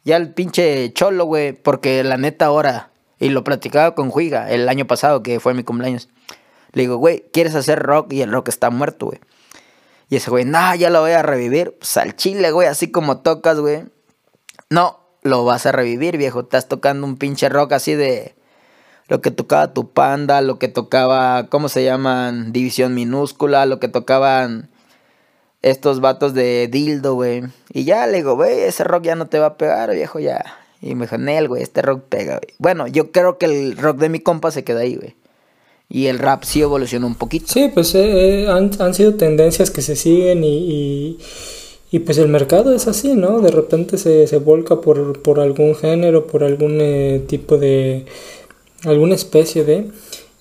Ya 0.05 0.17
el 0.17 0.33
pinche 0.33 0.93
cholo, 0.93 1.25
güey. 1.25 1.53
Porque 1.53 2.05
la 2.05 2.17
neta 2.17 2.47
ahora, 2.47 2.91
y 3.19 3.31
lo 3.31 3.43
platicaba 3.43 3.97
con 3.97 4.11
Juiga 4.11 4.49
el 4.49 4.69
año 4.69 4.87
pasado, 4.87 5.25
que 5.25 5.41
fue 5.41 5.55
mi 5.55 5.65
cumpleaños. 5.65 6.09
Le 6.71 6.83
digo, 6.83 6.99
güey, 6.99 7.25
¿quieres 7.33 7.57
hacer 7.57 7.81
rock? 7.81 8.13
Y 8.13 8.23
el 8.23 8.31
rock 8.31 8.47
está 8.47 8.71
muerto, 8.71 9.07
güey. 9.07 9.19
Y 10.09 10.17
ese 10.17 10.31
güey, 10.31 10.45
no, 10.45 10.73
ya 10.77 10.89
lo 10.91 11.01
voy 11.01 11.11
a 11.11 11.23
revivir. 11.25 11.75
Pues 11.81 11.97
al 11.97 12.15
chile, 12.15 12.53
güey, 12.53 12.69
así 12.69 12.93
como 12.93 13.19
tocas, 13.19 13.59
güey. 13.59 13.93
No, 14.71 15.01
lo 15.23 15.45
vas 15.45 15.67
a 15.67 15.73
revivir, 15.73 16.17
viejo. 16.17 16.41
Estás 16.41 16.69
tocando 16.69 17.07
un 17.07 17.17
pinche 17.17 17.49
rock 17.49 17.73
así 17.73 17.95
de 17.95 18.35
lo 19.09 19.21
que 19.21 19.31
tocaba 19.31 19.73
tu 19.73 19.91
panda, 19.91 20.41
lo 20.41 20.59
que 20.59 20.69
tocaba, 20.69 21.49
¿cómo 21.49 21.69
se 21.69 21.85
llaman? 21.85 22.53
División 22.53 22.95
minúscula, 22.95 23.67
lo 23.67 23.79
que 23.79 23.89
tocaban 23.89 24.71
estos 25.63 26.01
vatos 26.01 26.35
de 26.35 26.69
dildo, 26.71 27.15
güey. 27.15 27.43
Y 27.73 27.85
ya 27.85 28.07
le 28.07 28.19
digo, 28.19 28.37
güey, 28.37 28.61
ese 28.61 28.85
rock 28.85 29.05
ya 29.05 29.17
no 29.17 29.27
te 29.27 29.39
va 29.39 29.47
a 29.47 29.57
pegar, 29.57 29.91
viejo, 29.95 30.21
ya. 30.21 30.45
Y 30.81 30.95
me 30.95 31.07
dijo, 31.07 31.17
Nel, 31.17 31.49
güey, 31.49 31.63
este 31.63 31.81
rock 31.81 32.05
pega, 32.09 32.39
güey. 32.39 32.55
Bueno, 32.59 32.87
yo 32.87 33.11
creo 33.11 33.39
que 33.39 33.47
el 33.47 33.77
rock 33.77 33.99
de 33.99 34.11
mi 34.11 34.21
compa 34.21 34.51
se 34.51 34.65
queda 34.65 34.81
ahí, 34.81 34.97
güey. 34.97 35.17
Y 35.89 36.07
el 36.07 36.19
rap 36.19 36.45
sí 36.45 36.61
evolucionó 36.61 37.07
un 37.07 37.15
poquito. 37.15 37.47
Sí, 37.49 37.71
pues 37.73 37.95
eh, 37.95 38.45
eh, 38.45 38.49
han, 38.49 38.95
sido 38.95 39.15
tendencias 39.15 39.71
que 39.71 39.83
se 39.83 39.97
siguen 39.97 40.43
y, 40.45 41.19
y, 41.97 42.01
pues 42.01 42.19
el 42.19 42.29
mercado 42.29 42.75
es 42.75 42.87
así, 42.89 43.15
¿no? 43.15 43.41
De 43.41 43.51
repente 43.51 43.99
se, 43.99 44.27
se 44.27 44.39
volca 44.39 44.81
por, 44.81 45.21
por 45.23 45.41
algún 45.41 45.75
género, 45.75 46.27
por 46.27 46.45
algún 46.45 46.79
eh, 46.81 47.23
tipo 47.27 47.57
de... 47.59 48.07
alguna 48.85 49.15
especie 49.15 49.65
de... 49.65 49.91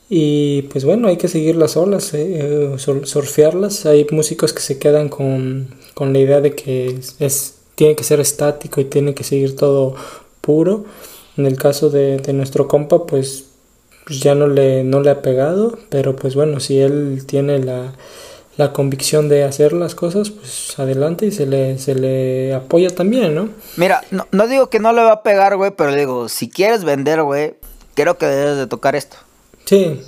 Y 0.09 0.63
pues 0.63 0.85
bueno, 0.85 1.07
hay 1.07 1.17
que 1.17 1.27
seguir 1.27 1.55
las 1.55 1.75
olas, 1.77 2.13
eh, 2.13 2.73
eh, 2.73 2.75
sur- 2.77 3.07
surfearlas. 3.07 3.85
Hay 3.85 4.05
músicos 4.11 4.53
que 4.53 4.61
se 4.61 4.77
quedan 4.77 5.09
con, 5.09 5.69
con 5.95 6.13
la 6.13 6.19
idea 6.19 6.41
de 6.41 6.53
que 6.55 6.99
es, 7.19 7.55
tiene 7.75 7.95
que 7.95 8.03
ser 8.03 8.19
estático 8.19 8.81
y 8.81 8.85
tiene 8.85 9.15
que 9.15 9.23
seguir 9.23 9.55
todo 9.55 9.95
puro. 10.41 10.85
En 11.37 11.45
el 11.47 11.57
caso 11.57 11.89
de, 11.89 12.17
de 12.17 12.33
nuestro 12.33 12.67
compa, 12.67 13.05
pues 13.07 13.45
pues 14.05 14.19
ya 14.19 14.35
no 14.35 14.47
le, 14.47 14.83
no 14.83 15.01
le 15.01 15.09
ha 15.09 15.21
pegado, 15.21 15.77
pero 15.89 16.15
pues 16.15 16.35
bueno, 16.35 16.59
si 16.59 16.79
él 16.79 17.23
tiene 17.25 17.59
la, 17.59 17.93
la 18.57 18.71
convicción 18.71 19.29
de 19.29 19.43
hacer 19.43 19.73
las 19.73 19.95
cosas, 19.95 20.29
pues 20.29 20.77
adelante 20.77 21.25
y 21.25 21.31
se 21.31 21.45
le, 21.45 21.79
se 21.79 21.95
le 21.95 22.53
apoya 22.53 22.89
también, 22.89 23.33
¿no? 23.33 23.49
Mira, 23.77 24.03
no, 24.11 24.27
no 24.31 24.47
digo 24.47 24.69
que 24.69 24.79
no 24.79 24.93
le 24.93 25.01
va 25.01 25.11
a 25.11 25.23
pegar, 25.23 25.55
güey, 25.57 25.71
pero 25.75 25.93
digo, 25.93 26.29
si 26.29 26.49
quieres 26.49 26.83
vender, 26.83 27.23
güey, 27.23 27.55
creo 27.95 28.17
que 28.17 28.27
debes 28.27 28.57
de 28.57 28.67
tocar 28.67 28.95
esto. 28.95 29.17
Sí. 29.65 29.99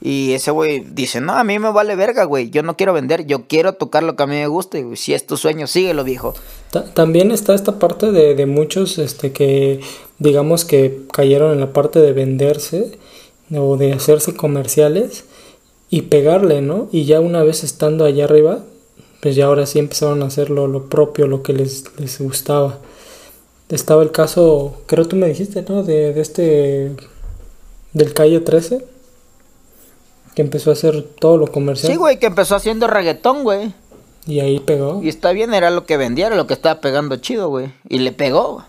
Y 0.00 0.32
ese 0.32 0.50
güey 0.50 0.80
dice, 0.80 1.20
no, 1.20 1.34
a 1.34 1.44
mí 1.44 1.58
me 1.58 1.70
vale 1.72 1.94
verga, 1.94 2.24
güey, 2.24 2.48
yo 2.48 2.62
no 2.62 2.74
quiero 2.74 2.94
vender, 2.94 3.26
yo 3.26 3.46
quiero 3.46 3.74
tocar 3.74 4.02
lo 4.02 4.16
que 4.16 4.22
a 4.22 4.26
mí 4.26 4.36
me 4.36 4.46
gusta, 4.46 4.78
y 4.78 4.96
si 4.96 5.12
es 5.12 5.26
tu 5.26 5.36
sueño, 5.36 5.66
síguelo, 5.66 6.02
viejo. 6.04 6.32
también 6.94 7.30
está 7.30 7.54
esta 7.54 7.78
parte 7.78 8.10
de, 8.12 8.34
de 8.34 8.46
muchos, 8.46 8.96
este, 8.96 9.32
que 9.32 9.80
digamos 10.18 10.64
que 10.64 11.02
cayeron 11.12 11.52
en 11.52 11.60
la 11.60 11.74
parte 11.74 11.98
de 11.98 12.12
venderse 12.12 12.98
o 13.54 13.76
de 13.76 13.92
hacerse 13.92 14.34
comerciales 14.34 15.24
y 15.90 16.02
pegarle, 16.02 16.62
¿no? 16.62 16.88
Y 16.92 17.04
ya 17.04 17.20
una 17.20 17.42
vez 17.42 17.64
estando 17.64 18.04
allá 18.04 18.24
arriba, 18.24 18.60
pues 19.20 19.34
ya 19.34 19.46
ahora 19.46 19.66
sí 19.66 19.80
empezaron 19.80 20.22
a 20.22 20.26
hacer 20.26 20.48
lo, 20.48 20.88
propio, 20.88 21.26
lo 21.26 21.42
que 21.42 21.52
les, 21.52 21.84
les, 21.98 22.20
gustaba. 22.20 22.78
Estaba 23.68 24.02
el 24.02 24.12
caso, 24.12 24.80
creo 24.86 25.06
tú 25.06 25.16
me 25.16 25.28
dijiste, 25.28 25.64
¿no? 25.68 25.82
De, 25.82 26.14
de 26.14 26.20
este, 26.20 26.92
del 27.92 28.14
Calle 28.14 28.40
13, 28.40 28.84
que 30.34 30.42
empezó 30.42 30.70
a 30.70 30.74
hacer 30.74 31.02
todo 31.02 31.36
lo 31.36 31.48
comercial. 31.48 31.92
Sí, 31.92 31.98
güey, 31.98 32.18
que 32.18 32.26
empezó 32.26 32.54
haciendo 32.54 32.86
reggaetón, 32.86 33.42
güey. 33.42 33.74
Y 34.26 34.40
ahí 34.40 34.60
pegó. 34.60 35.00
Y 35.02 35.08
está 35.08 35.32
bien, 35.32 35.54
era 35.54 35.70
lo 35.70 35.86
que 35.86 35.96
vendía, 35.96 36.28
era 36.28 36.36
lo 36.36 36.46
que 36.46 36.54
estaba 36.54 36.80
pegando 36.80 37.16
chido, 37.16 37.48
güey. 37.48 37.72
Y 37.88 37.98
le 37.98 38.12
pegó. 38.12 38.64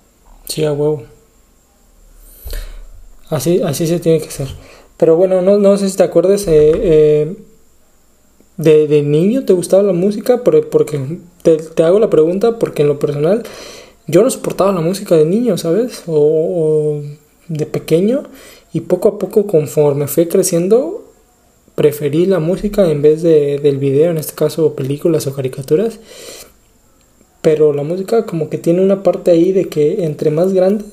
Sí, 0.48 0.66
a 0.66 0.74
huevo. 0.74 1.04
Así, 3.30 3.62
así 3.62 3.86
se 3.86 4.00
tiene 4.00 4.20
que 4.20 4.28
hacer. 4.28 4.48
Pero 5.02 5.16
bueno, 5.16 5.42
no, 5.42 5.58
no 5.58 5.78
sé 5.78 5.90
si 5.90 5.98
te 5.98 6.04
acuerdas, 6.04 6.48
eh, 6.48 6.74
eh, 6.76 7.36
de, 8.58 8.86
de, 8.88 9.02
niño 9.02 9.46
te 9.46 9.54
gustaba 9.54 9.82
la 9.82 9.94
música, 9.94 10.44
porque 10.44 11.00
te, 11.42 11.58
te, 11.58 11.82
hago 11.82 11.98
la 11.98 12.12
pregunta 12.12 12.60
porque 12.60 12.84
en 12.84 12.88
lo 12.88 13.00
personal 13.00 13.42
yo 14.06 14.22
no 14.22 14.30
soportaba 14.30 14.72
la 14.72 14.82
música 14.82 15.18
de 15.18 15.26
niño, 15.26 15.58
¿sabes? 15.58 16.04
O, 16.06 17.02
de 17.48 17.66
pequeño 17.66 18.26
y 18.74 18.82
poco 18.82 19.10
a 19.10 19.18
poco 19.18 19.48
conforme 19.48 20.06
fui 20.06 20.28
creciendo 20.28 21.04
preferí 21.74 22.28
la 22.28 22.38
música 22.38 22.88
en 22.88 23.02
vez 23.02 23.24
de, 23.24 23.58
del 23.58 23.80
video, 23.80 24.12
en 24.12 24.20
este 24.20 24.36
caso 24.36 24.76
películas 24.76 25.26
o 25.26 25.34
caricaturas. 25.34 26.00
Pero 27.42 27.74
la 27.74 27.82
música 27.82 28.28
como 28.28 28.52
que 28.52 28.60
tiene 28.60 28.84
una 28.84 29.02
parte 29.02 29.32
ahí 29.32 29.52
de 29.52 29.68
que 29.68 30.06
entre 30.06 30.30
más 30.30 30.54
grande 30.54 30.86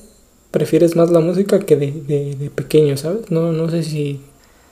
prefieres 0.51 0.95
más 0.95 1.09
la 1.09 1.19
música 1.19 1.59
que 1.59 1.75
de, 1.75 1.91
de, 1.91 2.49
pequeño, 2.49 2.97
¿sabes? 2.97 3.29
No, 3.31 3.51
no 3.51 3.69
sé 3.69 3.83
si 3.83 4.21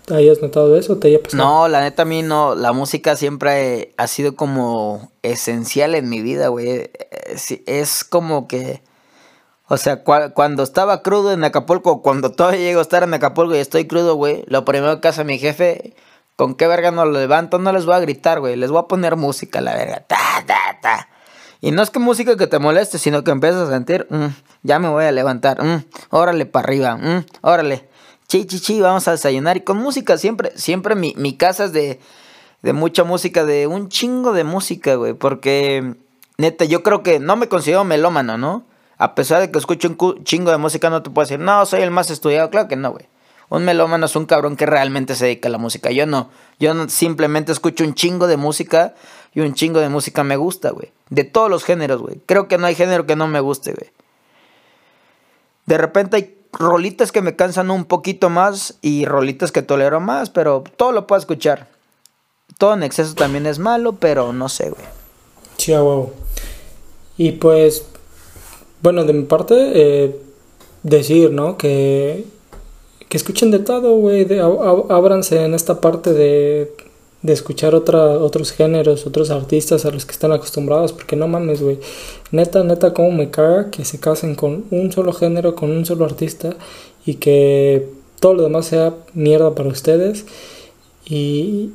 hayas 0.09 0.41
notado 0.41 0.75
eso 0.77 0.93
o 0.93 0.97
te 0.97 1.09
haya 1.09 1.21
pasado. 1.21 1.43
No, 1.43 1.67
la 1.67 1.81
neta 1.81 2.03
a 2.03 2.05
mí 2.05 2.23
no, 2.23 2.55
la 2.55 2.71
música 2.71 3.15
siempre 3.15 3.93
ha 3.97 4.07
sido 4.07 4.35
como 4.35 5.11
esencial 5.21 5.95
en 5.95 6.09
mi 6.09 6.21
vida, 6.21 6.47
güey. 6.47 6.89
Es 7.65 8.03
como 8.03 8.47
que, 8.47 8.81
o 9.67 9.77
sea, 9.77 10.03
cuando 10.03 10.63
estaba 10.63 11.03
crudo 11.03 11.31
en 11.31 11.43
Acapulco, 11.43 12.01
cuando 12.01 12.31
todavía 12.31 12.61
llego 12.61 12.79
a 12.79 12.83
estar 12.83 13.03
en 13.03 13.13
Acapulco 13.13 13.55
y 13.55 13.59
estoy 13.59 13.85
crudo, 13.85 14.15
güey, 14.15 14.43
lo 14.47 14.65
primero 14.65 15.01
que 15.01 15.09
hace 15.09 15.23
mi 15.23 15.37
jefe, 15.37 15.93
¿con 16.35 16.55
qué 16.55 16.67
verga 16.67 16.91
no 16.91 17.05
lo 17.05 17.19
levanto? 17.19 17.59
No 17.59 17.71
les 17.71 17.85
voy 17.85 17.95
a 17.95 17.99
gritar, 17.99 18.39
güey, 18.39 18.55
les 18.55 18.71
voy 18.71 18.79
a 18.79 18.87
poner 18.87 19.15
música, 19.15 19.61
la 19.61 19.75
verga, 19.75 20.05
ta, 20.07 20.43
ta, 20.47 20.79
ta. 20.81 21.09
Y 21.61 21.71
no 21.71 21.81
es 21.81 21.89
que 21.89 21.99
música 21.99 22.37
que 22.37 22.47
te 22.47 22.59
moleste, 22.59 22.97
sino 22.97 23.23
que 23.23 23.31
empiezas 23.31 23.67
a 23.67 23.71
sentir, 23.71 24.07
mm, 24.09 24.27
ya 24.63 24.79
me 24.79 24.89
voy 24.89 25.05
a 25.05 25.11
levantar, 25.11 25.63
mm, 25.63 25.83
órale 26.11 26.45
para 26.45 26.67
arriba, 26.67 26.97
mm, 26.97 27.25
órale, 27.41 27.87
chi, 28.27 28.45
chi, 28.45 28.59
chi, 28.59 28.79
vamos 28.79 29.07
a 29.07 29.11
desayunar. 29.11 29.57
Y 29.57 29.61
con 29.61 29.77
música, 29.77 30.17
siempre, 30.17 30.51
siempre 30.55 30.95
mi, 30.95 31.13
mi 31.17 31.35
casa 31.35 31.65
es 31.65 31.73
de, 31.73 31.99
de 32.61 32.73
mucha 32.73 33.03
música, 33.03 33.45
de 33.45 33.67
un 33.67 33.89
chingo 33.89 34.33
de 34.33 34.43
música, 34.43 34.95
güey. 34.95 35.13
Porque, 35.13 35.95
neta, 36.37 36.65
yo 36.65 36.83
creo 36.83 37.03
que 37.03 37.19
no 37.19 37.35
me 37.35 37.47
considero 37.47 37.83
melómano, 37.83 38.37
¿no? 38.37 38.65
A 38.97 39.15
pesar 39.15 39.39
de 39.41 39.51
que 39.51 39.59
escucho 39.59 39.89
un 39.89 40.23
chingo 40.23 40.51
de 40.51 40.57
música, 40.57 40.89
no 40.89 41.03
te 41.03 41.09
puedo 41.09 41.25
decir, 41.25 41.39
no, 41.39 41.65
soy 41.65 41.81
el 41.81 41.91
más 41.91 42.09
estudiado. 42.09 42.49
Claro 42.49 42.67
que 42.67 42.75
no, 42.75 42.91
güey. 42.91 43.07
Un 43.49 43.63
melómano 43.63 44.05
es 44.07 44.15
un 44.15 44.25
cabrón 44.25 44.57
que 44.57 44.65
realmente 44.65 45.15
se 45.15 45.25
dedica 45.25 45.47
a 45.47 45.51
la 45.51 45.57
música. 45.57 45.91
Yo 45.91 46.05
no. 46.05 46.29
Yo 46.59 46.89
simplemente 46.89 47.51
escucho 47.51 47.85
un 47.85 47.93
chingo 47.93 48.27
de 48.27 48.35
música 48.35 48.95
y 49.37 49.41
un 49.41 49.53
chingo 49.53 49.79
de 49.79 49.87
música 49.87 50.23
me 50.23 50.35
gusta, 50.35 50.71
güey. 50.71 50.91
De 51.11 51.23
todos 51.23 51.47
los 51.47 51.63
géneros, 51.63 52.01
güey. 52.01 52.19
Creo 52.25 52.47
que 52.47 52.57
no 52.57 52.65
hay 52.65 52.73
género 52.73 53.05
que 53.05 53.15
no 53.15 53.27
me 53.27 53.39
guste, 53.39 53.71
güey. 53.71 53.91
De 55.67 55.77
repente 55.77 56.15
hay 56.17 56.37
rolitas 56.51 57.11
que 57.11 57.21
me 57.21 57.35
cansan 57.35 57.69
un 57.69 57.85
poquito 57.85 58.31
más 58.31 58.79
y 58.81 59.05
rolitas 59.05 59.51
que 59.51 59.61
tolero 59.61 59.99
más, 59.99 60.31
pero 60.31 60.63
todo 60.75 60.91
lo 60.91 61.05
puedo 61.05 61.19
escuchar. 61.19 61.67
Todo 62.57 62.73
en 62.73 62.81
exceso 62.81 63.13
también 63.13 63.45
es 63.45 63.59
malo, 63.59 63.93
pero 63.93 64.33
no 64.33 64.49
sé, 64.49 64.71
güey. 64.71 64.85
Sí, 65.57 65.71
wow. 65.71 66.11
Y 67.15 67.33
pues, 67.33 67.85
bueno, 68.81 69.03
de 69.03 69.13
mi 69.13 69.25
parte, 69.25 69.53
eh, 69.55 70.19
decir, 70.81 71.29
¿no? 71.29 71.59
Que, 71.59 72.25
que 73.07 73.17
escuchen 73.17 73.51
de 73.51 73.59
todo, 73.59 73.97
güey. 73.97 74.25
Ábranse 74.89 75.45
en 75.45 75.53
esta 75.53 75.79
parte 75.79 76.11
de 76.13 76.86
de 77.21 77.33
escuchar 77.33 77.75
otra, 77.75 78.19
otros 78.19 78.51
géneros, 78.51 79.05
otros 79.07 79.31
artistas 79.31 79.85
a 79.85 79.91
los 79.91 80.05
que 80.05 80.11
están 80.11 80.31
acostumbrados, 80.31 80.93
porque 80.93 81.15
no 81.15 81.27
mames, 81.27 81.61
güey. 81.61 81.79
Neta, 82.31 82.63
neta, 82.63 82.93
como 82.93 83.11
me 83.11 83.29
caga 83.31 83.71
que 83.71 83.85
se 83.85 83.99
casen 83.99 84.35
con 84.35 84.65
un 84.71 84.91
solo 84.91 85.13
género, 85.13 85.55
con 85.55 85.71
un 85.71 85.85
solo 85.85 86.05
artista 86.05 86.55
y 87.05 87.15
que 87.15 87.89
todo 88.19 88.33
lo 88.33 88.43
demás 88.43 88.67
sea 88.67 88.93
mierda 89.13 89.55
para 89.55 89.69
ustedes. 89.69 90.25
Y, 91.05 91.71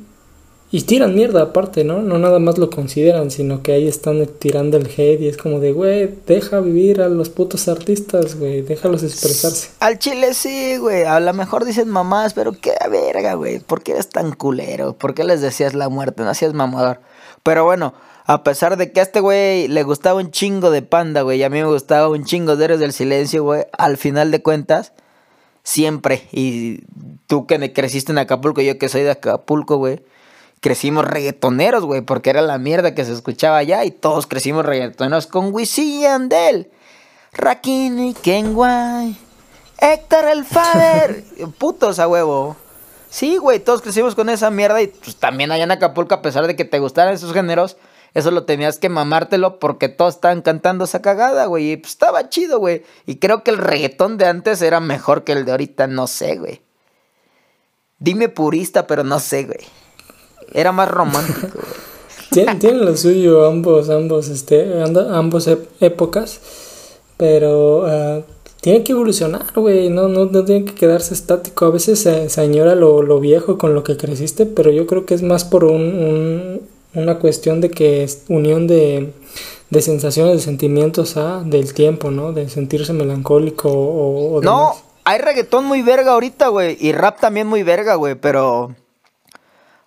y 0.73 0.81
tiran 0.81 1.13
mierda 1.13 1.43
aparte, 1.43 1.83
¿no? 1.83 2.01
No 2.01 2.17
nada 2.17 2.39
más 2.39 2.57
lo 2.57 2.71
consideran, 2.71 3.29
sino 3.29 3.61
que 3.61 3.73
ahí 3.73 3.87
están 3.87 4.25
tirando 4.39 4.75
el 4.75 4.87
hate 4.87 5.21
y 5.21 5.27
es 5.27 5.37
como 5.37 5.59
de, 5.59 5.71
güey, 5.71 6.09
deja 6.25 6.61
vivir 6.61 7.03
a 7.03 7.09
los 7.09 7.29
putos 7.29 7.67
artistas, 7.67 8.39
güey, 8.39 8.63
déjalos 8.63 9.03
expresarse. 9.03 9.69
Al 9.79 9.99
chile 9.99 10.33
sí, 10.33 10.77
güey, 10.77 11.03
a 11.03 11.19
lo 11.19 11.31
mejor 11.33 11.63
dicen 11.63 11.89
mamás, 11.89 12.33
pero 12.33 12.53
qué 12.59 12.73
verga, 12.89 13.35
güey, 13.35 13.59
¿por 13.59 13.83
qué 13.83 13.91
eres 13.91 14.09
tan 14.09 14.31
culero? 14.31 14.93
¿Por 14.93 15.13
qué 15.13 15.23
les 15.23 15.41
decías 15.41 15.75
la 15.75 15.89
muerte? 15.89 16.23
No 16.23 16.31
hacías 16.31 16.55
mamador. 16.55 17.01
Pero 17.43 17.65
bueno, 17.65 17.93
a 18.25 18.41
pesar 18.41 18.75
de 18.75 18.91
que 18.91 18.99
a 18.99 19.03
este 19.03 19.19
güey 19.19 19.67
le 19.67 19.83
gustaba 19.83 20.19
un 20.19 20.31
chingo 20.31 20.71
de 20.71 20.81
panda, 20.81 21.21
güey, 21.21 21.37
y 21.37 21.43
a 21.43 21.51
mí 21.51 21.59
me 21.59 21.67
gustaba 21.67 22.09
un 22.09 22.25
chingo 22.25 22.55
de 22.55 22.65
Héroes 22.65 22.79
del 22.79 22.93
Silencio, 22.93 23.43
güey, 23.43 23.67
al 23.77 23.97
final 23.97 24.31
de 24.31 24.41
cuentas, 24.41 24.93
siempre, 25.61 26.27
y 26.31 26.79
tú 27.27 27.45
que 27.45 27.73
creciste 27.73 28.11
en 28.11 28.17
Acapulco, 28.17 28.61
yo 28.61 28.79
que 28.79 28.89
soy 28.89 29.03
de 29.03 29.11
Acapulco, 29.11 29.77
güey 29.77 30.01
crecimos 30.63 31.03
reggaetoneros, 31.03 31.83
güey, 31.83 31.99
porque 31.99 32.29
era 32.29 32.41
la 32.41 32.57
mierda 32.57 32.95
que 32.95 33.03
se 33.03 33.11
escuchaba 33.11 33.57
allá 33.57 33.83
y 33.83 33.91
todos 33.91 34.27
crecimos 34.27 34.65
reggaetoneros 34.65 35.27
con 35.27 35.53
Wisin 35.53 35.99
y 35.99 36.05
Andel, 36.05 36.71
Rakini, 37.33 38.13
Kenway, 38.13 39.17
Héctor 39.77 40.23
el 40.29 40.45
Fader, 40.45 41.25
putos 41.57 41.99
a 41.99 42.07
huevo. 42.07 42.55
Sí, 43.09 43.35
güey, 43.35 43.59
todos 43.59 43.81
crecimos 43.81 44.15
con 44.15 44.29
esa 44.29 44.49
mierda 44.51 44.81
y 44.81 44.87
pues 44.87 45.17
también 45.17 45.51
allá 45.51 45.65
en 45.65 45.71
Acapulco, 45.71 46.15
a 46.15 46.21
pesar 46.21 46.47
de 46.47 46.55
que 46.55 46.63
te 46.63 46.79
gustaran 46.79 47.13
esos 47.13 47.33
géneros, 47.33 47.75
eso 48.13 48.31
lo 48.31 48.45
tenías 48.45 48.77
que 48.77 48.87
mamártelo 48.87 49.59
porque 49.59 49.89
todos 49.89 50.15
estaban 50.15 50.41
cantando 50.41 50.85
esa 50.85 51.01
cagada, 51.01 51.45
güey. 51.45 51.73
Y 51.73 51.77
pues 51.77 51.91
estaba 51.91 52.29
chido, 52.29 52.59
güey. 52.59 52.85
Y 53.05 53.17
creo 53.17 53.43
que 53.43 53.51
el 53.51 53.57
reggaetón 53.57 54.17
de 54.17 54.27
antes 54.27 54.61
era 54.61 54.79
mejor 54.79 55.25
que 55.25 55.33
el 55.33 55.43
de 55.43 55.51
ahorita, 55.51 55.87
no 55.87 56.07
sé, 56.07 56.37
güey. 56.37 56.61
Dime 57.99 58.29
purista, 58.29 58.87
pero 58.87 59.03
no 59.03 59.19
sé, 59.19 59.43
güey. 59.43 59.82
Era 60.53 60.71
más 60.71 60.89
romántico. 60.89 61.59
Tienen, 62.31 62.83
lo 62.83 62.97
suyo 62.97 63.45
ambos, 63.45 63.89
ambos, 63.89 64.27
este, 64.29 64.81
ambos 64.81 65.47
épocas, 65.79 66.39
pero 67.15 67.85
uh, 67.85 68.23
tiene 68.59 68.83
que 68.83 68.93
evolucionar, 68.93 69.45
güey, 69.53 69.89
no, 69.89 70.07
no, 70.07 70.25
no, 70.25 70.43
tiene 70.43 70.65
que 70.65 70.73
quedarse 70.73 71.13
estático. 71.13 71.65
A 71.65 71.69
veces 71.69 71.99
se, 71.99 72.41
añora 72.41 72.75
lo, 72.75 73.19
viejo 73.19 73.57
con 73.59 73.75
lo 73.75 73.83
que 73.83 73.97
creciste, 73.97 74.45
pero 74.47 74.71
yo 74.71 74.87
creo 74.87 75.05
que 75.05 75.13
es 75.13 75.21
más 75.21 75.45
por 75.45 75.65
un, 75.65 76.61
una 76.95 77.19
cuestión 77.19 77.61
de 77.61 77.69
que 77.69 78.03
es 78.03 78.23
unión 78.29 78.65
de, 78.65 79.13
de 79.69 79.81
sensaciones, 79.81 80.37
de 80.37 80.39
sentimientos 80.39 81.17
¿ah? 81.17 81.43
del 81.45 81.73
tiempo, 81.73 82.09
¿no? 82.09 82.31
De 82.31 82.49
sentirse 82.49 82.93
melancólico 82.93 83.69
o... 83.69 84.41
no, 84.41 84.75
hay 85.03 85.19
reggaetón 85.19 85.65
muy 85.65 85.81
verga 85.81 86.13
ahorita, 86.13 86.47
güey, 86.47 86.77
y 86.79 86.93
rap 86.93 87.19
también 87.19 87.47
muy 87.47 87.63
verga, 87.63 87.95
güey, 87.95 88.15
pero... 88.15 88.75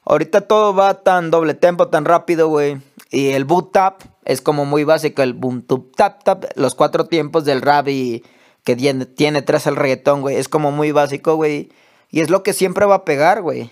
Ahorita 0.06 0.42
todo 0.42 0.72
va 0.74 1.02
tan 1.02 1.30
doble 1.30 1.54
tempo, 1.54 1.88
tan 1.88 2.04
rápido, 2.04 2.48
güey. 2.48 2.78
Y 3.10 3.30
el 3.30 3.44
boot 3.44 3.72
tap 3.72 4.00
es 4.24 4.40
como 4.40 4.64
muy 4.64 4.84
básico, 4.84 5.22
el 5.22 5.34
boom 5.34 5.62
tap 5.96 6.22
tap, 6.24 6.44
los 6.54 6.74
cuatro 6.74 7.06
tiempos 7.06 7.44
del 7.44 7.60
rap 7.60 7.88
y 7.88 8.22
que 8.64 8.76
tiene, 8.76 9.04
tiene 9.06 9.42
tras 9.42 9.66
el 9.66 9.76
reggaetón, 9.76 10.20
güey. 10.22 10.36
Es 10.36 10.48
como 10.48 10.70
muy 10.72 10.92
básico, 10.92 11.34
güey. 11.36 11.70
Y 12.10 12.20
es 12.20 12.30
lo 12.30 12.42
que 12.42 12.52
siempre 12.52 12.86
va 12.86 12.96
a 12.96 13.04
pegar, 13.04 13.42
güey. 13.42 13.70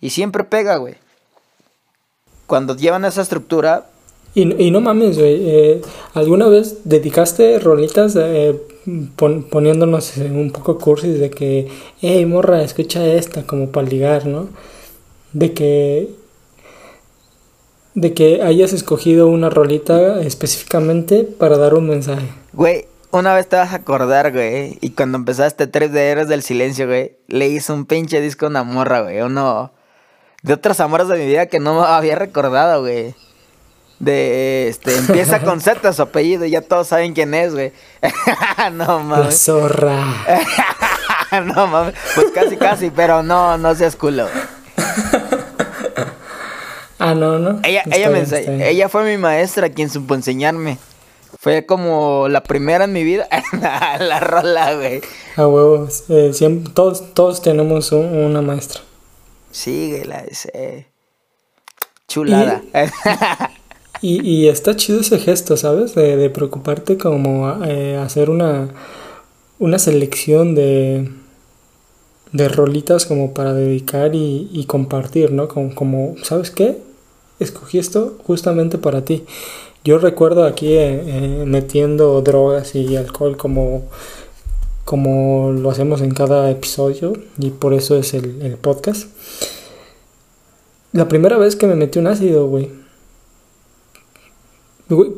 Y 0.00 0.10
siempre 0.10 0.44
pega, 0.44 0.76
güey. 0.76 0.94
Cuando 2.46 2.76
llevan 2.76 3.04
esa 3.04 3.22
estructura. 3.22 3.86
Y, 4.34 4.62
y 4.62 4.70
no 4.70 4.80
mames, 4.80 5.18
güey. 5.18 5.48
Eh, 5.48 5.82
¿Alguna 6.14 6.48
vez 6.48 6.78
dedicaste 6.84 7.58
rolitas, 7.58 8.14
eh, 8.16 8.60
pon- 9.16 9.44
poniéndonos 9.44 10.16
eh, 10.18 10.30
un 10.30 10.50
poco 10.52 10.78
cursis 10.78 11.18
de 11.18 11.30
que, 11.30 11.68
hey 12.00 12.24
morra, 12.26 12.62
escucha 12.62 13.04
esta, 13.06 13.46
como 13.46 13.70
para 13.70 13.86
ligar, 13.86 14.26
¿no? 14.26 14.48
De 15.32 15.52
que, 15.54 16.08
de 17.94 18.14
que 18.14 18.42
hayas 18.42 18.72
escogido 18.72 19.28
una 19.28 19.50
rolita 19.50 20.20
específicamente 20.22 21.24
para 21.24 21.56
dar 21.58 21.74
un 21.74 21.88
mensaje. 21.88 22.28
Güey, 22.52 22.86
una 23.10 23.34
vez 23.34 23.46
te 23.48 23.56
vas 23.56 23.72
a 23.72 23.76
acordar, 23.76 24.32
güey. 24.32 24.78
Y 24.80 24.90
cuando 24.90 25.18
empezaste 25.18 25.66
Tres 25.66 25.92
de 25.92 26.08
Héroes 26.10 26.28
del 26.28 26.42
Silencio, 26.42 26.86
güey, 26.86 27.16
le 27.28 27.48
hice 27.48 27.72
un 27.72 27.86
pinche 27.86 28.20
disco 28.20 28.46
a 28.46 28.48
una 28.50 28.62
morra, 28.62 29.02
güey. 29.02 29.20
Uno 29.20 29.72
de 30.42 30.54
otros 30.54 30.80
amores 30.80 31.08
de 31.08 31.18
mi 31.18 31.26
vida 31.26 31.46
que 31.46 31.60
no 31.60 31.82
había 31.84 32.16
recordado, 32.16 32.80
güey. 32.82 33.14
De 33.98 34.68
este, 34.68 34.96
empieza 34.96 35.40
con 35.42 35.60
Z 35.62 35.92
su 35.92 36.02
apellido 36.02 36.44
y 36.44 36.50
ya 36.50 36.60
todos 36.62 36.88
saben 36.88 37.12
quién 37.14 37.32
es, 37.34 37.52
güey. 37.52 37.72
no 38.72 38.86
La 38.86 38.98
mames. 38.98 39.38
zorra. 39.38 40.04
no 41.44 41.66
mames. 41.68 41.94
Pues 42.14 42.26
casi, 42.34 42.56
casi, 42.56 42.90
pero 42.90 43.22
no, 43.22 43.56
no 43.58 43.74
seas 43.74 43.94
culo. 43.96 44.26
Ah, 47.02 47.14
no, 47.14 47.38
no. 47.38 47.60
Ella, 47.64 47.82
ella, 47.90 48.10
me 48.10 48.22
bien, 48.24 48.30
bien. 48.46 48.62
ella 48.62 48.88
fue 48.88 49.04
mi 49.10 49.16
maestra 49.18 49.68
quien 49.70 49.90
supo 49.90 50.14
enseñarme. 50.14 50.78
Fue 51.38 51.66
como 51.66 52.28
la 52.28 52.42
primera 52.42 52.84
en 52.84 52.92
mi 52.92 53.02
vida. 53.04 53.26
la 53.98 54.20
rola, 54.20 54.74
güey. 54.74 55.00
A 55.36 55.46
huevos. 55.46 56.04
eh, 56.08 56.30
siempre, 56.34 56.72
todos, 56.74 57.14
todos 57.14 57.42
tenemos 57.42 57.90
un- 57.92 58.06
una 58.16 58.42
maestra. 58.42 58.80
Sí, 59.50 59.90
güey, 59.90 60.04
la 60.04 60.20
ese. 60.20 60.86
Chulada. 62.08 62.62
Y, 64.04 64.20
y 64.28 64.48
está 64.48 64.74
chido 64.74 64.98
ese 65.00 65.16
gesto, 65.20 65.56
¿sabes? 65.56 65.94
De, 65.94 66.16
de 66.16 66.28
preocuparte 66.28 66.98
como 66.98 67.62
eh, 67.64 67.96
hacer 67.96 68.30
una, 68.30 68.68
una 69.60 69.78
selección 69.78 70.56
de, 70.56 71.08
de 72.32 72.48
rolitas 72.48 73.06
como 73.06 73.32
para 73.32 73.54
dedicar 73.54 74.16
y, 74.16 74.50
y 74.52 74.64
compartir, 74.64 75.30
¿no? 75.30 75.46
Como, 75.46 75.72
como, 75.76 76.16
¿sabes 76.24 76.50
qué? 76.50 76.78
Escogí 77.42 77.78
esto 77.78 78.16
justamente 78.24 78.78
para 78.78 79.04
ti. 79.04 79.24
Yo 79.84 79.98
recuerdo 79.98 80.44
aquí 80.44 80.74
eh, 80.74 81.02
eh, 81.06 81.44
metiendo 81.44 82.22
drogas 82.22 82.76
y 82.76 82.94
alcohol 82.96 83.36
como, 83.36 83.82
como 84.84 85.50
lo 85.50 85.70
hacemos 85.70 86.00
en 86.02 86.12
cada 86.12 86.50
episodio 86.50 87.14
y 87.38 87.50
por 87.50 87.74
eso 87.74 87.96
es 87.96 88.14
el, 88.14 88.56
podcast. 88.60 89.08
La 90.92 91.08
primera 91.08 91.36
vez 91.36 91.56
que 91.56 91.66
me 91.66 91.74
metí 91.74 91.98
un 91.98 92.06
ácido, 92.06 92.46
güey. 92.46 92.70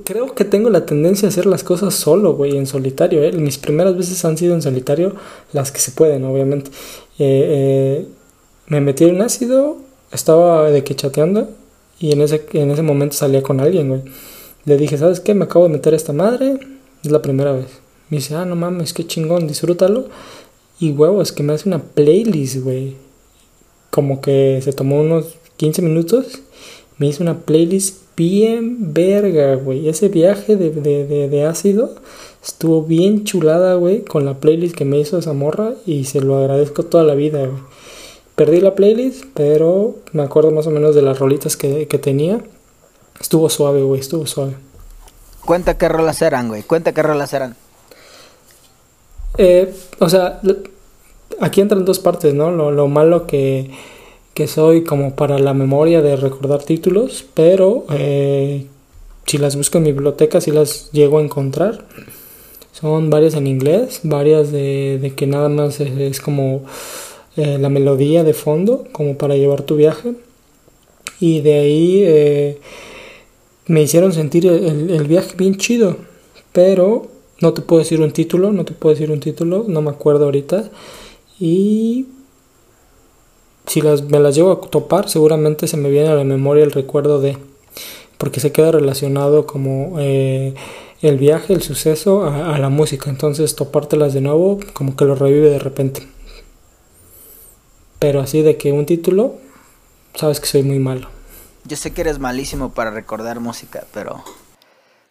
Creo 0.05 0.35
que 0.35 0.45
tengo 0.45 0.71
la 0.71 0.87
tendencia 0.87 1.27
a 1.27 1.31
hacer 1.31 1.47
las 1.47 1.65
cosas 1.65 1.95
solo, 1.95 2.35
güey, 2.35 2.57
en 2.57 2.67
solitario. 2.67 3.23
¿eh? 3.23 3.33
Mis 3.33 3.59
primeras 3.59 3.97
veces 3.97 4.25
han 4.25 4.39
sido 4.39 4.55
en 4.55 4.63
solitario, 4.63 5.15
las 5.53 5.73
que 5.73 5.81
se 5.81 5.91
pueden, 5.91 6.25
obviamente. 6.25 6.71
Eh, 7.19 8.07
me 8.69 8.81
metí 8.81 9.05
en 9.05 9.17
un 9.17 9.23
ácido, 9.23 9.79
estaba 10.13 10.71
de 10.71 10.85
que 10.85 10.95
chateando 10.95 11.49
y 12.05 12.13
en 12.13 12.21
ese, 12.21 12.45
en 12.53 12.71
ese 12.71 12.83
momento 12.83 13.17
salía 13.17 13.43
con 13.43 13.61
alguien, 13.61 13.89
güey. 13.89 14.03
Le 14.67 14.77
dije, 14.77 14.99
¿sabes 14.99 15.21
qué? 15.21 15.33
Me 15.33 15.47
acabo 15.47 15.65
de 15.65 15.73
meter 15.73 15.95
a 15.95 15.97
esta 15.97 16.13
madre, 16.13 16.59
es 17.03 17.11
la 17.11 17.23
primera 17.23 17.53
vez. 17.53 17.69
Me 18.11 18.19
dice, 18.19 18.35
ah, 18.35 18.45
no 18.45 18.57
mames, 18.57 18.93
qué 18.93 19.07
chingón, 19.07 19.47
disfrútalo. 19.47 20.09
Y 20.79 20.91
huevo, 20.91 21.23
es 21.23 21.33
que 21.33 21.43
me 21.43 21.55
hace 21.55 21.67
una 21.67 21.83
playlist, 21.83 22.57
güey. 22.59 22.97
Como 23.91 24.21
que 24.21 24.61
se 24.63 24.75
tomó 24.75 25.01
unos 25.01 25.37
15 25.57 25.81
minutos, 25.81 26.41
me 26.99 27.07
hizo 27.07 27.23
una 27.23 27.41
playlist 27.41 28.03
bien 28.19 28.93
verga, 28.93 29.55
güey. 29.55 29.89
Ese 29.89 30.11
viaje 30.11 30.57
de, 30.57 30.73
de, 30.73 31.29
de, 31.31 31.45
ácido 31.47 31.95
estuvo 32.45 32.83
bien 32.83 33.25
chulada, 33.25 33.77
güey, 33.77 34.05
con 34.05 34.27
la 34.27 34.41
playlist 34.41 34.77
que 34.77 34.85
me 34.85 35.01
hizo 35.01 35.17
esa 35.17 35.33
morra 35.33 35.73
y 35.87 36.05
se 36.05 36.21
lo 36.21 36.37
agradezco 36.37 36.83
toda 36.83 37.03
la 37.03 37.15
vida, 37.15 37.47
güey. 37.47 37.63
Perdí 38.35 38.61
la 38.61 38.75
playlist, 38.75 39.25
pero 39.35 39.97
me 40.13 40.23
acuerdo 40.23 40.51
más 40.51 40.67
o 40.67 40.71
menos 40.71 40.95
de 40.95 41.03
las 41.03 41.19
rolitas 41.19 41.57
que, 41.57 41.87
que 41.87 41.99
tenía. 41.99 42.41
Estuvo 43.21 43.49
suave, 43.49 43.83
güey, 43.83 44.01
estuvo 44.01 44.27
suave. 44.27 44.55
Cuenta 45.45 45.79
qué 45.79 45.89
rolas 45.89 46.21
eran, 46.23 46.49
güey. 46.49 46.63
Cuenta 46.63 46.93
qué 46.93 47.03
rolas 47.03 47.33
eran. 47.33 47.55
Eh, 49.39 49.73
o 50.01 50.09
sea, 50.09 50.41
aquí 51.41 51.61
entran 51.61 51.85
dos 51.85 51.99
partes, 51.99 52.35
¿no? 52.35 52.51
Lo, 52.51 52.71
lo 52.71 52.89
malo 52.89 53.27
que, 53.27 53.71
que 54.33 54.47
soy 54.49 54.85
como 54.85 55.15
para 55.15 55.39
la 55.39 55.55
memoria 55.55 56.03
de 56.03 56.17
recordar 56.17 56.63
títulos, 56.63 57.25
pero 57.35 57.85
eh, 57.91 58.67
si 59.27 59.39
las 59.39 59.57
busco 59.57 59.79
en 59.79 59.85
mi 59.85 59.93
biblioteca, 59.93 60.41
si 60.41 60.51
las 60.51 60.91
llego 60.93 61.19
a 61.19 61.23
encontrar. 61.23 61.85
Son 62.73 63.09
varias 63.09 63.35
en 63.35 63.47
inglés, 63.47 64.01
varias 64.03 64.51
de, 64.51 64.99
de 65.01 65.15
que 65.15 65.29
nada 65.29 65.49
más 65.49 65.79
es, 65.81 65.97
es 65.97 66.21
como 66.21 66.65
eh, 67.37 67.59
la 67.59 67.69
melodía 67.69 68.25
de 68.25 68.35
fondo, 68.35 68.85
como 68.93 69.17
para 69.19 69.37
llevar 69.37 69.63
tu 69.63 69.77
viaje. 69.77 70.15
Y 71.21 71.41
de 71.41 71.55
ahí 71.55 72.03
eh, 72.05 72.59
me 73.67 73.83
hicieron 73.83 74.13
sentir 74.13 74.47
el, 74.47 74.91
el- 74.91 75.07
viaje 75.07 75.35
bien 75.37 75.57
chido, 75.57 75.97
pero 76.53 77.07
no 77.41 77.53
te 77.55 77.63
puedo 77.63 77.81
decir 77.81 78.01
un 78.01 78.13
título, 78.13 78.53
no 78.53 78.65
te 78.65 78.73
puedo 78.73 78.95
decir 78.95 79.11
un 79.11 79.21
título, 79.21 79.65
no 79.69 79.83
me 79.83 79.91
acuerdo 79.91 80.27
ahorita. 80.27 80.71
Y 81.41 82.07
si 83.67 83.81
las, 83.81 84.03
me 84.05 84.21
las 84.21 84.35
llevo 84.35 84.53
a 84.53 84.61
topar, 84.61 85.09
seguramente 85.09 85.67
se 85.67 85.77
me 85.77 85.91
viene 85.91 86.09
a 86.09 86.15
la 86.15 86.25
memoria 86.25 86.65
el 86.65 86.73
recuerdo 86.73 87.21
de, 87.21 87.37
porque 88.19 88.41
se 88.41 88.53
queda 88.53 88.73
relacionado 88.73 89.47
como 89.47 89.97
eh, 90.01 90.55
el 91.03 91.19
viaje, 91.19 91.55
el 91.55 91.63
suceso 91.63 92.25
a, 92.25 92.55
a 92.55 92.59
la 92.59 92.69
música. 92.71 93.11
Entonces 93.11 93.57
topártelas 93.57 94.15
de 94.15 94.21
nuevo 94.23 94.61
como 94.75 94.97
que 94.97 95.05
lo 95.07 95.15
revive 95.15 95.51
de 95.51 95.59
repente. 95.59 96.03
Pero 98.05 98.21
así 98.21 98.43
de 98.43 98.59
que 98.59 98.71
un 98.71 98.85
título, 98.85 99.37
sabes 100.15 100.39
que 100.39 100.47
soy 100.47 100.63
muy 100.63 100.79
malo. 100.79 101.09
Yo 101.65 101.75
sé 101.79 101.93
que 101.95 102.03
eres 102.03 102.19
malísimo 102.19 102.75
para 102.75 102.91
recordar 102.91 103.41
música, 103.41 103.85
pero. 103.95 104.23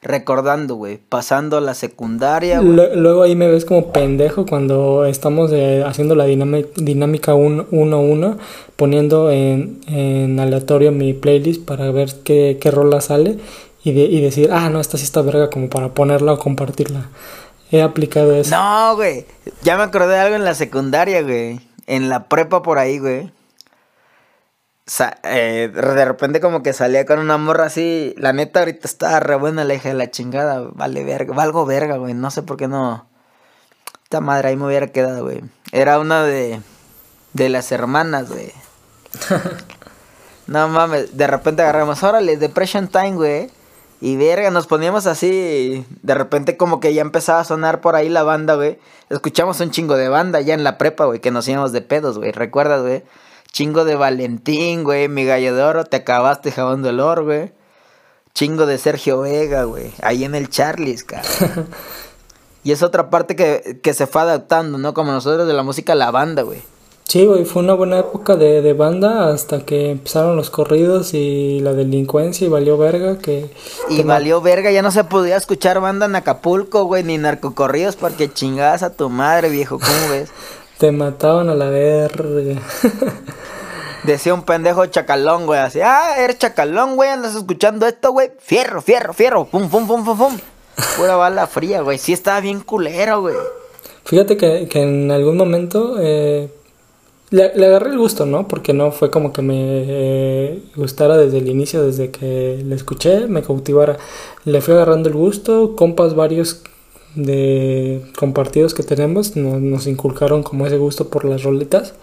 Recordando, 0.03 0.75
güey. 0.75 0.97
Pasando 1.09 1.59
la 1.59 1.73
secundaria, 1.73 2.61
Luego 2.61 3.23
ahí 3.23 3.35
me 3.35 3.47
ves 3.47 3.65
como 3.65 3.91
pendejo 3.91 4.45
cuando 4.45 5.05
estamos 5.05 5.49
eh, 5.51 5.81
haciendo 5.83 6.13
la 6.13 6.27
dinámi- 6.27 6.67
dinámica 6.75 7.33
1-1, 7.33 8.37
poniendo 8.75 9.31
en, 9.31 9.79
en 9.87 10.39
aleatorio 10.39 10.91
mi 10.91 11.13
playlist 11.13 11.65
para 11.65 11.89
ver 11.89 12.13
qué, 12.23 12.59
qué 12.61 12.69
rola 12.69 13.01
sale 13.01 13.39
y, 13.83 13.93
de- 13.93 14.05
y 14.05 14.21
decir, 14.21 14.51
ah, 14.51 14.69
no, 14.69 14.79
esta 14.79 14.99
sí 14.99 15.03
está 15.05 15.23
verga 15.23 15.49
como 15.49 15.67
para 15.67 15.95
ponerla 15.95 16.33
o 16.33 16.37
compartirla. 16.37 17.09
He 17.71 17.81
aplicado 17.81 18.35
eso. 18.35 18.51
No, 18.55 18.95
güey. 18.97 19.25
Ya 19.63 19.77
me 19.77 19.83
acordé 19.83 20.09
de 20.13 20.19
algo 20.19 20.35
en 20.35 20.43
la 20.43 20.53
secundaria, 20.53 21.23
güey. 21.23 21.59
En 21.87 22.09
la 22.09 22.25
prepa 22.29 22.61
por 22.61 22.77
ahí, 22.79 22.99
güey. 22.99 23.31
Sa- 24.85 25.17
eh, 25.23 25.71
de 25.73 26.05
repente 26.05 26.41
como 26.41 26.61
que 26.61 26.73
salía 26.73 27.05
con 27.05 27.19
una 27.19 27.37
morra 27.37 27.65
así. 27.65 28.13
La 28.17 28.33
neta 28.33 28.59
ahorita 28.59 28.87
estaba 28.87 29.19
re 29.19 29.35
buena 29.35 29.63
la 29.63 29.73
hija 29.75 29.89
de 29.89 29.95
la 29.95 30.11
chingada. 30.11 30.67
Vale 30.73 31.03
verga. 31.03 31.33
Valgo 31.33 31.65
verga, 31.65 31.97
güey. 31.97 32.13
No 32.13 32.31
sé 32.31 32.43
por 32.43 32.57
qué 32.57 32.67
no. 32.67 33.07
Esta 34.03 34.19
madre 34.21 34.49
ahí 34.49 34.57
me 34.57 34.65
hubiera 34.67 34.87
quedado, 34.87 35.23
güey. 35.23 35.41
Era 35.71 35.99
una 35.99 36.23
de. 36.23 36.61
De 37.33 37.49
las 37.49 37.71
hermanas, 37.71 38.29
güey. 38.29 38.51
no 40.47 40.67
mames. 40.67 41.15
De 41.17 41.27
repente 41.27 41.61
agarramos. 41.61 42.03
Órale, 42.03 42.37
Depression 42.37 42.87
Time, 42.87 43.13
güey. 43.13 43.51
Y 44.03 44.17
verga, 44.17 44.51
nos 44.51 44.67
poníamos 44.67 45.07
así. 45.07 45.85
De 46.01 46.13
repente, 46.13 46.57
como 46.57 46.81
que 46.81 46.93
ya 46.93 47.01
empezaba 47.01 47.39
a 47.39 47.45
sonar 47.45 47.79
por 47.79 47.95
ahí 47.95 48.09
la 48.09 48.23
banda, 48.23 48.55
güey. 48.55 48.77
Escuchamos 49.09 49.61
un 49.61 49.71
chingo 49.71 49.95
de 49.95 50.09
banda 50.09 50.41
ya 50.41 50.53
en 50.53 50.65
la 50.65 50.77
prepa, 50.77 51.05
güey, 51.05 51.21
que 51.21 51.31
nos 51.31 51.47
íbamos 51.47 51.71
de 51.71 51.79
pedos, 51.79 52.17
güey. 52.17 52.33
¿Recuerdas, 52.33 52.81
güey? 52.81 53.03
Chingo 53.53 53.85
de 53.85 53.95
Valentín, 53.95 54.83
güey. 54.83 55.07
Mi 55.07 55.23
gallo 55.23 55.55
de 55.55 55.63
oro, 55.63 55.85
te 55.85 55.95
acabaste 55.95 56.51
jabón 56.51 56.83
de 56.83 56.89
olor, 56.89 57.23
güey. 57.23 57.53
Chingo 58.33 58.65
de 58.65 58.77
Sergio 58.77 59.21
Vega, 59.21 59.63
güey. 59.63 59.93
Ahí 60.01 60.25
en 60.25 60.35
el 60.35 60.49
Charlies, 60.49 61.05
cabrón. 61.05 61.69
y 62.65 62.73
es 62.73 62.83
otra 62.83 63.09
parte 63.09 63.37
que, 63.37 63.79
que 63.81 63.93
se 63.93 64.05
fue 64.05 64.23
adaptando, 64.23 64.77
¿no? 64.79 64.93
Como 64.93 65.13
nosotros 65.13 65.47
de 65.47 65.53
la 65.53 65.63
música, 65.63 65.95
la 65.95 66.11
banda, 66.11 66.41
güey. 66.41 66.61
Sí, 67.07 67.25
güey, 67.25 67.45
fue 67.45 67.61
una 67.61 67.73
buena 67.73 67.99
época 67.99 68.35
de, 68.37 68.61
de 68.61 68.73
banda 68.73 69.31
hasta 69.31 69.65
que 69.65 69.91
empezaron 69.91 70.35
los 70.35 70.49
corridos 70.49 71.13
y 71.13 71.59
la 71.59 71.73
delincuencia 71.73 72.47
y 72.47 72.49
valió 72.49 72.77
verga 72.77 73.19
que... 73.19 73.51
Y 73.89 73.97
que 73.97 74.03
valió 74.03 74.41
verga, 74.41 74.71
ya 74.71 74.81
no 74.81 74.89
se 74.89 75.03
podía 75.03 75.37
escuchar 75.37 75.79
banda 75.79 76.07
en 76.07 76.15
Acapulco, 76.15 76.85
güey, 76.85 77.03
ni 77.03 77.17
narcocorridos 77.17 77.97
porque 77.97 78.33
chingabas 78.33 78.81
a 78.81 78.93
tu 78.93 79.09
madre, 79.09 79.49
viejo, 79.49 79.77
¿cómo 79.79 80.09
ves? 80.09 80.29
Te 80.79 80.91
mataban 80.91 81.49
a 81.49 81.55
la 81.55 81.69
verga. 81.69 82.61
Decía 84.03 84.33
un 84.33 84.41
pendejo 84.41 84.85
chacalón, 84.87 85.45
güey, 85.45 85.59
así, 85.59 85.81
ah, 85.81 86.15
eres 86.17 86.39
chacalón, 86.39 86.95
güey, 86.95 87.09
andas 87.09 87.35
escuchando 87.35 87.85
esto, 87.85 88.11
güey, 88.11 88.31
fierro, 88.39 88.81
fierro, 88.81 89.13
fierro, 89.13 89.45
pum, 89.45 89.69
pum, 89.69 89.87
pum, 89.87 90.03
pum, 90.03 90.17
pum. 90.17 90.37
Pura 90.97 91.15
bala 91.15 91.47
fría, 91.47 91.81
güey, 91.81 91.99
sí 91.99 92.11
estaba 92.11 92.41
bien 92.41 92.61
culero, 92.61 93.21
güey. 93.21 93.35
Fíjate 94.03 94.35
que, 94.35 94.67
que 94.67 94.81
en 94.81 95.11
algún 95.11 95.37
momento 95.37 95.97
eh, 96.01 96.49
le, 97.33 97.65
agarré 97.65 97.89
el 97.89 97.97
gusto, 97.97 98.27
¿no? 98.27 98.47
Porque 98.47 98.73
no 98.73 98.91
fue 98.91 99.09
como 99.09 99.33
que 99.33 99.41
me 99.41 99.55
eh, 99.57 100.63
gustara 100.75 101.17
desde 101.17 101.39
el 101.39 101.49
inicio, 101.49 101.83
desde 101.83 102.11
que 102.11 102.63
le 102.63 102.75
escuché, 102.75 103.27
me 103.27 103.41
cautivara. 103.41 103.97
Le 104.45 104.61
fui 104.61 104.75
agarrando 104.75 105.09
el 105.09 105.15
gusto, 105.15 105.75
compas 105.75 106.13
varios 106.13 106.61
de 107.15 108.03
compartidos 108.17 108.73
que 108.73 108.81
tenemos 108.81 109.35
nos, 109.35 109.85
inculcaron 109.87 110.41
como 110.41 110.67
ese 110.67 110.77
gusto 110.77 111.09
por 111.09 111.25
las 111.25 111.41
roletas. 111.41 111.95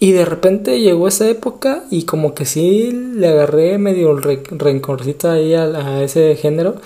Y 0.00 0.12
de 0.12 0.24
repente 0.24 0.80
llegó 0.80 1.08
esa 1.08 1.28
época 1.28 1.84
y 1.90 2.04
como 2.04 2.34
que 2.34 2.46
sí 2.46 2.90
le 2.92 3.28
agarré 3.28 3.76
medio 3.76 4.16
re 4.16 4.42
rencorcito 4.50 5.30
ahí 5.30 5.52
a, 5.54 6.02
ese 6.02 6.34
género 6.36 6.76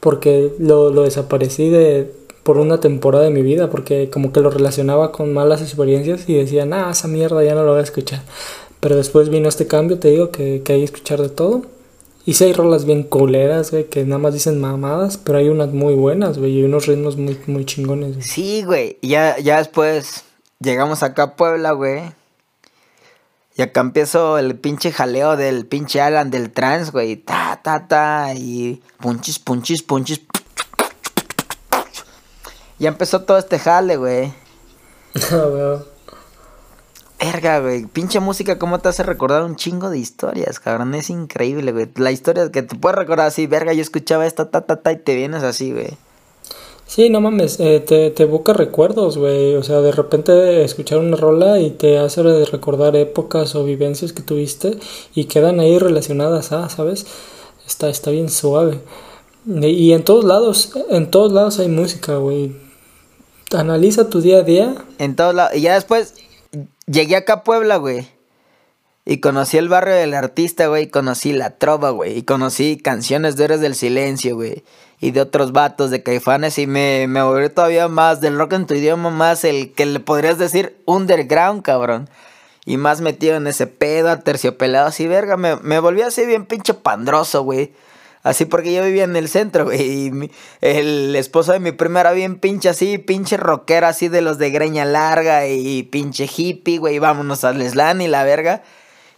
porque 0.00 0.52
lo, 0.58 0.90
lo 0.90 1.02
desaparecí 1.02 1.68
de, 1.68 2.12
por 2.42 2.58
una 2.58 2.80
temporada 2.80 3.24
de 3.24 3.30
mi 3.30 3.42
vida 3.42 3.70
porque 3.70 4.10
como 4.10 4.32
que 4.32 4.40
lo 4.40 4.50
relacionaba 4.50 5.12
con 5.12 5.32
malas 5.32 5.62
experiencias 5.62 6.28
y 6.28 6.34
decía, 6.34 6.66
nah, 6.66 6.90
esa 6.90 7.08
mierda 7.08 7.42
ya 7.44 7.54
no 7.54 7.62
lo 7.62 7.72
voy 7.72 7.80
a 7.80 7.84
escuchar. 7.84 8.22
Pero 8.80 8.96
después 8.96 9.28
vino 9.28 9.48
este 9.48 9.66
cambio, 9.66 9.98
te 9.98 10.08
digo, 10.08 10.30
que, 10.30 10.62
que 10.64 10.72
hay 10.72 10.78
que 10.80 10.84
escuchar 10.86 11.20
de 11.20 11.28
todo. 11.28 11.62
Y 12.24 12.34
sí 12.34 12.44
hay 12.44 12.52
rolas 12.52 12.84
bien 12.84 13.02
culeras, 13.02 13.70
güey, 13.70 13.88
que 13.88 14.04
nada 14.04 14.18
más 14.18 14.34
dicen 14.34 14.60
mamadas, 14.60 15.18
pero 15.18 15.38
hay 15.38 15.48
unas 15.48 15.72
muy 15.72 15.94
buenas, 15.94 16.38
güey, 16.38 16.58
y 16.58 16.62
unos 16.64 16.86
ritmos 16.86 17.16
muy, 17.16 17.38
muy 17.46 17.64
chingones. 17.64 18.24
Sí, 18.24 18.62
güey, 18.64 18.98
ya, 19.02 19.38
ya 19.38 19.58
después 19.58 20.24
llegamos 20.60 21.02
acá 21.02 21.22
a 21.22 21.36
Puebla, 21.36 21.72
güey. 21.72 22.02
Y 23.54 23.62
acá 23.62 23.80
empezó 23.82 24.38
el 24.38 24.56
pinche 24.56 24.92
jaleo 24.92 25.36
del 25.36 25.66
pinche 25.66 26.00
Alan 26.00 26.30
del 26.30 26.50
trans, 26.50 26.90
güey. 26.90 27.16
Ta, 27.16 27.60
ta, 27.62 27.86
ta. 27.86 28.32
Y 28.34 28.80
punchis, 28.98 29.38
punchis, 29.38 29.82
punchis. 29.82 30.22
Ya 32.82 32.88
empezó 32.88 33.20
todo 33.22 33.38
este 33.38 33.60
jale, 33.60 33.96
güey. 33.96 34.32
Ah, 35.30 35.78
Verga, 37.20 37.60
güey. 37.60 37.86
Pinche 37.86 38.18
música, 38.18 38.58
¿cómo 38.58 38.80
te 38.80 38.88
hace 38.88 39.04
recordar 39.04 39.44
un 39.44 39.54
chingo 39.54 39.88
de 39.88 40.00
historias, 40.00 40.58
cabrón? 40.58 40.92
Es 40.96 41.08
increíble, 41.08 41.70
güey. 41.70 41.86
La 41.94 42.10
historia 42.10 42.50
que 42.50 42.64
te 42.64 42.74
puedes 42.74 42.98
recordar 42.98 43.28
así, 43.28 43.46
verga, 43.46 43.72
yo 43.72 43.82
escuchaba 43.82 44.26
esta, 44.26 44.50
ta, 44.50 44.62
ta, 44.62 44.82
ta, 44.82 44.90
y 44.90 44.96
te 44.96 45.14
vienes 45.14 45.44
así, 45.44 45.70
güey. 45.70 45.90
Sí, 46.84 47.08
no 47.08 47.20
mames, 47.20 47.60
eh, 47.60 47.78
te, 47.78 48.10
te 48.10 48.24
evoca 48.24 48.52
recuerdos, 48.52 49.16
güey. 49.16 49.54
O 49.54 49.62
sea, 49.62 49.80
de 49.80 49.92
repente 49.92 50.64
escuchar 50.64 50.98
una 50.98 51.16
rola 51.16 51.60
y 51.60 51.70
te 51.70 51.98
hace 51.98 52.24
recordar 52.46 52.96
épocas 52.96 53.54
o 53.54 53.64
vivencias 53.64 54.12
que 54.12 54.22
tuviste 54.22 54.76
y 55.14 55.26
quedan 55.26 55.60
ahí 55.60 55.78
relacionadas, 55.78 56.50
ah, 56.50 56.68
¿sabes? 56.68 57.06
Está, 57.64 57.88
está 57.88 58.10
bien 58.10 58.28
suave. 58.28 58.80
Y 59.46 59.92
en 59.92 60.02
todos 60.02 60.24
lados, 60.24 60.72
en 60.90 61.08
todos 61.12 61.32
lados 61.32 61.60
hay 61.60 61.68
música, 61.68 62.16
güey. 62.16 62.61
Analiza 63.54 64.08
tu 64.08 64.20
día 64.20 64.38
a 64.38 64.42
día. 64.42 64.74
En 64.98 65.16
todos 65.16 65.34
lados. 65.34 65.54
Y 65.54 65.60
ya 65.62 65.74
después 65.74 66.14
llegué 66.86 67.16
acá 67.16 67.34
a 67.34 67.44
Puebla, 67.44 67.76
güey. 67.76 68.06
Y 69.04 69.18
conocí 69.18 69.58
el 69.58 69.68
barrio 69.68 69.94
del 69.94 70.14
artista, 70.14 70.68
güey. 70.68 70.88
Conocí 70.88 71.32
la 71.32 71.50
trova, 71.50 71.90
güey. 71.90 72.18
Y 72.18 72.22
conocí 72.22 72.76
canciones 72.76 73.36
de 73.36 73.44
Héroes 73.44 73.60
del 73.60 73.74
Silencio, 73.74 74.36
güey. 74.36 74.62
Y 75.00 75.10
de 75.10 75.20
otros 75.20 75.52
vatos 75.52 75.90
de 75.90 76.02
caifanes. 76.02 76.58
Y 76.58 76.66
me, 76.66 77.06
me 77.08 77.22
volví 77.22 77.48
todavía 77.48 77.88
más 77.88 78.20
del 78.20 78.38
rock 78.38 78.52
en 78.52 78.66
tu 78.66 78.74
idioma, 78.74 79.10
más 79.10 79.44
el 79.44 79.72
que 79.72 79.86
le 79.86 79.98
podrías 80.00 80.38
decir 80.38 80.76
underground, 80.86 81.62
cabrón. 81.62 82.08
Y 82.64 82.76
más 82.76 83.00
metido 83.00 83.36
en 83.36 83.48
ese 83.48 83.66
pedo, 83.66 84.16
terciopelado 84.20 84.86
así, 84.86 85.08
verga. 85.08 85.36
Me, 85.36 85.56
me 85.56 85.80
volví 85.80 86.02
así 86.02 86.24
bien 86.24 86.46
pinche 86.46 86.74
pandroso, 86.74 87.42
güey. 87.42 87.72
Así 88.22 88.44
porque 88.44 88.72
yo 88.72 88.84
vivía 88.84 89.04
en 89.04 89.16
el 89.16 89.28
centro, 89.28 89.64
güey. 89.64 89.80
Y 89.82 90.30
el 90.60 91.16
esposo 91.16 91.52
de 91.52 91.60
mi 91.60 91.72
prima 91.72 92.00
era 92.00 92.12
bien 92.12 92.36
pinche 92.36 92.68
así, 92.68 92.98
pinche 92.98 93.36
rockero 93.36 93.88
así 93.88 94.08
de 94.08 94.22
los 94.22 94.38
de 94.38 94.50
greña 94.50 94.84
larga 94.84 95.48
y 95.48 95.82
pinche 95.84 96.28
hippie, 96.34 96.78
güey. 96.78 96.98
Vámonos 96.98 97.42
al 97.44 97.68
slam 97.68 98.00
y 98.00 98.08
la 98.08 98.22
verga. 98.24 98.62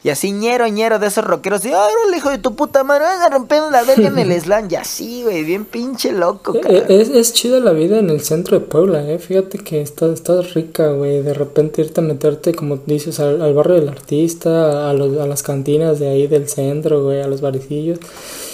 Y 0.05 0.11
así 0.11 0.33
ñero, 0.33 0.69
ñero 0.69 0.99
de 0.99 1.07
esos 1.07 1.25
rockeros. 1.25 1.65
Y, 1.65 1.69
ay, 1.69 1.93
el 2.07 2.15
hijo 2.15 2.29
de 2.29 2.37
tu 2.37 2.55
puta 2.55 2.85
madre, 2.85 3.07
a 3.07 3.31
romper 3.31 3.63
la 3.73 3.83
verga 3.85 4.09
en 4.09 4.19
el 4.19 4.33
slam. 4.41 4.69
Y 4.71 4.75
así, 4.75 5.23
güey, 5.23 5.45
bien 5.45 5.65
pinche 5.65 6.13
loco, 6.13 6.55
eh, 6.55 6.61
cara. 6.61 6.79
Es, 6.91 7.09
es 7.09 7.33
chida 7.33 7.59
la 7.59 7.73
vida 7.73 7.99
en 7.99 8.11
el 8.11 8.21
centro 8.21 8.61
de 8.61 8.67
Puebla, 8.67 9.11
eh. 9.11 9.19
Fíjate 9.19 9.61
que 9.61 9.81
está, 9.81 10.13
está 10.13 10.43
rica, 10.43 10.93
güey. 10.93 11.23
De 11.23 11.33
repente 11.33 11.81
irte 11.81 12.03
a 12.03 12.05
meterte, 12.05 12.55
como 12.55 12.77
dices, 12.77 13.19
al, 13.19 13.55
barrio 13.55 13.77
del 13.77 13.89
artista, 13.89 14.91
a, 14.91 14.93
los, 14.93 15.19
a 15.19 15.27
las 15.27 15.43
cantinas 15.43 15.99
de 15.99 16.09
ahí 16.11 16.27
del 16.27 16.51
centro, 16.51 17.03
güey, 17.03 17.23
a 17.23 17.27
los 17.27 17.41
barecillos. 17.41 17.99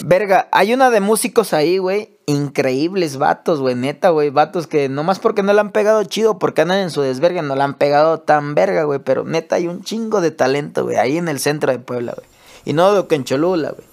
Verga, 0.05 0.48
hay 0.53 0.72
una 0.72 0.88
de 0.90 1.01
músicos 1.01 1.53
ahí, 1.53 1.78
güey. 1.78 2.20
Increíbles 2.31 3.16
vatos, 3.16 3.61
güey, 3.61 3.74
neta, 3.74 4.11
güey. 4.11 4.31
Vatos 4.31 4.66
que 4.66 4.89
nomás 4.89 5.18
porque 5.18 5.43
no 5.43 5.53
la 5.53 5.62
han 5.62 5.72
pegado 5.72 6.05
chido, 6.05 6.39
porque 6.39 6.62
andan 6.62 6.78
en 6.78 6.91
su 6.91 7.01
desverga, 7.03 7.43
no 7.43 7.57
la 7.57 7.64
han 7.64 7.74
pegado 7.74 8.20
tan 8.20 8.55
verga, 8.55 8.85
güey. 8.85 9.01
Pero 9.05 9.24
neta, 9.24 9.57
hay 9.57 9.66
un 9.66 9.83
chingo 9.83 10.20
de 10.20 10.31
talento, 10.31 10.85
güey, 10.85 10.97
ahí 10.97 11.16
en 11.16 11.28
el 11.28 11.41
centro 11.41 11.72
de 11.72 11.81
Puebla, 11.81 12.14
güey. 12.16 12.26
Y 12.64 12.72
no 12.72 12.95
de 12.95 13.07
que 13.09 13.16
en 13.16 13.24
Cholula, 13.24 13.70
güey. 13.70 13.89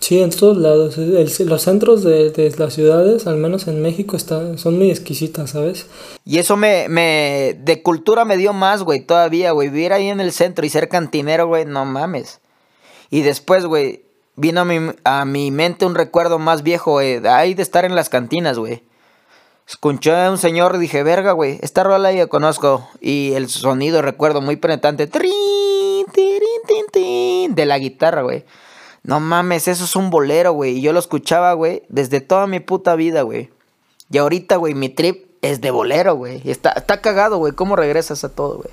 Sí, 0.00 0.20
en 0.20 0.30
todos 0.30 0.56
lados. 0.56 0.96
los 0.96 1.62
centros 1.62 2.02
de, 2.02 2.54
las 2.56 2.74
ciudades, 2.74 3.26
al 3.26 3.36
menos 3.36 3.68
en 3.68 3.82
México, 3.82 4.16
están, 4.16 4.58
son 4.58 4.78
muy 4.78 4.90
exquisitas, 4.90 5.50
¿sabes? 5.50 5.86
Y 6.24 6.38
eso 6.38 6.56
me, 6.56 6.88
me, 6.88 7.56
de 7.62 7.82
cultura 7.82 8.24
me 8.24 8.36
dio 8.36 8.52
más, 8.52 8.82
güey, 8.82 9.04
todavía, 9.04 9.52
güey. 9.52 9.68
Vivir 9.68 9.92
ahí 9.92 10.08
en 10.08 10.20
el 10.20 10.32
centro 10.32 10.64
y 10.64 10.70
ser 10.70 10.88
cantinero, 10.88 11.46
güey, 11.46 11.66
no 11.66 11.84
mames. 11.84 12.40
Y 13.10 13.22
después, 13.22 13.66
güey, 13.66 14.02
vino 14.36 14.60
a 14.62 14.64
mi, 14.64 14.92
a 15.04 15.24
mi 15.24 15.50
mente 15.50 15.86
un 15.86 15.94
recuerdo 15.94 16.38
más 16.38 16.62
viejo, 16.62 16.92
güey, 16.92 17.26
ahí 17.26 17.54
de 17.54 17.62
estar 17.62 17.84
en 17.84 17.94
las 17.94 18.08
cantinas, 18.08 18.58
güey. 18.58 18.82
Escuché 19.66 20.14
a 20.14 20.30
un 20.30 20.38
señor 20.38 20.74
y 20.76 20.80
dije, 20.80 21.02
verga, 21.02 21.32
güey, 21.32 21.58
esta 21.62 21.82
rola 21.84 22.12
ya 22.12 22.26
conozco. 22.26 22.88
Y 23.00 23.32
el 23.34 23.48
sonido, 23.48 24.02
recuerdo, 24.02 24.40
muy 24.40 24.56
penetrante. 24.56 25.08
De 27.48 27.66
la 27.66 27.78
guitarra, 27.78 28.22
güey. 28.22 28.44
No 29.04 29.20
mames, 29.20 29.68
eso 29.68 29.84
es 29.84 29.96
un 29.96 30.10
bolero, 30.10 30.52
güey. 30.52 30.78
Y 30.78 30.82
yo 30.82 30.92
lo 30.92 30.98
escuchaba, 30.98 31.52
güey, 31.54 31.82
desde 31.88 32.20
toda 32.20 32.46
mi 32.46 32.60
puta 32.60 32.94
vida, 32.96 33.22
güey. 33.22 33.50
Y 34.10 34.18
ahorita, 34.18 34.56
güey, 34.56 34.74
mi 34.74 34.88
trip 34.90 35.26
es 35.42 35.60
de 35.60 35.70
bolero, 35.70 36.14
güey. 36.16 36.42
Está, 36.44 36.72
está 36.72 37.00
cagado, 37.00 37.38
güey. 37.38 37.52
¿Cómo 37.52 37.76
regresas 37.76 38.24
a 38.24 38.34
todo, 38.34 38.58
güey? 38.58 38.70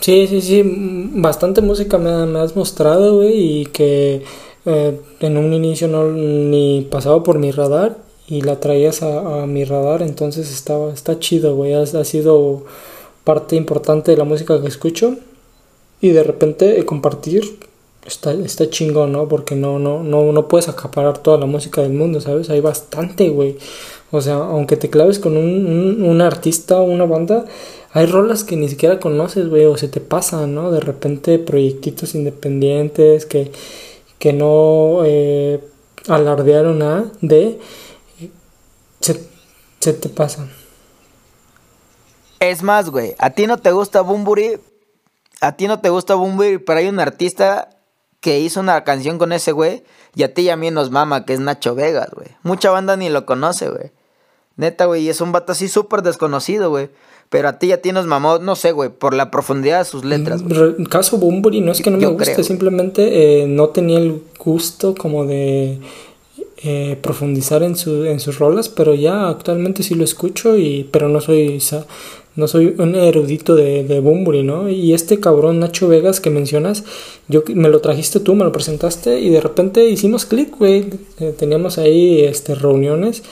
Sí, 0.00 0.26
sí, 0.28 0.40
sí, 0.40 0.62
bastante 0.64 1.60
música 1.60 1.98
me, 1.98 2.26
me 2.26 2.38
has 2.38 2.56
mostrado, 2.56 3.16
güey, 3.16 3.62
y 3.62 3.66
que 3.66 4.22
eh, 4.66 5.00
en 5.20 5.36
un 5.38 5.52
inicio 5.54 5.88
no 5.88 6.10
ni 6.10 6.86
pasaba 6.90 7.22
por 7.22 7.38
mi 7.38 7.50
radar 7.50 7.96
y 8.28 8.42
la 8.42 8.60
traías 8.60 9.02
a, 9.02 9.46
mi 9.46 9.64
radar, 9.64 10.02
entonces 10.02 10.52
estaba, 10.52 10.92
está 10.92 11.18
chido, 11.18 11.56
güey, 11.56 11.72
ha, 11.74 11.86
sido 12.04 12.64
parte 13.24 13.56
importante 13.56 14.12
de 14.12 14.16
la 14.16 14.24
música 14.24 14.60
que 14.60 14.68
escucho 14.68 15.16
y 16.00 16.10
de 16.10 16.22
repente 16.22 16.84
compartir 16.84 17.58
está, 18.06 18.32
está 18.32 18.70
chingón, 18.70 19.12
¿no? 19.12 19.28
Porque 19.28 19.56
no, 19.56 19.78
no, 19.78 20.02
no, 20.02 20.32
no 20.32 20.48
puedes 20.48 20.68
acaparar 20.68 21.18
toda 21.18 21.38
la 21.38 21.46
música 21.46 21.82
del 21.82 21.92
mundo, 21.92 22.20
¿sabes? 22.20 22.50
Hay 22.50 22.60
bastante, 22.60 23.28
güey. 23.30 23.56
O 24.12 24.20
sea, 24.20 24.34
aunque 24.34 24.76
te 24.76 24.90
claves 24.90 25.18
con 25.18 25.36
un, 25.36 26.02
un, 26.02 26.20
artista 26.20 26.80
o 26.80 26.82
una 26.82 27.04
banda, 27.04 27.44
hay 27.92 28.06
rolas 28.06 28.42
que 28.42 28.56
ni 28.56 28.68
siquiera 28.68 28.98
conoces, 28.98 29.48
güey, 29.48 29.66
o 29.66 29.76
se 29.76 29.88
te 29.88 30.00
pasan, 30.00 30.54
¿no? 30.54 30.72
De 30.72 30.80
repente 30.80 31.38
proyectitos 31.38 32.14
independientes 32.16 33.24
que, 33.24 33.52
que 34.18 34.32
no 34.32 35.02
eh, 35.04 35.60
alardearon 36.08 36.82
a 36.82 37.12
de, 37.20 37.60
se, 39.00 39.20
se 39.78 39.92
te 39.92 40.08
pasan. 40.08 40.50
Es 42.40 42.62
más, 42.62 42.90
güey, 42.90 43.14
a 43.18 43.30
ti 43.30 43.46
no 43.46 43.58
te 43.58 43.70
gusta 43.70 44.00
Bumburi, 44.00 44.58
a 45.40 45.56
ti 45.56 45.68
no 45.68 45.80
te 45.80 45.88
gusta 45.88 46.16
Bumburi, 46.16 46.58
pero 46.58 46.80
hay 46.80 46.88
un 46.88 46.98
artista 46.98 47.68
que 48.20 48.40
hizo 48.40 48.60
una 48.60 48.82
canción 48.82 49.18
con 49.18 49.32
ese 49.32 49.52
güey 49.52 49.84
y 50.14 50.24
a 50.24 50.34
ti 50.34 50.42
y 50.42 50.50
a 50.50 50.56
mí 50.56 50.70
nos 50.70 50.90
mama, 50.90 51.24
que 51.24 51.32
es 51.32 51.40
Nacho 51.40 51.74
Vegas, 51.74 52.10
güey. 52.12 52.28
Mucha 52.42 52.70
banda 52.70 52.96
ni 52.96 53.08
lo 53.08 53.24
conoce, 53.24 53.70
güey. 53.70 53.92
Neta, 54.60 54.84
güey, 54.84 55.04
y 55.04 55.08
es 55.08 55.22
un 55.22 55.32
vato 55.32 55.52
así 55.52 55.68
súper 55.68 56.02
desconocido, 56.02 56.68
güey. 56.68 56.90
Pero 57.30 57.48
a 57.48 57.58
ti 57.58 57.68
ya 57.68 57.78
tienes 57.78 58.06
mamó, 58.06 58.38
no 58.38 58.56
sé, 58.56 58.72
güey, 58.72 58.90
por 58.90 59.14
la 59.14 59.30
profundidad 59.30 59.78
de 59.78 59.84
sus 59.84 60.04
letras. 60.04 60.42
Caso 60.90 61.16
Bumburi 61.16 61.60
no 61.60 61.72
es 61.72 61.80
que 61.80 61.90
no 61.90 61.96
me 61.96 62.06
guste, 62.06 62.44
simplemente 62.44 63.42
eh, 63.42 63.46
no 63.46 63.68
tenía 63.68 63.98
el 63.98 64.20
gusto 64.36 64.94
como 64.96 65.24
de 65.24 65.78
eh, 66.62 66.98
profundizar 67.00 67.62
en, 67.62 67.76
su, 67.76 68.04
en 68.04 68.20
sus 68.20 68.38
rolas, 68.38 68.68
pero 68.68 68.94
ya 68.94 69.28
actualmente 69.28 69.82
sí 69.82 69.94
lo 69.94 70.04
escucho, 70.04 70.58
y 70.58 70.88
pero 70.90 71.08
no 71.08 71.20
soy, 71.20 71.62
no 72.34 72.48
soy 72.48 72.74
un 72.78 72.96
erudito 72.96 73.54
de, 73.54 73.84
de 73.84 74.00
Bumburi, 74.00 74.42
¿no? 74.42 74.68
Y 74.68 74.92
este 74.92 75.20
cabrón 75.20 75.60
Nacho 75.60 75.86
Vegas 75.86 76.20
que 76.20 76.30
mencionas, 76.30 76.84
yo 77.28 77.44
me 77.54 77.68
lo 77.68 77.80
trajiste 77.80 78.18
tú, 78.18 78.34
me 78.34 78.44
lo 78.44 78.50
presentaste, 78.50 79.20
y 79.20 79.30
de 79.30 79.40
repente 79.40 79.88
hicimos 79.88 80.26
clic, 80.26 80.58
güey. 80.58 80.86
Eh, 81.20 81.32
teníamos 81.38 81.78
ahí 81.78 82.24
este, 82.24 82.56
reuniones 82.56 83.22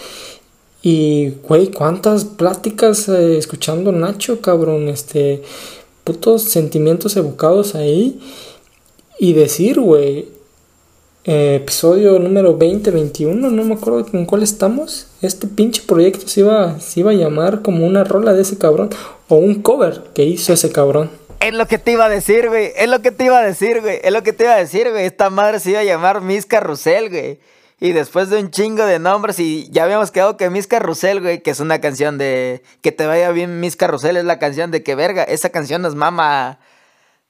y, 0.83 1.31
güey, 1.43 1.69
cuántas 1.69 2.25
pláticas 2.25 3.09
eh, 3.09 3.37
escuchando 3.37 3.91
Nacho, 3.93 4.41
cabrón, 4.41 4.89
este, 4.89 5.43
putos 6.05 6.45
sentimientos 6.45 7.17
evocados 7.17 7.75
ahí. 7.75 8.21
Y 9.19 9.33
decir, 9.33 9.81
güey, 9.81 10.29
eh, 11.25 11.57
episodio 11.57 12.19
número 12.21 12.57
20, 12.57 12.91
21, 12.93 13.51
no 13.51 13.65
me 13.65 13.75
acuerdo 13.75 14.07
con 14.07 14.25
cuál 14.25 14.45
estamos. 14.45 15.09
Este 15.21 15.49
pinche 15.49 15.83
proyecto 15.83 16.29
se 16.29 16.41
iba, 16.41 16.79
se 16.79 17.01
iba 17.01 17.11
a 17.11 17.15
llamar 17.15 17.63
como 17.63 17.85
una 17.85 18.05
rola 18.05 18.33
de 18.33 18.43
ese 18.43 18.57
cabrón 18.57 18.91
o 19.27 19.37
un 19.37 19.61
cover 19.61 20.05
que 20.15 20.25
hizo 20.25 20.53
ese 20.53 20.71
cabrón. 20.71 21.11
Es 21.41 21.53
lo 21.55 21.67
que 21.67 21.79
te 21.79 21.93
iba 21.93 22.07
a 22.07 22.09
decir, 22.09 22.49
güey. 22.49 22.73
Es 22.77 22.89
lo 22.89 23.03
que 23.03 23.11
te 23.11 23.25
iba 23.25 23.39
a 23.39 23.45
decir, 23.45 23.81
güey. 23.81 23.99
Es 24.03 24.13
lo 24.13 24.23
que 24.23 24.33
te 24.33 24.45
iba 24.45 24.55
a 24.55 24.59
decir, 24.59 24.91
güey. 24.91 25.05
Esta 25.05 25.31
madre 25.31 25.61
se 25.61 25.71
iba 25.71 25.81
a 25.81 25.85
llamar 25.85 26.21
Miss 26.21 26.47
Carrusel, 26.47 27.11
güey. 27.11 27.39
Y 27.81 27.93
después 27.93 28.29
de 28.29 28.41
un 28.41 28.51
chingo 28.51 28.85
de 28.85 28.99
nombres 28.99 29.39
y 29.39 29.69
ya 29.71 29.85
habíamos 29.85 30.11
quedado 30.11 30.37
que 30.37 30.51
Miss 30.51 30.67
Carrusel, 30.67 31.21
güey, 31.21 31.43
que 31.43 31.51
es 31.51 31.61
una 31.61 31.81
canción 31.81 32.19
de... 32.19 32.63
Que 32.83 32.91
te 32.91 33.07
vaya 33.07 33.31
bien 33.31 33.61
Miss 33.61 33.77
Carrusel 33.77 34.17
es 34.17 34.25
la 34.25 34.41
canción 34.41 34.71
de 34.73 34.83
que 34.83 34.97
verga, 34.97 35.23
esa 35.23 35.51
canción 35.51 35.83
nos 35.83 35.95
mama 35.95 36.59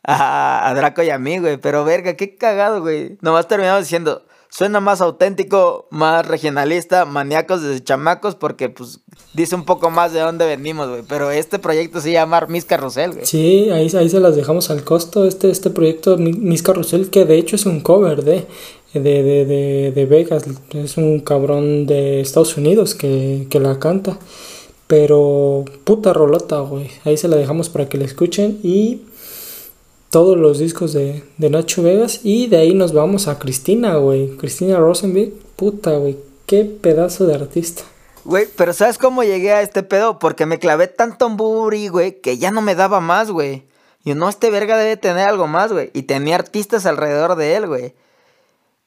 a, 0.04 0.68
a 0.68 0.74
Draco 0.74 1.02
y 1.02 1.10
a 1.10 1.18
mí, 1.18 1.38
güey. 1.38 1.58
Pero 1.58 1.84
verga, 1.84 2.14
qué 2.14 2.36
cagado, 2.36 2.80
güey. 2.80 3.18
Nomás 3.20 3.46
terminamos 3.46 3.82
diciendo, 3.82 4.24
suena 4.50 4.80
más 4.80 5.00
auténtico, 5.00 5.86
más 5.90 6.26
regionalista, 6.26 7.04
maníacos 7.04 7.62
desde 7.62 7.84
chamacos, 7.84 8.34
porque 8.34 8.68
pues 8.68 9.00
dice 9.34 9.54
un 9.54 9.64
poco 9.64 9.90
más 9.90 10.12
de 10.12 10.20
dónde 10.20 10.46
venimos, 10.46 10.88
güey. 10.88 11.02
Pero 11.08 11.30
este 11.30 11.58
proyecto 11.58 12.00
se 12.00 12.12
llama 12.12 12.44
Miss 12.48 12.64
Carrusel, 12.64 13.12
güey. 13.12 13.26
Sí, 13.26 13.70
ahí, 13.70 13.90
ahí 13.94 14.08
se 14.08 14.20
las 14.20 14.36
dejamos 14.36 14.70
al 14.70 14.84
costo. 14.84 15.24
Este, 15.26 15.50
este 15.50 15.70
proyecto 15.70 16.16
Miss 16.16 16.62
Carrusel, 16.62 17.10
que 17.10 17.24
de 17.24 17.38
hecho 17.38 17.56
es 17.56 17.66
un 17.66 17.80
cover 17.80 18.24
de, 18.24 18.46
de, 18.94 19.00
de, 19.00 19.44
de, 19.44 19.92
de 19.94 20.06
Vegas. 20.06 20.44
Es 20.72 20.96
un 20.96 21.20
cabrón 21.20 21.86
de 21.86 22.20
Estados 22.20 22.56
Unidos 22.56 22.94
que, 22.94 23.46
que 23.50 23.60
la 23.60 23.78
canta. 23.78 24.18
Pero 24.86 25.66
puta 25.84 26.14
rolota, 26.14 26.60
güey. 26.60 26.88
Ahí 27.04 27.18
se 27.18 27.28
la 27.28 27.36
dejamos 27.36 27.68
para 27.68 27.90
que 27.90 27.98
la 27.98 28.06
escuchen. 28.06 28.58
Y 28.62 29.02
todos 30.10 30.36
los 30.36 30.58
discos 30.58 30.92
de, 30.92 31.24
de, 31.36 31.50
Nacho 31.50 31.82
Vegas 31.82 32.20
y 32.22 32.46
de 32.46 32.58
ahí 32.58 32.74
nos 32.74 32.92
vamos 32.92 33.28
a 33.28 33.38
Cristina, 33.38 33.96
güey. 33.96 34.36
Cristina 34.36 34.78
Rosenberg, 34.78 35.32
puta, 35.56 35.92
güey. 35.92 36.16
Qué 36.46 36.64
pedazo 36.64 37.26
de 37.26 37.34
artista. 37.34 37.82
Güey, 38.24 38.46
pero 38.56 38.72
¿sabes 38.72 38.98
cómo 38.98 39.22
llegué 39.22 39.52
a 39.52 39.62
este 39.62 39.82
pedo? 39.82 40.18
Porque 40.18 40.46
me 40.46 40.58
clavé 40.58 40.86
tanto 40.86 41.26
en 41.26 41.36
Buri, 41.36 41.88
güey, 41.88 42.20
que 42.20 42.38
ya 42.38 42.50
no 42.50 42.62
me 42.62 42.74
daba 42.74 43.00
más, 43.00 43.30
güey. 43.30 43.64
Y 44.04 44.14
no, 44.14 44.28
este 44.28 44.50
verga 44.50 44.76
debe 44.76 44.96
tener 44.96 45.28
algo 45.28 45.46
más, 45.46 45.72
güey. 45.72 45.90
Y 45.92 46.02
tenía 46.02 46.36
artistas 46.36 46.86
alrededor 46.86 47.36
de 47.36 47.56
él, 47.56 47.66
güey. 47.66 47.94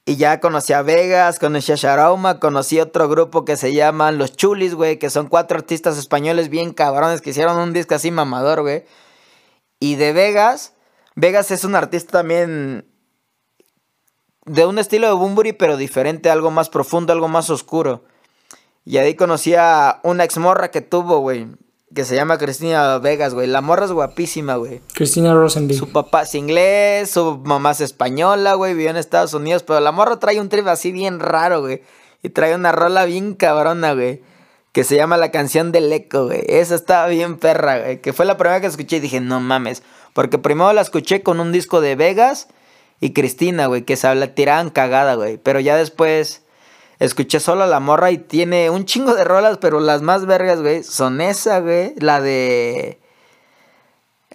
Y 0.04 0.16
ya 0.16 0.40
conocí 0.40 0.72
a 0.72 0.82
Vegas, 0.82 1.38
conocí 1.38 1.70
a 1.70 1.76
Sharauma, 1.76 2.40
conocí 2.40 2.80
otro 2.80 3.08
grupo 3.08 3.44
que 3.44 3.56
se 3.56 3.72
llaman 3.72 4.18
Los 4.18 4.36
Chulis, 4.36 4.74
güey, 4.74 4.98
que 4.98 5.10
son 5.10 5.28
cuatro 5.28 5.56
artistas 5.58 5.96
españoles 5.96 6.48
bien 6.48 6.72
cabrones 6.72 7.20
que 7.20 7.30
hicieron 7.30 7.56
un 7.56 7.72
disco 7.72 7.94
así 7.94 8.10
mamador, 8.10 8.62
güey. 8.62 8.84
Y 9.78 9.94
de 9.94 10.12
Vegas, 10.12 10.72
Vegas 11.14 11.50
es 11.50 11.64
un 11.64 11.74
artista 11.74 12.18
también 12.18 12.86
de 14.44 14.66
un 14.66 14.78
estilo 14.78 15.06
de 15.06 15.14
Bumburi, 15.14 15.52
pero 15.52 15.76
diferente, 15.76 16.30
algo 16.30 16.50
más 16.50 16.68
profundo, 16.68 17.12
algo 17.12 17.28
más 17.28 17.50
oscuro. 17.50 18.04
Y 18.84 18.96
ahí 18.96 19.14
conocí 19.14 19.54
a 19.54 20.00
una 20.02 20.24
ex 20.24 20.38
morra 20.38 20.70
que 20.70 20.80
tuvo, 20.80 21.18
güey, 21.20 21.46
que 21.94 22.04
se 22.04 22.16
llama 22.16 22.38
Cristina 22.38 22.98
Vegas, 22.98 23.34
güey. 23.34 23.46
La 23.46 23.60
morra 23.60 23.84
es 23.84 23.92
guapísima, 23.92 24.56
güey. 24.56 24.80
Cristina 24.94 25.34
Rosenberg. 25.34 25.78
Su 25.78 25.92
papá 25.92 26.22
es 26.22 26.34
inglés, 26.34 27.10
su 27.10 27.38
mamá 27.44 27.72
es 27.72 27.80
española, 27.80 28.54
güey, 28.54 28.74
vivió 28.74 28.90
en 28.90 28.96
Estados 28.96 29.34
Unidos, 29.34 29.62
pero 29.62 29.78
la 29.80 29.92
morra 29.92 30.18
trae 30.18 30.40
un 30.40 30.48
trip 30.48 30.66
así 30.66 30.90
bien 30.90 31.20
raro, 31.20 31.60
güey. 31.60 31.82
Y 32.22 32.30
trae 32.30 32.54
una 32.54 32.72
rola 32.72 33.04
bien 33.04 33.34
cabrona, 33.34 33.94
güey. 33.94 34.22
Que 34.72 34.84
se 34.84 34.96
llama 34.96 35.18
La 35.18 35.30
canción 35.30 35.70
del 35.70 35.92
eco, 35.92 36.26
güey. 36.26 36.42
Esa 36.46 36.74
estaba 36.74 37.06
bien 37.08 37.36
perra, 37.36 37.80
güey. 37.80 38.00
Que 38.00 38.12
fue 38.12 38.24
la 38.24 38.38
primera 38.38 38.60
que 38.60 38.68
escuché 38.68 38.96
y 38.96 39.00
dije, 39.00 39.20
no 39.20 39.38
mames. 39.40 39.82
Porque 40.12 40.38
primero 40.38 40.72
la 40.72 40.82
escuché 40.82 41.22
con 41.22 41.40
un 41.40 41.52
disco 41.52 41.80
de 41.80 41.96
Vegas 41.96 42.48
y 43.00 43.12
Cristina, 43.12 43.66
güey, 43.66 43.82
que 43.82 43.96
se 43.96 44.14
la 44.14 44.34
tiraban 44.34 44.70
cagada, 44.70 45.14
güey. 45.14 45.38
Pero 45.38 45.60
ya 45.60 45.76
después 45.76 46.42
escuché 46.98 47.40
solo 47.40 47.64
a 47.64 47.66
la 47.66 47.80
morra 47.80 48.10
y 48.10 48.18
tiene 48.18 48.70
un 48.70 48.84
chingo 48.84 49.14
de 49.14 49.24
rolas, 49.24 49.58
pero 49.58 49.80
las 49.80 50.02
más 50.02 50.26
vergas, 50.26 50.60
güey, 50.60 50.82
son 50.82 51.20
esa, 51.20 51.60
güey. 51.60 51.94
La 51.98 52.20
de. 52.20 52.98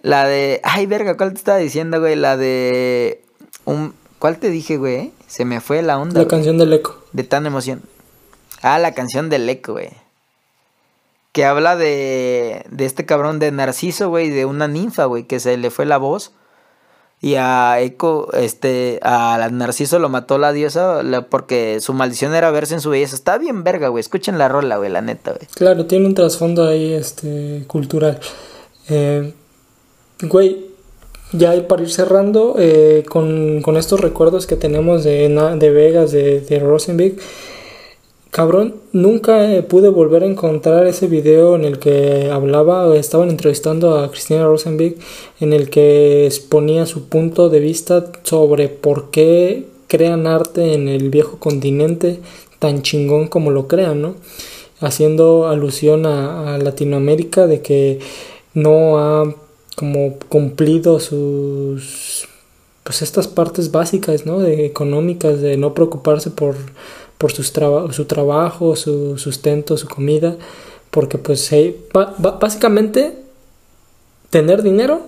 La 0.02 0.26
de. 0.26 0.60
Ay, 0.64 0.86
verga, 0.86 1.16
¿cuál 1.16 1.32
te 1.32 1.38
estaba 1.38 1.58
diciendo, 1.58 2.00
güey? 2.00 2.16
La 2.16 2.36
de. 2.36 3.22
Un... 3.64 3.94
¿Cuál 4.18 4.38
te 4.38 4.50
dije, 4.50 4.78
güey? 4.78 5.12
Se 5.28 5.44
me 5.44 5.60
fue 5.60 5.82
la 5.82 5.98
onda. 5.98 6.14
La 6.14 6.24
güey. 6.24 6.28
canción 6.28 6.58
del 6.58 6.72
eco. 6.72 7.04
De 7.12 7.22
tan 7.22 7.46
emoción. 7.46 7.82
Ah, 8.62 8.78
la 8.78 8.92
canción 8.92 9.30
del 9.30 9.48
eco, 9.48 9.72
güey 9.72 9.90
que 11.32 11.44
habla 11.44 11.76
de, 11.76 12.64
de 12.70 12.84
este 12.84 13.06
cabrón 13.06 13.38
de 13.38 13.52
Narciso, 13.52 14.08
güey, 14.08 14.30
de 14.30 14.44
una 14.44 14.68
ninfa, 14.68 15.04
güey, 15.04 15.24
que 15.24 15.40
se 15.40 15.56
le 15.56 15.70
fue 15.70 15.86
la 15.86 15.98
voz. 15.98 16.32
Y 17.20 17.34
a 17.34 17.80
Eco, 17.80 18.32
este, 18.32 19.00
a 19.02 19.48
Narciso 19.50 19.98
lo 19.98 20.08
mató 20.08 20.38
la 20.38 20.52
diosa 20.52 21.02
porque 21.28 21.80
su 21.80 21.92
maldición 21.92 22.32
era 22.34 22.52
verse 22.52 22.74
en 22.74 22.80
su 22.80 22.90
belleza. 22.90 23.16
Está 23.16 23.38
bien 23.38 23.64
verga, 23.64 23.88
güey. 23.88 24.00
Escuchen 24.00 24.38
la 24.38 24.48
rola, 24.48 24.76
güey, 24.76 24.90
la 24.90 25.00
neta, 25.00 25.32
güey. 25.32 25.46
Claro, 25.52 25.86
tiene 25.86 26.06
un 26.06 26.14
trasfondo 26.14 26.68
ahí, 26.68 26.92
este, 26.92 27.64
cultural. 27.66 28.20
Eh, 28.88 29.34
güey, 30.22 30.68
ya 31.32 31.66
para 31.66 31.82
ir 31.82 31.90
cerrando, 31.90 32.54
eh, 32.56 33.04
con, 33.08 33.62
con, 33.62 33.76
estos 33.76 34.00
recuerdos 34.00 34.46
que 34.46 34.56
tenemos 34.56 35.02
de, 35.02 35.28
de 35.28 35.70
Vegas, 35.70 36.12
de, 36.12 36.40
de 36.40 36.60
Cabrón, 38.30 38.74
nunca 38.92 39.48
pude 39.68 39.88
volver 39.88 40.22
a 40.22 40.26
encontrar 40.26 40.86
ese 40.86 41.06
video 41.06 41.56
en 41.56 41.64
el 41.64 41.78
que 41.78 42.30
hablaba, 42.30 42.94
estaban 42.96 43.30
entrevistando 43.30 43.98
a 43.98 44.10
Cristina 44.10 44.44
Rosenberg, 44.44 44.96
en 45.40 45.52
el 45.52 45.70
que 45.70 46.26
exponía 46.26 46.84
su 46.86 47.08
punto 47.08 47.48
de 47.48 47.60
vista 47.60 48.12
sobre 48.24 48.68
por 48.68 49.10
qué 49.10 49.66
crean 49.86 50.26
arte 50.26 50.74
en 50.74 50.88
el 50.88 51.08
viejo 51.08 51.38
continente 51.38 52.20
tan 52.58 52.82
chingón 52.82 53.28
como 53.28 53.50
lo 53.50 53.66
crean, 53.66 54.02
¿no? 54.02 54.14
Haciendo 54.80 55.48
alusión 55.48 56.06
a, 56.06 56.54
a 56.54 56.58
Latinoamérica 56.58 57.46
de 57.46 57.62
que 57.62 57.98
no 58.54 58.98
ha 58.98 59.34
como 59.74 60.18
cumplido 60.28 61.00
sus 61.00 62.28
pues 62.82 63.02
estas 63.02 63.28
partes 63.28 63.70
básicas, 63.70 64.26
¿no? 64.26 64.38
De 64.40 64.64
económicas, 64.64 65.40
de 65.40 65.56
no 65.56 65.74
preocuparse 65.74 66.30
por 66.30 66.56
por 67.18 67.32
sus 67.32 67.48
su 67.48 68.04
trabajo, 68.06 68.76
su 68.76 69.18
sustento, 69.18 69.76
su 69.76 69.88
comida, 69.88 70.36
porque 70.90 71.18
pues 71.18 71.52
básicamente 72.18 73.16
tener 74.30 74.62
dinero 74.62 75.02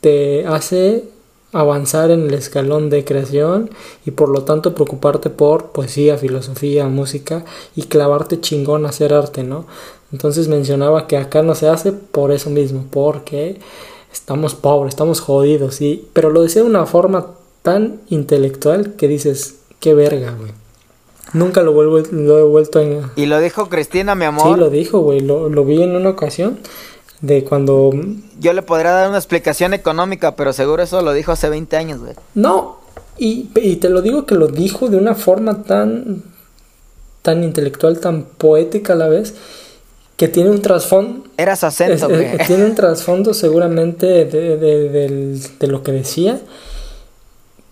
te 0.00 0.46
hace 0.46 1.04
avanzar 1.52 2.10
en 2.10 2.26
el 2.28 2.34
escalón 2.34 2.90
de 2.90 3.04
creación 3.04 3.70
y 4.04 4.10
por 4.10 4.28
lo 4.28 4.42
tanto 4.42 4.74
preocuparte 4.74 5.30
por 5.30 5.70
poesía, 5.72 6.18
filosofía, 6.18 6.86
música 6.88 7.44
y 7.74 7.84
clavarte 7.84 8.40
chingón 8.40 8.84
a 8.84 8.90
hacer 8.90 9.14
arte, 9.14 9.44
¿no? 9.44 9.66
Entonces 10.12 10.48
mencionaba 10.48 11.06
que 11.06 11.16
acá 11.16 11.42
no 11.42 11.54
se 11.54 11.68
hace 11.68 11.92
por 11.92 12.32
eso 12.32 12.50
mismo, 12.50 12.86
porque 12.90 13.58
estamos 14.12 14.54
pobres, 14.54 14.92
estamos 14.92 15.20
jodidos, 15.20 15.76
¿sí? 15.76 16.08
Pero 16.12 16.30
lo 16.30 16.42
decía 16.42 16.62
de 16.62 16.68
una 16.68 16.86
forma 16.86 17.34
tan 17.62 18.00
intelectual 18.08 18.94
que 18.96 19.08
dices, 19.08 19.56
qué 19.80 19.94
verga, 19.94 20.34
güey. 20.38 20.52
Nunca 21.32 21.62
lo, 21.62 21.72
vuelvo, 21.72 21.98
lo 22.10 22.38
he 22.38 22.42
vuelto 22.42 22.78
a... 22.78 23.12
¿Y 23.16 23.26
lo 23.26 23.38
dijo 23.40 23.68
Cristina, 23.68 24.14
mi 24.14 24.24
amor? 24.24 24.54
Sí, 24.54 24.60
lo 24.60 24.70
dijo, 24.70 25.00
güey. 25.00 25.20
Lo, 25.20 25.48
lo 25.48 25.64
vi 25.64 25.82
en 25.82 25.94
una 25.94 26.10
ocasión 26.10 26.58
de 27.20 27.44
cuando... 27.44 27.90
Yo 28.40 28.52
le 28.52 28.62
podría 28.62 28.92
dar 28.92 29.08
una 29.08 29.18
explicación 29.18 29.74
económica, 29.74 30.36
pero 30.36 30.52
seguro 30.52 30.82
eso 30.82 31.02
lo 31.02 31.12
dijo 31.12 31.32
hace 31.32 31.48
20 31.48 31.76
años, 31.76 32.00
güey. 32.00 32.14
No, 32.34 32.78
y, 33.18 33.50
y, 33.56 33.76
te 33.76 33.90
lo 33.90 34.00
digo 34.00 34.24
que 34.24 34.36
lo 34.36 34.46
dijo 34.46 34.88
de 34.88 34.96
una 34.96 35.14
forma 35.14 35.64
tan, 35.64 36.22
tan 37.22 37.44
intelectual, 37.44 38.00
tan 38.00 38.22
poética 38.22 38.94
a 38.94 38.96
la 38.96 39.08
vez, 39.08 39.34
que 40.16 40.28
tiene 40.28 40.50
un 40.50 40.62
trasfondo... 40.62 41.24
Era 41.36 41.56
su 41.56 41.66
acento, 41.66 42.08
güey. 42.08 42.38
Tiene 42.46 42.64
un 42.64 42.74
trasfondo 42.76 43.34
seguramente 43.34 44.06
de, 44.06 44.24
de, 44.24 44.56
de, 44.56 45.40
de 45.60 45.66
lo 45.66 45.82
que 45.82 45.92
decía 45.92 46.40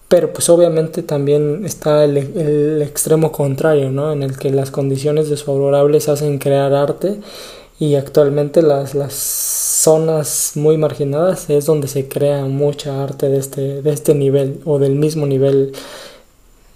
pero 0.09 0.33
pues 0.33 0.49
obviamente 0.49 1.03
también 1.03 1.65
está 1.65 2.05
el, 2.05 2.17
el, 2.17 2.83
extremo 2.83 3.33
contrario, 3.33 3.91
¿no? 3.91 4.13
En 4.13 4.23
el 4.23 4.39
que 4.39 4.51
las 4.51 4.71
condiciones 4.71 5.29
desfavorables 5.29 6.09
hacen 6.09 6.39
crear 6.39 6.75
arte 6.75 7.21
y 7.79 7.97
actualmente 7.97 8.63
las, 8.63 8.95
las 8.95 9.15
zonas 9.15 10.53
muy 10.55 10.79
marginadas 10.79 11.51
es 11.51 11.67
donde 11.67 11.89
se 11.89 12.09
crea 12.09 12.45
mucha 12.45 13.03
arte 13.03 13.29
de 13.29 13.39
este, 13.39 13.83
de 13.83 13.93
este 13.93 14.15
nivel 14.15 14.61
o 14.65 14.79
del 14.79 14.95
mismo 14.95 15.27
nivel 15.27 15.73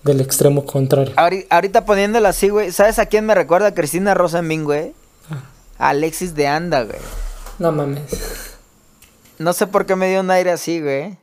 del 0.02 0.20
extremo 0.20 0.64
contrario. 0.66 1.12
Ahorita 1.50 1.84
poniéndolo 1.84 2.28
así, 2.28 2.48
güey, 2.48 2.72
¿sabes 2.72 2.98
a 2.98 3.06
quién 3.06 3.26
me 3.26 3.34
recuerda 3.34 3.74
Cristina 3.74 4.14
Rosenbing, 4.14 4.64
güey? 4.64 4.92
Ah. 5.30 5.90
Alexis 5.90 6.34
de 6.34 6.46
Anda, 6.46 6.84
güey. 6.84 6.98
No 7.58 7.72
mames. 7.72 8.02
No 9.38 9.52
sé 9.52 9.66
por 9.66 9.86
qué 9.86 9.96
me 9.96 10.10
dio 10.10 10.20
un 10.20 10.30
aire 10.30 10.50
así, 10.50 10.80
güey. 10.80 11.16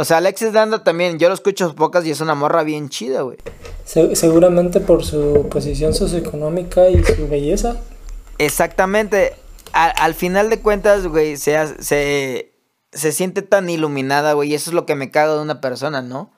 O 0.00 0.04
sea, 0.06 0.16
Alexis 0.16 0.54
Danda 0.54 0.82
también, 0.82 1.18
yo 1.18 1.28
lo 1.28 1.34
escucho 1.34 1.74
pocas 1.74 2.06
y 2.06 2.10
es 2.10 2.22
una 2.22 2.34
morra 2.34 2.62
bien 2.62 2.88
chida, 2.88 3.20
güey. 3.20 3.36
seguramente 3.84 4.80
por 4.80 5.04
su 5.04 5.46
posición 5.50 5.92
socioeconómica 5.92 6.88
y 6.88 7.04
su 7.04 7.28
belleza. 7.28 7.76
Exactamente. 8.38 9.34
al 9.74 10.14
final 10.14 10.48
de 10.48 10.60
cuentas, 10.60 11.06
güey, 11.06 11.36
se, 11.36 11.82
se, 11.82 12.54
se 12.92 13.12
siente 13.12 13.42
tan 13.42 13.68
iluminada, 13.68 14.32
güey. 14.32 14.52
Y 14.52 14.54
eso 14.54 14.70
es 14.70 14.74
lo 14.74 14.86
que 14.86 14.94
me 14.94 15.10
cago 15.10 15.36
de 15.36 15.42
una 15.42 15.60
persona, 15.60 16.00
¿no? 16.00 16.32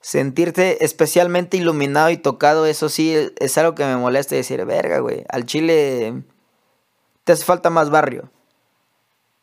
Sentirte 0.00 0.84
especialmente 0.84 1.58
iluminado 1.58 2.10
y 2.10 2.16
tocado, 2.16 2.66
eso 2.66 2.88
sí 2.88 3.14
es 3.38 3.56
algo 3.56 3.76
que 3.76 3.84
me 3.84 3.98
molesta 3.98 4.34
decir, 4.34 4.64
verga, 4.64 4.98
güey. 4.98 5.24
Al 5.28 5.46
chile 5.46 6.24
te 7.22 7.34
hace 7.34 7.44
falta 7.44 7.70
más 7.70 7.88
barrio. 7.88 8.32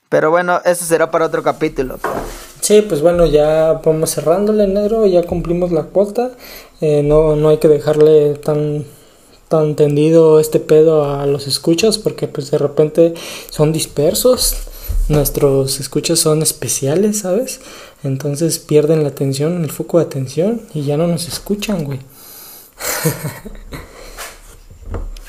Pero 0.09 0.31
bueno, 0.31 0.59
eso 0.65 0.83
será 0.83 1.11
para 1.11 1.27
otro 1.27 1.43
capítulo. 1.43 1.97
Sí, 2.67 2.81
pues 2.81 2.99
bueno, 2.99 3.25
ya 3.25 3.79
vamos 3.81 4.13
cerrándole 4.13 4.67
negro, 4.67 5.05
ya 5.05 5.23
cumplimos 5.23 5.71
la 5.71 5.83
cuota. 5.83 6.31
Eh, 6.81 7.01
no, 7.01 7.37
no 7.37 7.47
hay 7.47 7.59
que 7.59 7.69
dejarle 7.69 8.33
tan 8.33 8.83
tan 9.47 9.77
tendido 9.77 10.41
este 10.41 10.59
pedo 10.59 11.09
a 11.09 11.25
los 11.27 11.47
escuchas 11.47 11.97
porque 11.97 12.27
pues 12.27 12.51
de 12.51 12.57
repente 12.57 13.13
son 13.51 13.71
dispersos. 13.71 14.57
Nuestros 15.07 15.79
escuchas 15.79 16.19
son 16.19 16.41
especiales 16.41 17.19
sabes 17.19 17.61
entonces 18.03 18.59
pierden 18.59 19.03
la 19.03 19.09
atención 19.09 19.63
el 19.63 19.71
foco 19.71 19.99
de 19.99 20.03
atención 20.03 20.61
y 20.73 20.83
ya 20.83 20.97
no 20.97 21.07
nos 21.07 21.29
escuchan 21.29 21.85
güey. 21.85 21.99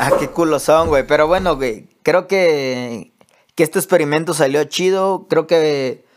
Ah 0.01 0.11
qué 0.19 0.29
culo 0.29 0.59
son 0.59 0.89
güey. 0.89 1.07
Pero 1.07 1.29
bueno 1.29 1.55
güey 1.55 1.87
creo 2.03 2.27
que 2.27 3.13
que 3.55 3.63
este 3.63 3.79
experimento 3.79 4.35
salió 4.35 4.65
chido. 4.65 5.27
Creo 5.29 5.47
que 5.47 6.08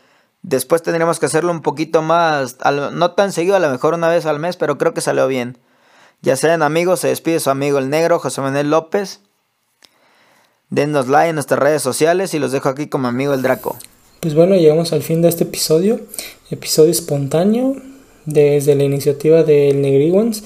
después 0.42 0.82
tendríamos 0.82 1.18
que 1.18 1.26
hacerlo 1.26 1.52
un 1.52 1.62
poquito 1.62 2.02
más 2.02 2.56
no 2.92 3.12
tan 3.12 3.32
seguido 3.32 3.56
a 3.56 3.60
lo 3.60 3.70
mejor 3.70 3.94
una 3.94 4.08
vez 4.08 4.26
al 4.26 4.38
mes 4.38 4.56
pero 4.56 4.78
creo 4.78 4.94
que 4.94 5.00
salió 5.00 5.26
bien 5.26 5.58
ya 6.22 6.36
sean 6.36 6.62
amigos, 6.62 7.00
se 7.00 7.08
despide 7.08 7.40
su 7.40 7.50
amigo 7.50 7.80
el 7.80 7.90
negro 7.90 8.20
José 8.20 8.40
Manuel 8.40 8.70
López. 8.70 9.18
Denos 10.70 11.08
like 11.08 11.30
en 11.30 11.34
nuestras 11.34 11.58
redes 11.58 11.82
sociales 11.82 12.32
y 12.32 12.38
los 12.38 12.52
dejo 12.52 12.68
aquí 12.68 12.86
como 12.86 13.08
amigo 13.08 13.34
el 13.34 13.42
Draco. 13.42 13.76
Pues 14.20 14.36
bueno, 14.36 14.54
llegamos 14.54 14.92
al 14.92 15.02
fin 15.02 15.20
de 15.20 15.28
este 15.28 15.42
episodio. 15.42 16.00
Episodio 16.48 16.92
espontáneo 16.92 17.74
desde 18.24 18.76
la 18.76 18.84
iniciativa 18.84 19.42
del 19.42 19.82
Negriguans. 19.82 20.44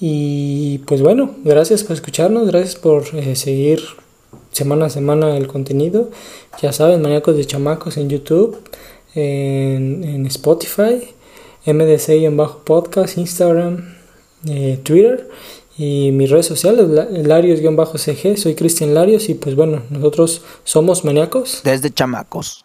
Y 0.00 0.78
pues 0.86 1.02
bueno, 1.02 1.34
gracias 1.44 1.84
por 1.84 1.94
escucharnos, 1.94 2.46
gracias 2.46 2.76
por 2.76 3.04
eh, 3.14 3.36
seguir 3.36 3.82
semana 4.50 4.86
a 4.86 4.90
semana 4.90 5.36
el 5.36 5.46
contenido. 5.46 6.10
Ya 6.62 6.72
saben, 6.72 7.02
Maníacos 7.02 7.36
de 7.36 7.44
Chamacos 7.44 7.98
en 7.98 8.08
YouTube, 8.08 8.62
en, 9.14 10.04
en 10.04 10.26
Spotify, 10.26 11.14
MDC 11.66 12.08
en 12.24 12.36
bajo 12.36 12.64
podcast, 12.64 13.18
Instagram, 13.18 13.94
eh, 14.48 14.80
Twitter 14.82 15.28
y 15.78 16.10
mis 16.12 16.30
redes 16.30 16.46
sociales, 16.46 16.86
Larios-CG, 17.10 18.36
soy 18.36 18.54
Cristian 18.54 18.94
Larios 18.94 19.28
y 19.28 19.34
pues 19.34 19.54
bueno, 19.54 19.82
nosotros 19.90 20.42
somos 20.64 21.04
maníacos. 21.04 21.62
Desde 21.64 21.90
chamacos. 21.90 22.64